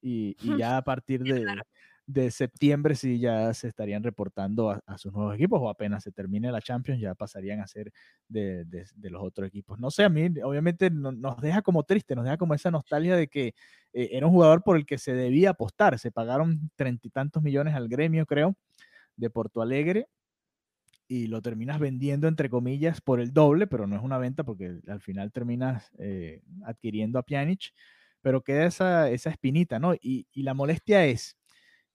Y, 0.00 0.36
ya 0.66 0.78
a 0.78 0.82
partir 0.82 1.22
de, 1.22 1.44
de 2.12 2.30
septiembre 2.30 2.94
sí 2.94 3.18
ya 3.20 3.54
se 3.54 3.68
estarían 3.68 4.02
reportando 4.02 4.70
a, 4.70 4.98
sus 4.98 5.12
nuevos 5.12 5.34
equipos 5.34 5.60
o 5.62 5.68
apenas 5.68 6.02
se 6.02 6.10
termine 6.10 6.50
la 6.50 6.60
Champions 6.60 7.00
ya 7.00 7.14
pasarían 7.14 7.60
a 7.60 7.66
ser 7.66 7.92
de, 8.28 8.66
los 9.02 9.22
otros 9.22 9.46
equipos. 9.46 9.78
No 9.78 9.90
sé, 9.90 10.04
a 10.04 10.08
mí 10.08 10.28
obviamente 10.42 10.90
nos 10.90 11.40
deja 11.40 11.62
como 11.62 11.84
triste, 11.84 12.14
nos 12.14 12.24
deja 12.24 12.36
como 12.36 12.54
esa 12.54 12.70
nostalgia 12.70 13.16
de 13.16 13.28
que 13.28 13.54
eh, 13.92 14.10
era 14.12 14.26
un 14.26 14.32
jugador 14.32 14.62
por 14.62 14.76
el 14.76 14.86
que 14.86 14.98
se 14.98 15.14
debía 15.14 15.50
apostar. 15.50 15.98
Se 15.98 16.10
pagaron 16.10 16.70
treinta 16.76 17.06
y 17.06 17.10
tantos 17.10 17.42
millones 17.42 17.74
al 17.74 17.88
gremio, 17.88 18.26
creo, 18.26 18.56
de 19.16 19.30
Porto 19.30 19.62
Alegre 19.62 20.08
y 21.06 21.26
lo 21.26 21.42
terminas 21.42 21.80
vendiendo, 21.80 22.28
entre 22.28 22.48
comillas, 22.50 23.00
por 23.00 23.20
el 23.20 23.32
doble, 23.32 23.66
pero 23.66 23.86
no 23.86 23.96
es 23.96 24.02
una 24.02 24.18
venta 24.18 24.44
porque 24.44 24.80
al 24.88 25.00
final 25.00 25.32
terminas 25.32 25.90
eh, 25.98 26.42
adquiriendo 26.64 27.18
a 27.18 27.24
Pjanic, 27.24 27.72
pero 28.20 28.42
queda 28.42 28.66
esa, 28.66 29.10
esa 29.10 29.30
espinita, 29.30 29.78
¿no? 29.78 29.94
Y, 29.94 30.28
y 30.32 30.42
la 30.44 30.54
molestia 30.54 31.06
es 31.06 31.39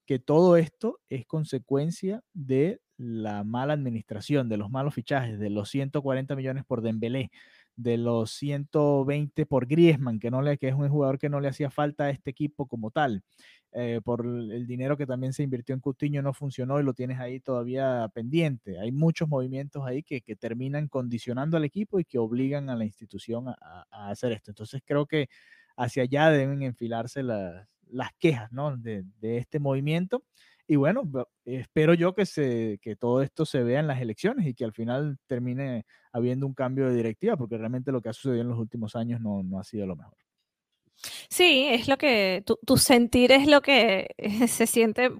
que 0.05 0.19
todo 0.19 0.57
esto 0.57 0.99
es 1.09 1.25
consecuencia 1.25 2.21
de 2.33 2.79
la 2.97 3.43
mala 3.43 3.73
administración, 3.73 4.47
de 4.49 4.57
los 4.57 4.69
malos 4.69 4.93
fichajes, 4.93 5.39
de 5.39 5.49
los 5.49 5.69
140 5.69 6.35
millones 6.35 6.63
por 6.65 6.81
Dembélé, 6.81 7.31
de 7.75 7.97
los 7.97 8.31
120 8.31 9.45
por 9.45 9.67
Griezmann, 9.67 10.19
que, 10.19 10.31
no 10.31 10.41
le, 10.41 10.57
que 10.57 10.69
es 10.69 10.75
un 10.75 10.87
jugador 10.87 11.19
que 11.19 11.29
no 11.29 11.41
le 11.41 11.49
hacía 11.49 11.69
falta 11.69 12.05
a 12.05 12.09
este 12.09 12.29
equipo 12.31 12.67
como 12.67 12.91
tal. 12.91 13.23
Eh, 13.73 13.99
por 14.01 14.25
el 14.25 14.65
dinero 14.67 14.95
que 14.95 15.05
también 15.05 15.33
se 15.33 15.43
invirtió 15.43 15.75
en 15.75 15.81
Coutinho 15.81 16.21
no 16.21 16.33
funcionó 16.33 16.79
y 16.79 16.83
lo 16.83 16.93
tienes 16.93 17.19
ahí 17.19 17.41
todavía 17.41 18.09
pendiente. 18.13 18.79
Hay 18.79 18.93
muchos 18.93 19.27
movimientos 19.27 19.83
ahí 19.85 20.01
que, 20.01 20.21
terminan 20.39 20.87
condicionando 20.87 21.57
al 21.57 21.65
equipo 21.65 21.99
y 21.99 22.05
que 22.05 22.17
obligan 22.17 22.69
a 22.69 22.75
la 22.77 22.85
institución 22.85 23.49
a 23.49 23.85
hacer 23.91 24.31
esto. 24.31 24.51
Entonces 24.51 24.81
creo 24.85 25.05
que 25.05 25.27
hacia 25.75 26.03
allá 26.03 26.29
deben 26.29 26.63
enfilarse 26.63 27.23
las, 27.23 27.67
las 27.89 28.11
quejas 28.19 28.51
¿no? 28.51 28.75
de, 28.77 29.03
de, 29.19 29.37
este 29.37 29.59
movimiento. 29.59 30.23
Y 30.67 30.77
bueno, 30.77 31.03
espero 31.43 31.93
yo 31.93 32.15
que, 32.15 32.25
se, 32.25 32.79
que 32.81 32.95
todo 32.95 33.21
esto 33.21 33.45
se 33.45 33.63
vea 33.63 33.79
en 33.79 33.87
las 33.87 34.01
elecciones 34.01 34.47
y 34.47 34.55
que 34.55 34.65
al 34.65 34.73
final 34.73 35.17
termine 35.27 35.85
habiendo 36.11 36.47
un 36.47 36.55
cambio 36.55 36.87
de 36.87 36.95
directiva, 36.95 37.37
porque 37.37 37.57
realmente 37.57 37.91
lo 37.91 38.01
que 38.01 38.09
ha 38.09 38.13
sucedido 38.13 38.41
en 38.41 38.49
los 38.49 38.59
últimos 38.59 38.95
años 38.95 39.21
no, 39.21 39.43
no 39.43 39.59
ha 39.59 39.63
sido 39.63 39.85
lo 39.85 39.95
mejor. 39.95 40.17
Sí, 41.29 41.67
es 41.69 41.87
lo 41.87 41.97
que 41.97 42.41
tu, 42.45 42.57
tu 42.65 42.77
sentir 42.77 43.31
es 43.31 43.47
lo 43.47 43.61
que 43.61 44.07
se 44.47 44.65
siente 44.65 45.11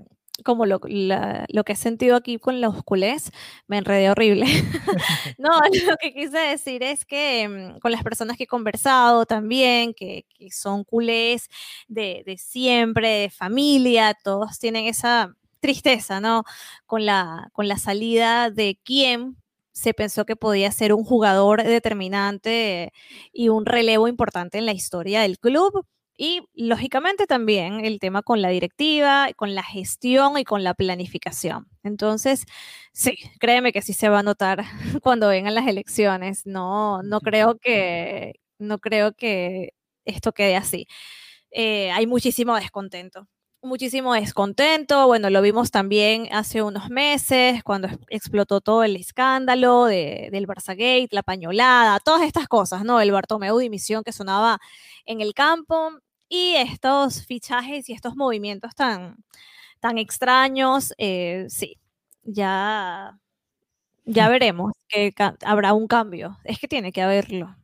como 0.44 0.66
lo, 0.66 0.80
lo, 0.84 1.64
que 1.64 1.74
he 1.74 1.76
sentido 1.76 2.16
aquí 2.16 2.38
con 2.40 2.62
los 2.62 2.84
culés, 2.84 3.32
me 3.68 3.78
enredé 3.78 4.10
horrible. 4.10 4.46
no, 5.38 5.50
lo 5.88 5.98
que 5.98 6.14
quise 6.14 6.38
decir 6.38 6.84
es 6.84 7.06
que 7.06 7.48
mm, 7.48 7.80
con 7.80 7.92
las 7.92 8.04
personas 8.04 8.38
que 8.38 8.44
he 8.44 8.48
conversado 8.48 9.26
también, 9.26 9.94
que, 9.94 10.26
que 10.38 10.52
son 10.52 10.84
culés 10.84 11.50
de, 11.88 12.24
de, 12.26 12.38
siempre, 12.38 13.10
de 13.10 13.30
familia, 13.30 14.18
todos 14.24 14.60
tienen 14.60 14.86
esa 14.86 15.34
tristeza, 15.60 16.20
¿no? 16.20 16.44
Con 16.86 17.06
la, 17.06 17.50
con 17.54 17.68
la 17.68 17.78
salida 17.78 18.52
de 18.52 18.80
quien 18.84 19.38
se 19.72 19.94
pensó 19.94 20.26
que 20.26 20.36
podía 20.36 20.72
ser 20.72 20.94
un 20.94 21.04
jugador 21.04 21.64
determinante 21.64 22.94
y 23.34 23.50
un 23.50 23.66
relevo 23.66 24.08
importante 24.08 24.58
en 24.58 24.66
la 24.66 24.74
historia 24.74 25.22
del 25.22 25.38
club 25.38 25.86
y 26.18 26.42
lógicamente 26.54 27.28
también 27.28 27.84
el 27.86 28.00
tema 28.00 28.22
con 28.24 28.42
la 28.42 28.50
directiva, 28.50 29.28
con 29.36 29.56
la 29.56 29.64
gestión 29.64 30.38
y 30.38 30.46
con 30.46 30.64
la 30.64 30.74
planificación. 30.74 31.68
Entonces, 31.84 32.46
sí, 32.94 33.18
créeme 33.40 33.74
que 33.74 33.82
sí 33.82 33.94
se 33.94 34.10
va 34.10 34.20
a 34.20 34.24
notar 34.24 34.64
cuando 35.04 35.28
vengan 35.30 35.56
las 35.56 35.68
elecciones. 35.68 36.46
No, 36.46 37.04
no 37.04 37.20
creo 37.22 37.58
que, 37.60 38.36
no 38.60 38.80
creo 38.80 39.14
que 39.14 39.74
esto 40.06 40.32
quede 40.34 40.56
así. 40.56 40.88
Eh, 41.52 41.92
hay 41.92 42.08
muchísimo 42.08 42.56
descontento. 42.56 43.28
Muchísimo 43.66 44.14
descontento. 44.14 45.08
Bueno, 45.08 45.32
lo 45.32 45.42
vimos 45.42 45.72
también 45.72 46.28
hace 46.32 46.62
unos 46.62 46.92
meses 46.92 47.64
cuando 47.64 47.88
explotó 48.10 48.62
todo 48.62 48.84
el 48.84 48.96
escándalo 48.96 49.86
de, 49.86 50.30
del 50.32 50.46
Gate, 50.46 51.08
la 51.10 51.24
pañolada, 51.24 52.00
todas 52.00 52.22
estas 52.22 52.48
cosas, 52.48 52.84
¿no? 52.84 53.02
El 53.02 53.12
Bartomeu 53.12 53.58
dimisión 53.58 54.04
que 54.04 54.12
sonaba 54.12 54.60
en 55.08 55.20
el 55.20 55.34
campo 55.34 55.90
y 56.30 56.54
estos 56.58 57.26
fichajes 57.26 57.90
y 57.90 57.94
estos 57.94 58.16
movimientos 58.16 58.76
tan, 58.76 59.18
tan 59.80 59.98
extraños, 59.98 60.94
eh, 61.00 61.48
sí, 61.50 61.80
ya, 62.22 63.18
ya 64.06 64.30
veremos 64.30 64.74
que 64.88 65.12
habrá 65.44 65.74
un 65.74 65.88
cambio. 65.88 66.38
Es 66.44 66.60
que 66.60 66.68
tiene 66.68 66.92
que 66.92 67.02
haberlo. 67.02 67.56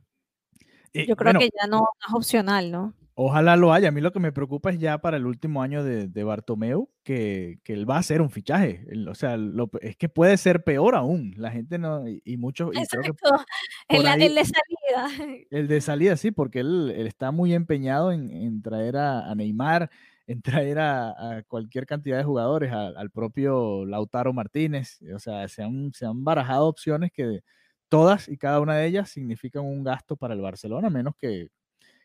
Eh, 0.94 1.06
Yo 1.06 1.14
creo 1.14 1.38
que 1.38 1.50
ya 1.60 1.68
no, 1.68 1.84
es 2.08 2.12
opcional, 2.12 2.72
¿no? 2.72 2.92
Ojalá 3.14 3.56
lo 3.56 3.72
haya. 3.72 3.88
A 3.88 3.90
mí 3.90 4.00
lo 4.00 4.12
que 4.12 4.20
me 4.20 4.32
preocupa 4.32 4.70
es 4.70 4.78
ya 4.78 4.98
para 4.98 5.18
el 5.18 5.26
último 5.26 5.62
año 5.62 5.84
de, 5.84 6.08
de 6.08 6.24
Bartomeu 6.24 6.90
que, 7.02 7.58
que, 7.62 7.74
él 7.74 7.88
va 7.88 7.96
a 7.96 8.00
hacer 8.00 8.22
un 8.22 8.30
fichaje. 8.30 8.86
o 9.06 9.14
sea, 9.14 9.36
es 9.80 9.96
que 9.96 10.08
puede 10.08 10.36
ser 10.38 10.64
peor 10.64 10.94
aún. 10.94 11.34
La 11.36 11.50
gente 11.50 11.78
no, 11.78 12.04
y, 12.08 12.36
muchos... 12.38 12.70
el, 12.74 12.82
de 12.82 12.88
salida. 14.44 15.44
El 15.50 15.68
de 15.68 15.80
salida, 15.80 16.16
sí, 16.16 16.30
porque 16.30 16.60
él, 16.60 16.90
está 16.96 17.30
muy 17.30 17.54
empeñado 17.54 18.12
en, 18.12 18.62
traer 18.62 18.96
a, 18.96 19.34
Neymar, 19.34 19.90
en 20.26 20.40
traer 20.40 20.78
a, 20.78 21.42
cualquier 21.48 21.84
cantidad 21.86 22.16
de 22.16 22.24
jugadores, 22.24 22.72
al 22.72 23.10
propio 23.10 23.84
Lautaro 23.84 24.32
Martínez. 24.32 25.00
O 25.14 25.18
sea, 25.18 25.46
se 25.48 25.62
han, 25.62 25.92
se 25.92 26.06
han 26.06 26.24
barajado 26.24 26.66
opciones 26.66 27.12
que 27.12 27.40
todas 27.90 28.26
y 28.26 28.38
cada 28.38 28.60
una 28.60 28.76
de 28.76 28.86
ellas 28.86 29.10
significan 29.10 29.64
un 29.64 29.84
gasto 29.84 30.16
para 30.16 30.32
el 30.32 30.40
Barcelona, 30.40 30.88
menos 30.88 31.14
que 31.14 31.48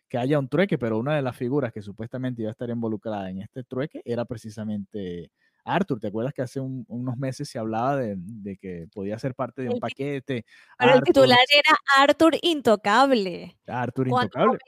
que 0.10 0.18
haya 0.18 0.40
un 0.40 0.48
trueque, 0.48 0.78
pero 0.78 0.98
una 0.98 1.16
de 1.16 1.22
las 1.22 1.36
figuras 1.36 1.72
que 1.74 1.82
supuestamente 1.82 2.42
iba 2.42 2.50
a 2.50 2.52
estar 2.52 2.70
involucrada 2.70 3.30
en 3.30 3.42
este 3.42 3.64
trueque 3.64 4.02
era 4.06 4.26
precisamente 4.26 5.32
Arthur. 5.68 6.00
¿Te 6.00 6.08
acuerdas 6.08 6.34
que 6.34 6.42
hace 6.42 6.60
unos 6.60 7.18
meses 7.18 7.50
se 7.50 7.60
hablaba 7.60 7.98
de, 7.98 8.58
que 8.60 8.88
podía 8.94 9.20
ser 9.20 9.36
parte 9.36 9.62
de 9.62 9.70
un 9.70 9.80
paquete? 9.80 10.46
Pero 10.78 10.94
el 10.94 11.04
titular 11.04 11.40
era 11.54 11.78
Arthur 11.98 12.38
Intocable. 12.42 13.58
Arthur 13.68 14.08
Intocable. 14.08 14.60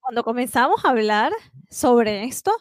Cuando 0.00 0.24
comenzamos 0.24 0.84
a 0.84 0.90
hablar 0.90 1.32
sobre 1.70 2.24
esto, 2.24 2.52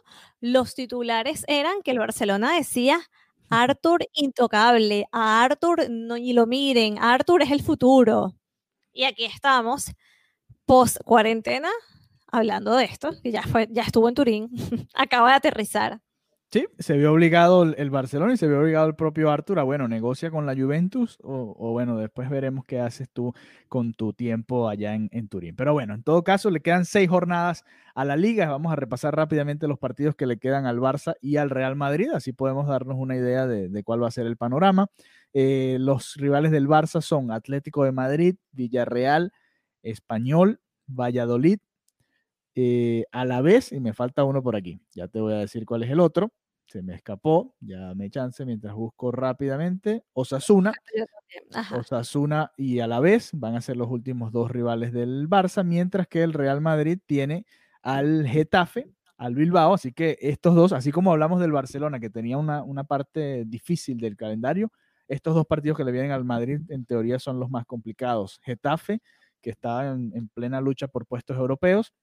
los 0.42 0.76
titulares 0.76 1.46
eran 1.48 1.82
que 1.82 1.92
el 1.92 2.00
Barcelona 2.00 2.54
decía 2.56 3.00
Arthur 3.50 4.06
Intocable, 4.14 5.08
a 5.12 5.44
Arthur 5.44 5.90
no 5.90 6.16
ni 6.16 6.34
lo 6.34 6.46
miren, 6.46 6.98
Arthur 7.00 7.44
es 7.44 7.52
el 7.52 7.64
futuro. 7.64 8.36
Y 8.92 9.06
aquí 9.06 9.26
estamos, 9.26 9.92
post 10.66 10.98
cuarentena, 11.06 11.70
hablando 12.38 12.76
de 12.76 12.86
esto, 12.86 13.12
que 13.22 13.32
ya, 13.32 13.44
fue, 13.44 13.68
ya 13.72 13.84
estuvo 13.84 14.08
en 14.08 14.16
Turín, 14.16 14.50
acaba 14.94 15.30
de 15.30 15.36
aterrizar. 15.36 16.00
Sí, 16.50 16.66
se 16.80 16.96
vio 16.96 17.12
obligado 17.12 17.64
el 17.64 17.90
Barcelona 17.90 18.34
y 18.34 18.38
se 18.38 18.48
vio 18.48 18.62
obligado 18.62 18.88
el 18.88 18.96
propio 18.96 19.32
Artur 19.32 19.60
a, 19.60 19.64
bueno, 19.64 19.90
negocia 19.90 20.32
con 20.32 20.46
la 20.46 20.56
Juventus 20.56 21.18
o, 21.22 21.74
bueno, 21.74 21.98
después 21.98 22.30
veremos 22.30 22.64
qué 22.66 22.80
haces 22.80 23.10
tú 23.12 23.34
con 23.68 23.94
tu 23.94 24.14
tiempo 24.14 24.70
allá 24.70 24.94
en, 24.96 25.28
Turín. 25.28 25.58
Pero 25.58 25.74
bueno, 25.74 25.94
en 25.94 26.04
todo 26.04 26.24
caso, 26.24 26.50
le 26.50 26.62
quedan 26.62 26.86
seis 26.86 27.10
jornadas 27.10 27.66
a 27.96 28.06
la 28.06 28.16
liga. 28.16 28.50
Vamos 28.50 28.72
a 28.72 28.78
repasar 28.78 29.14
rápidamente 29.14 29.68
los 29.68 29.78
partidos 29.78 30.16
que 30.16 30.26
le 30.26 30.38
quedan 30.38 30.66
al 30.66 30.80
Barça 30.80 31.16
y 31.20 31.36
al 31.36 31.50
Real 31.50 31.76
Madrid, 31.76 32.12
así 32.14 32.32
podemos 32.32 32.66
darnos 32.66 32.96
una 32.98 33.18
idea 33.18 33.46
de, 33.46 33.84
cuál 33.84 34.02
va 34.02 34.08
a 34.08 34.12
ser 34.12 34.26
el 34.26 34.38
panorama. 34.38 34.88
Eh, 35.34 35.76
los 35.82 36.16
rivales 36.16 36.52
del 36.52 36.70
Barça 36.70 37.02
son 37.02 37.30
Atlético 37.30 37.84
de 37.84 37.92
Madrid, 37.92 38.36
Villarreal, 38.54 39.34
Español, 39.84 40.62
Valladolid, 40.88 41.60
eh, 42.60 43.06
a 43.12 43.24
la 43.24 43.42
vez, 43.42 43.72
y 43.72 43.80
me 43.80 43.94
falta 43.94 44.24
uno 44.24 44.42
por 44.42 44.56
aquí, 44.56 44.82
ya 44.90 45.08
te 45.08 45.22
voy 45.22 45.34
a 45.34 45.38
decir 45.38 45.64
cuál 45.64 45.84
es 45.84 45.92
el 45.92 46.00
otro, 46.00 46.32
se 46.66 46.82
me 46.82 46.96
escapó, 46.96 47.54
ya 47.60 47.94
me 47.94 48.10
chance 48.10 48.44
mientras 48.48 48.74
busco 48.74 49.12
rápidamente, 49.12 50.04
Osasuna, 50.14 50.74
Osasuna 51.78 52.52
y 52.58 52.80
a 52.80 52.88
la 52.88 53.00
vez 53.00 53.30
van 53.34 53.56
a 53.56 53.62
ser 53.62 53.78
los 53.78 53.92
últimos 53.92 54.32
dos 54.32 54.50
rivales 54.50 54.92
del 54.92 55.30
Barça, 55.30 55.64
mientras 55.64 56.08
que 56.08 56.24
el 56.24 56.34
Real 56.34 56.60
Madrid 56.60 56.98
tiene 57.06 57.46
al 57.84 58.26
Getafe, 58.26 58.90
al 59.18 59.36
Bilbao, 59.36 59.76
así 59.76 59.92
que 59.94 60.18
estos 60.20 60.56
dos, 60.56 60.74
así 60.74 60.92
como 60.92 61.12
hablamos 61.12 61.40
del 61.40 61.52
Barcelona, 61.52 62.00
que 62.00 62.10
tenía 62.10 62.40
una, 62.40 62.64
una 62.64 62.86
parte 62.86 63.46
difícil 63.46 64.00
del 64.00 64.18
calendario, 64.18 64.72
estos 65.08 65.36
dos 65.36 65.46
partidos 65.46 65.78
que 65.78 65.84
le 65.84 65.92
vienen 65.92 66.10
al 66.10 66.26
Madrid 66.26 66.60
en 66.70 66.86
teoría 66.86 67.20
son 67.20 67.40
los 67.40 67.52
más 67.52 67.68
complicados. 67.68 68.40
Getafe, 68.42 69.00
que 69.42 69.52
está 69.52 69.92
en 69.92 70.28
plena 70.34 70.60
lucha 70.60 70.88
por 70.88 71.06
puestos 71.06 71.38
europeos, 71.38 71.94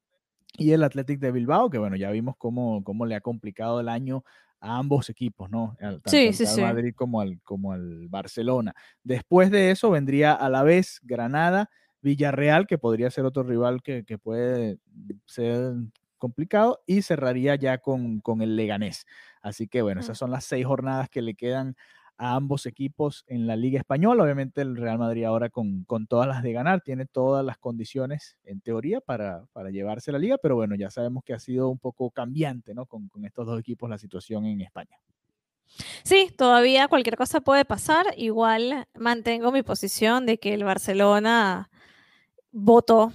y 0.57 0.73
el 0.73 0.83
Athletic 0.83 1.21
de 1.21 1.33
Bilbao, 1.33 1.71
que 1.71 1.79
bueno, 1.79 1.97
ya 1.97 2.11
vimos 2.11 2.37
cómo, 2.37 2.83
cómo 2.85 3.07
le 3.07 3.15
ha 3.15 3.21
complicado 3.21 3.81
el 3.81 3.89
año 3.89 4.25
a 4.61 4.79
ambos 4.79 5.11
equipos, 5.11 5.51
¿no? 5.51 5.77
Tanto 5.79 6.11
sí, 6.11 6.33
sí, 6.33 6.45
al 6.61 6.75
Madrid 6.75 6.95
como 6.95 7.21
al, 7.21 7.41
como 7.43 7.73
al 7.73 8.09
Barcelona. 8.09 8.75
Después 9.03 9.51
de 9.51 9.71
eso 9.71 9.91
vendría 9.91 10.33
a 10.33 10.49
la 10.49 10.63
vez 10.63 11.01
Granada, 11.03 11.71
Villarreal, 12.01 12.67
que 12.67 12.79
podría 12.79 13.11
ser 13.11 13.25
otro 13.25 13.43
rival 13.43 13.83
que, 13.83 14.05
puede 14.23 14.79
ser 15.27 15.75
complicado, 16.19 16.81
y 16.87 17.03
cerraría 17.03 17.57
ya 17.57 17.79
con, 17.79 18.21
con 18.21 18.41
el 18.41 18.57
Leganés. 18.57 19.07
Así 19.43 19.69
que 19.69 19.83
bueno, 19.83 20.01
esas 20.01 20.17
son 20.17 20.31
las 20.31 20.45
seis 20.45 20.65
jornadas 20.65 21.11
que 21.11 21.21
le 21.21 21.35
quedan 21.35 21.77
a 22.17 22.35
ambos 22.35 22.67
equipos 22.67 23.25
en 23.27 23.47
la 23.47 23.57
Liga 23.57 23.79
Española. 23.79 24.23
Obviamente 24.23 24.61
el 24.61 24.77
Real 24.77 24.99
Madrid 24.99 25.25
ahora 25.25 25.51
con, 25.51 25.85
todas 26.09 26.29
las 26.29 26.43
de 26.43 26.53
ganar, 26.53 26.81
tiene 26.81 27.07
todas 27.07 27.45
las 27.45 27.59
condiciones 27.59 28.37
en 28.45 28.61
teoría 28.61 29.01
para, 29.01 29.47
llevarse 29.71 30.13
la 30.13 30.19
liga, 30.19 30.39
pero 30.39 30.55
bueno, 30.55 30.75
ya 30.75 30.91
sabemos 30.91 31.25
que 31.25 31.35
ha 31.35 31.39
sido 31.39 31.69
un 31.69 31.79
poco 31.79 32.11
cambiante 32.11 32.75
¿no? 32.75 32.87
con, 32.87 33.11
estos 33.25 33.47
dos 33.47 33.59
equipos 33.59 33.89
la 33.91 33.99
situación 33.99 34.47
en 34.47 34.61
España. 34.61 34.99
Sí, 36.05 36.31
todavía 36.37 36.89
cualquier 36.89 37.17
cosa 37.17 37.41
puede 37.41 37.65
pasar. 37.65 38.07
Igual 38.17 38.87
mantengo 38.95 39.51
mi 39.51 39.63
posición 39.63 40.27
de 40.27 40.39
que 40.39 40.55
el 40.55 40.63
Barcelona 40.63 41.71
votó 42.53 43.13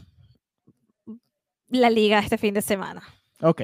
la 1.70 1.90
liga 1.90 2.20
este 2.20 2.38
fin 2.38 2.54
de 2.54 2.62
semana. 2.62 3.04
Ok. 3.42 3.62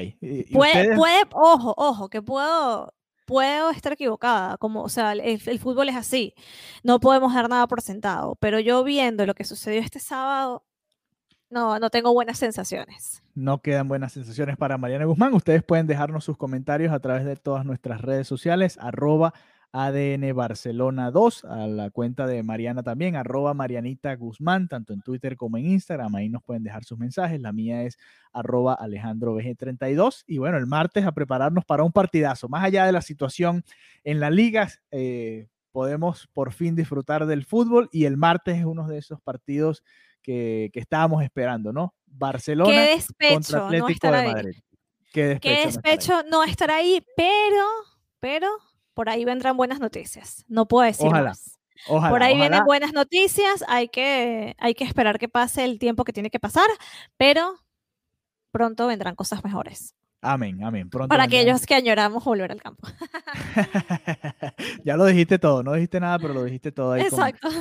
puede, 0.54 0.96
puede, 0.96 1.24
ojo, 1.32 1.74
ojo, 1.76 2.10
que 2.10 2.22
puedo 2.22 2.94
puedo 3.26 3.72
estar 3.72 3.94
equivocada, 3.94 4.58
como, 4.58 4.84
o 4.84 4.90
sea, 4.90 5.14
el, 5.14 5.60
fútbol 5.60 5.90
es 5.90 5.96
así, 5.96 6.34
no 6.84 7.00
podemos 7.00 7.34
dar 7.34 7.50
nada 7.50 7.68
por 7.68 7.82
sentado, 7.82 8.36
pero 8.40 8.60
yo 8.60 8.84
viendo 8.84 9.26
lo 9.26 9.34
que 9.34 9.44
sucedió 9.44 9.82
este 9.82 10.00
sábado, 10.00 10.64
no, 11.50 11.80
no 11.80 11.90
tengo 11.90 12.14
buenas 12.14 12.38
sensaciones. 12.38 13.24
No 13.34 13.62
quedan 13.62 13.88
buenas 13.88 14.14
sensaciones 14.14 14.58
para 14.58 14.78
Mariana 14.78 15.06
Guzmán. 15.06 15.34
Ustedes 15.34 15.64
pueden 15.64 15.88
dejarnos 15.88 16.24
sus 16.24 16.38
comentarios 16.38 16.92
a 16.92 17.00
través 17.00 17.24
de 17.24 17.36
todas 17.36 17.66
nuestras 17.66 18.02
redes 18.02 18.28
sociales, 18.28 18.78
arroba 18.82 19.34
ADN 19.78 20.34
Barcelona 20.34 21.12
2, 21.12 21.44
a 21.44 21.68
la 21.68 21.90
cuenta 21.90 22.26
de 22.28 22.42
Mariana 22.44 22.82
también, 22.82 23.18
arroba 23.18 23.54
Marianita 23.54 24.16
Guzmán, 24.16 24.70
tanto 24.70 24.94
en 24.94 25.02
Twitter 25.02 25.36
como 25.36 25.58
en 25.58 25.66
Instagram. 25.66 26.16
Ahí 26.16 26.30
nos 26.30 26.42
pueden 26.44 26.64
dejar 26.64 26.86
sus 26.86 26.98
mensajes. 26.98 27.42
La 27.42 27.52
mía 27.52 27.84
es 27.84 27.98
arroba 28.32 28.74
Alejandro 28.74 29.36
32 29.36 30.24
Y 30.28 30.38
bueno, 30.38 30.58
el 30.58 30.66
martes 30.66 31.06
a 31.06 31.12
prepararnos 31.12 31.66
para 31.66 31.84
un 31.84 31.92
partidazo. 31.92 32.48
Más 32.48 32.64
allá 32.64 32.86
de 32.86 32.94
la 32.94 33.02
situación 33.02 33.66
en 34.06 34.22
la 34.22 34.30
liga, 34.30 34.70
eh, 34.92 35.50
podemos 35.74 36.30
por 36.32 36.54
fin 36.54 36.74
disfrutar 36.74 37.26
del 37.26 37.44
fútbol 37.44 37.90
y 37.92 38.06
el 38.06 38.16
martes 38.16 38.58
es 38.58 38.64
uno 38.64 38.88
de 38.88 38.98
esos 38.98 39.20
partidos 39.20 39.84
que, 40.22 40.72
estábamos 40.74 41.22
esperando, 41.22 41.74
¿no? 41.74 41.94
Barcelona 42.06 42.86
contra 43.30 43.66
Atlético 43.66 44.10
de 44.10 44.32
Madrid. 44.32 44.56
Qué 45.12 45.26
despecho, 45.26 45.42
Qué 45.42 45.66
despecho 45.66 46.24
no 46.32 46.46
estar 46.46 46.72
ahí, 46.72 47.06
pero, 47.18 47.66
pero 48.22 48.50
por 48.96 49.10
ahí 49.10 49.26
vendrán 49.26 49.58
buenas 49.58 49.80
noticias. 49.80 50.44
No 50.48 50.68
puedo 50.68 50.86
decir 50.88 51.12
más. 51.12 51.60
por 51.88 52.24
ahí 52.24 52.36
vienen 52.36 52.64
buenas 52.66 52.94
noticias, 52.94 53.64
hay 53.68 53.90
que, 53.90 54.56
hay 54.58 54.74
que 54.74 54.86
esperar 54.86 55.20
que 55.20 55.30
pase 55.30 55.64
el 55.66 55.78
tiempo 55.78 56.04
que 56.04 56.14
tiene 56.14 56.32
que 56.32 56.40
pasar, 56.40 56.68
pero 57.18 57.60
pronto 58.50 58.88
vendrán 58.88 59.16
cosas 59.16 59.44
mejores. 59.44 59.94
Amén, 60.22 60.64
amén. 60.64 60.90
Pronto 60.90 61.08
Para 61.08 61.26
aquellos 61.26 61.68
que 61.68 61.76
añoramos 61.76 62.24
volver 62.24 62.52
al 62.52 62.60
campo. 62.60 62.88
ya 64.84 64.98
lo 64.98 65.06
dijiste 65.06 65.38
todo, 65.38 65.62
no 65.62 65.74
dijiste 65.74 66.00
nada, 66.00 66.18
pero 66.18 66.34
lo 66.34 66.44
dijiste 66.46 66.72
todo 66.72 66.94
ahí 66.94 67.04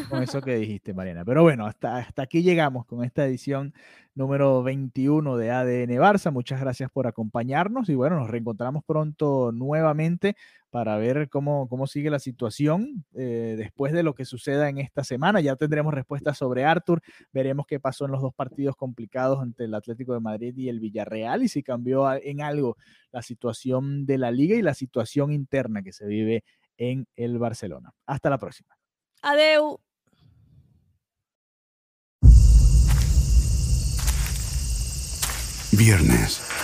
Con, 0.09 0.23
eso 0.23 0.41
que 0.41 0.55
dijiste, 0.57 0.95
Mariana. 0.95 1.27
Pero 1.27 1.43
bueno, 1.43 1.67
hasta, 1.67 1.99
hasta 1.99 2.23
aquí 2.23 2.43
llegamos 2.43 2.87
con 2.87 3.05
esta 3.05 3.27
edición 3.27 3.75
número 4.15 4.63
21 4.63 5.37
de 5.37 5.51
ADN 5.51 5.91
Barça. 6.01 6.33
Muchas 6.33 6.59
gracias 6.59 6.91
por 6.91 7.07
acompañarnos 7.07 7.91
y 7.91 7.95
bueno, 7.97 8.19
nos 8.19 8.31
reencontramos 8.31 8.83
pronto 8.85 9.53
nuevamente 9.53 10.35
para 10.75 10.97
ver 10.97 11.29
cómo, 11.29 11.69
cómo 11.69 11.87
sigue 11.87 12.11
la 12.11 12.19
situación 12.19 13.05
eh, 13.15 13.55
después 13.57 13.93
de 13.93 14.03
lo 14.03 14.17
que 14.17 14.25
suceda 14.25 14.69
en 14.69 14.79
esta 14.79 15.05
semana. 15.05 15.41
Ya 15.41 15.55
tendremos 15.55 15.95
respuestas 15.95 16.37
sobre 16.37 16.65
Arthur, 16.65 17.01
veremos 17.33 17.65
qué 17.69 17.79
pasó 17.79 18.07
en 18.07 18.11
los 18.11 18.21
dos 18.21 18.35
partidos 18.35 18.75
complicados 18.75 19.41
ante 19.41 19.67
el 19.67 19.75
Atlético 19.75 20.15
de 20.15 20.19
Madrid 20.19 20.53
y 20.57 20.69
el 20.69 20.81
Villarreal 20.81 21.45
y 21.45 21.49
si 21.49 21.63
cambió 21.63 22.13
en 22.13 22.43
algo 22.43 22.77
la 23.13 23.23
situación 23.23 24.05
de 24.05 24.19
la 24.19 24.33
liga 24.33 24.57
y 24.57 24.63
la 24.63 24.75
situación 24.75 25.31
interna 25.31 25.81
que 25.85 25.93
se 25.93 26.09
vive 26.09 26.43
en 26.77 27.07
el 27.15 27.39
Barcelona. 27.39 27.93
Hasta 28.05 28.29
la 28.29 28.39
próxima. 28.39 28.77
Adeu. 29.23 29.79
Viernes. 35.71 36.64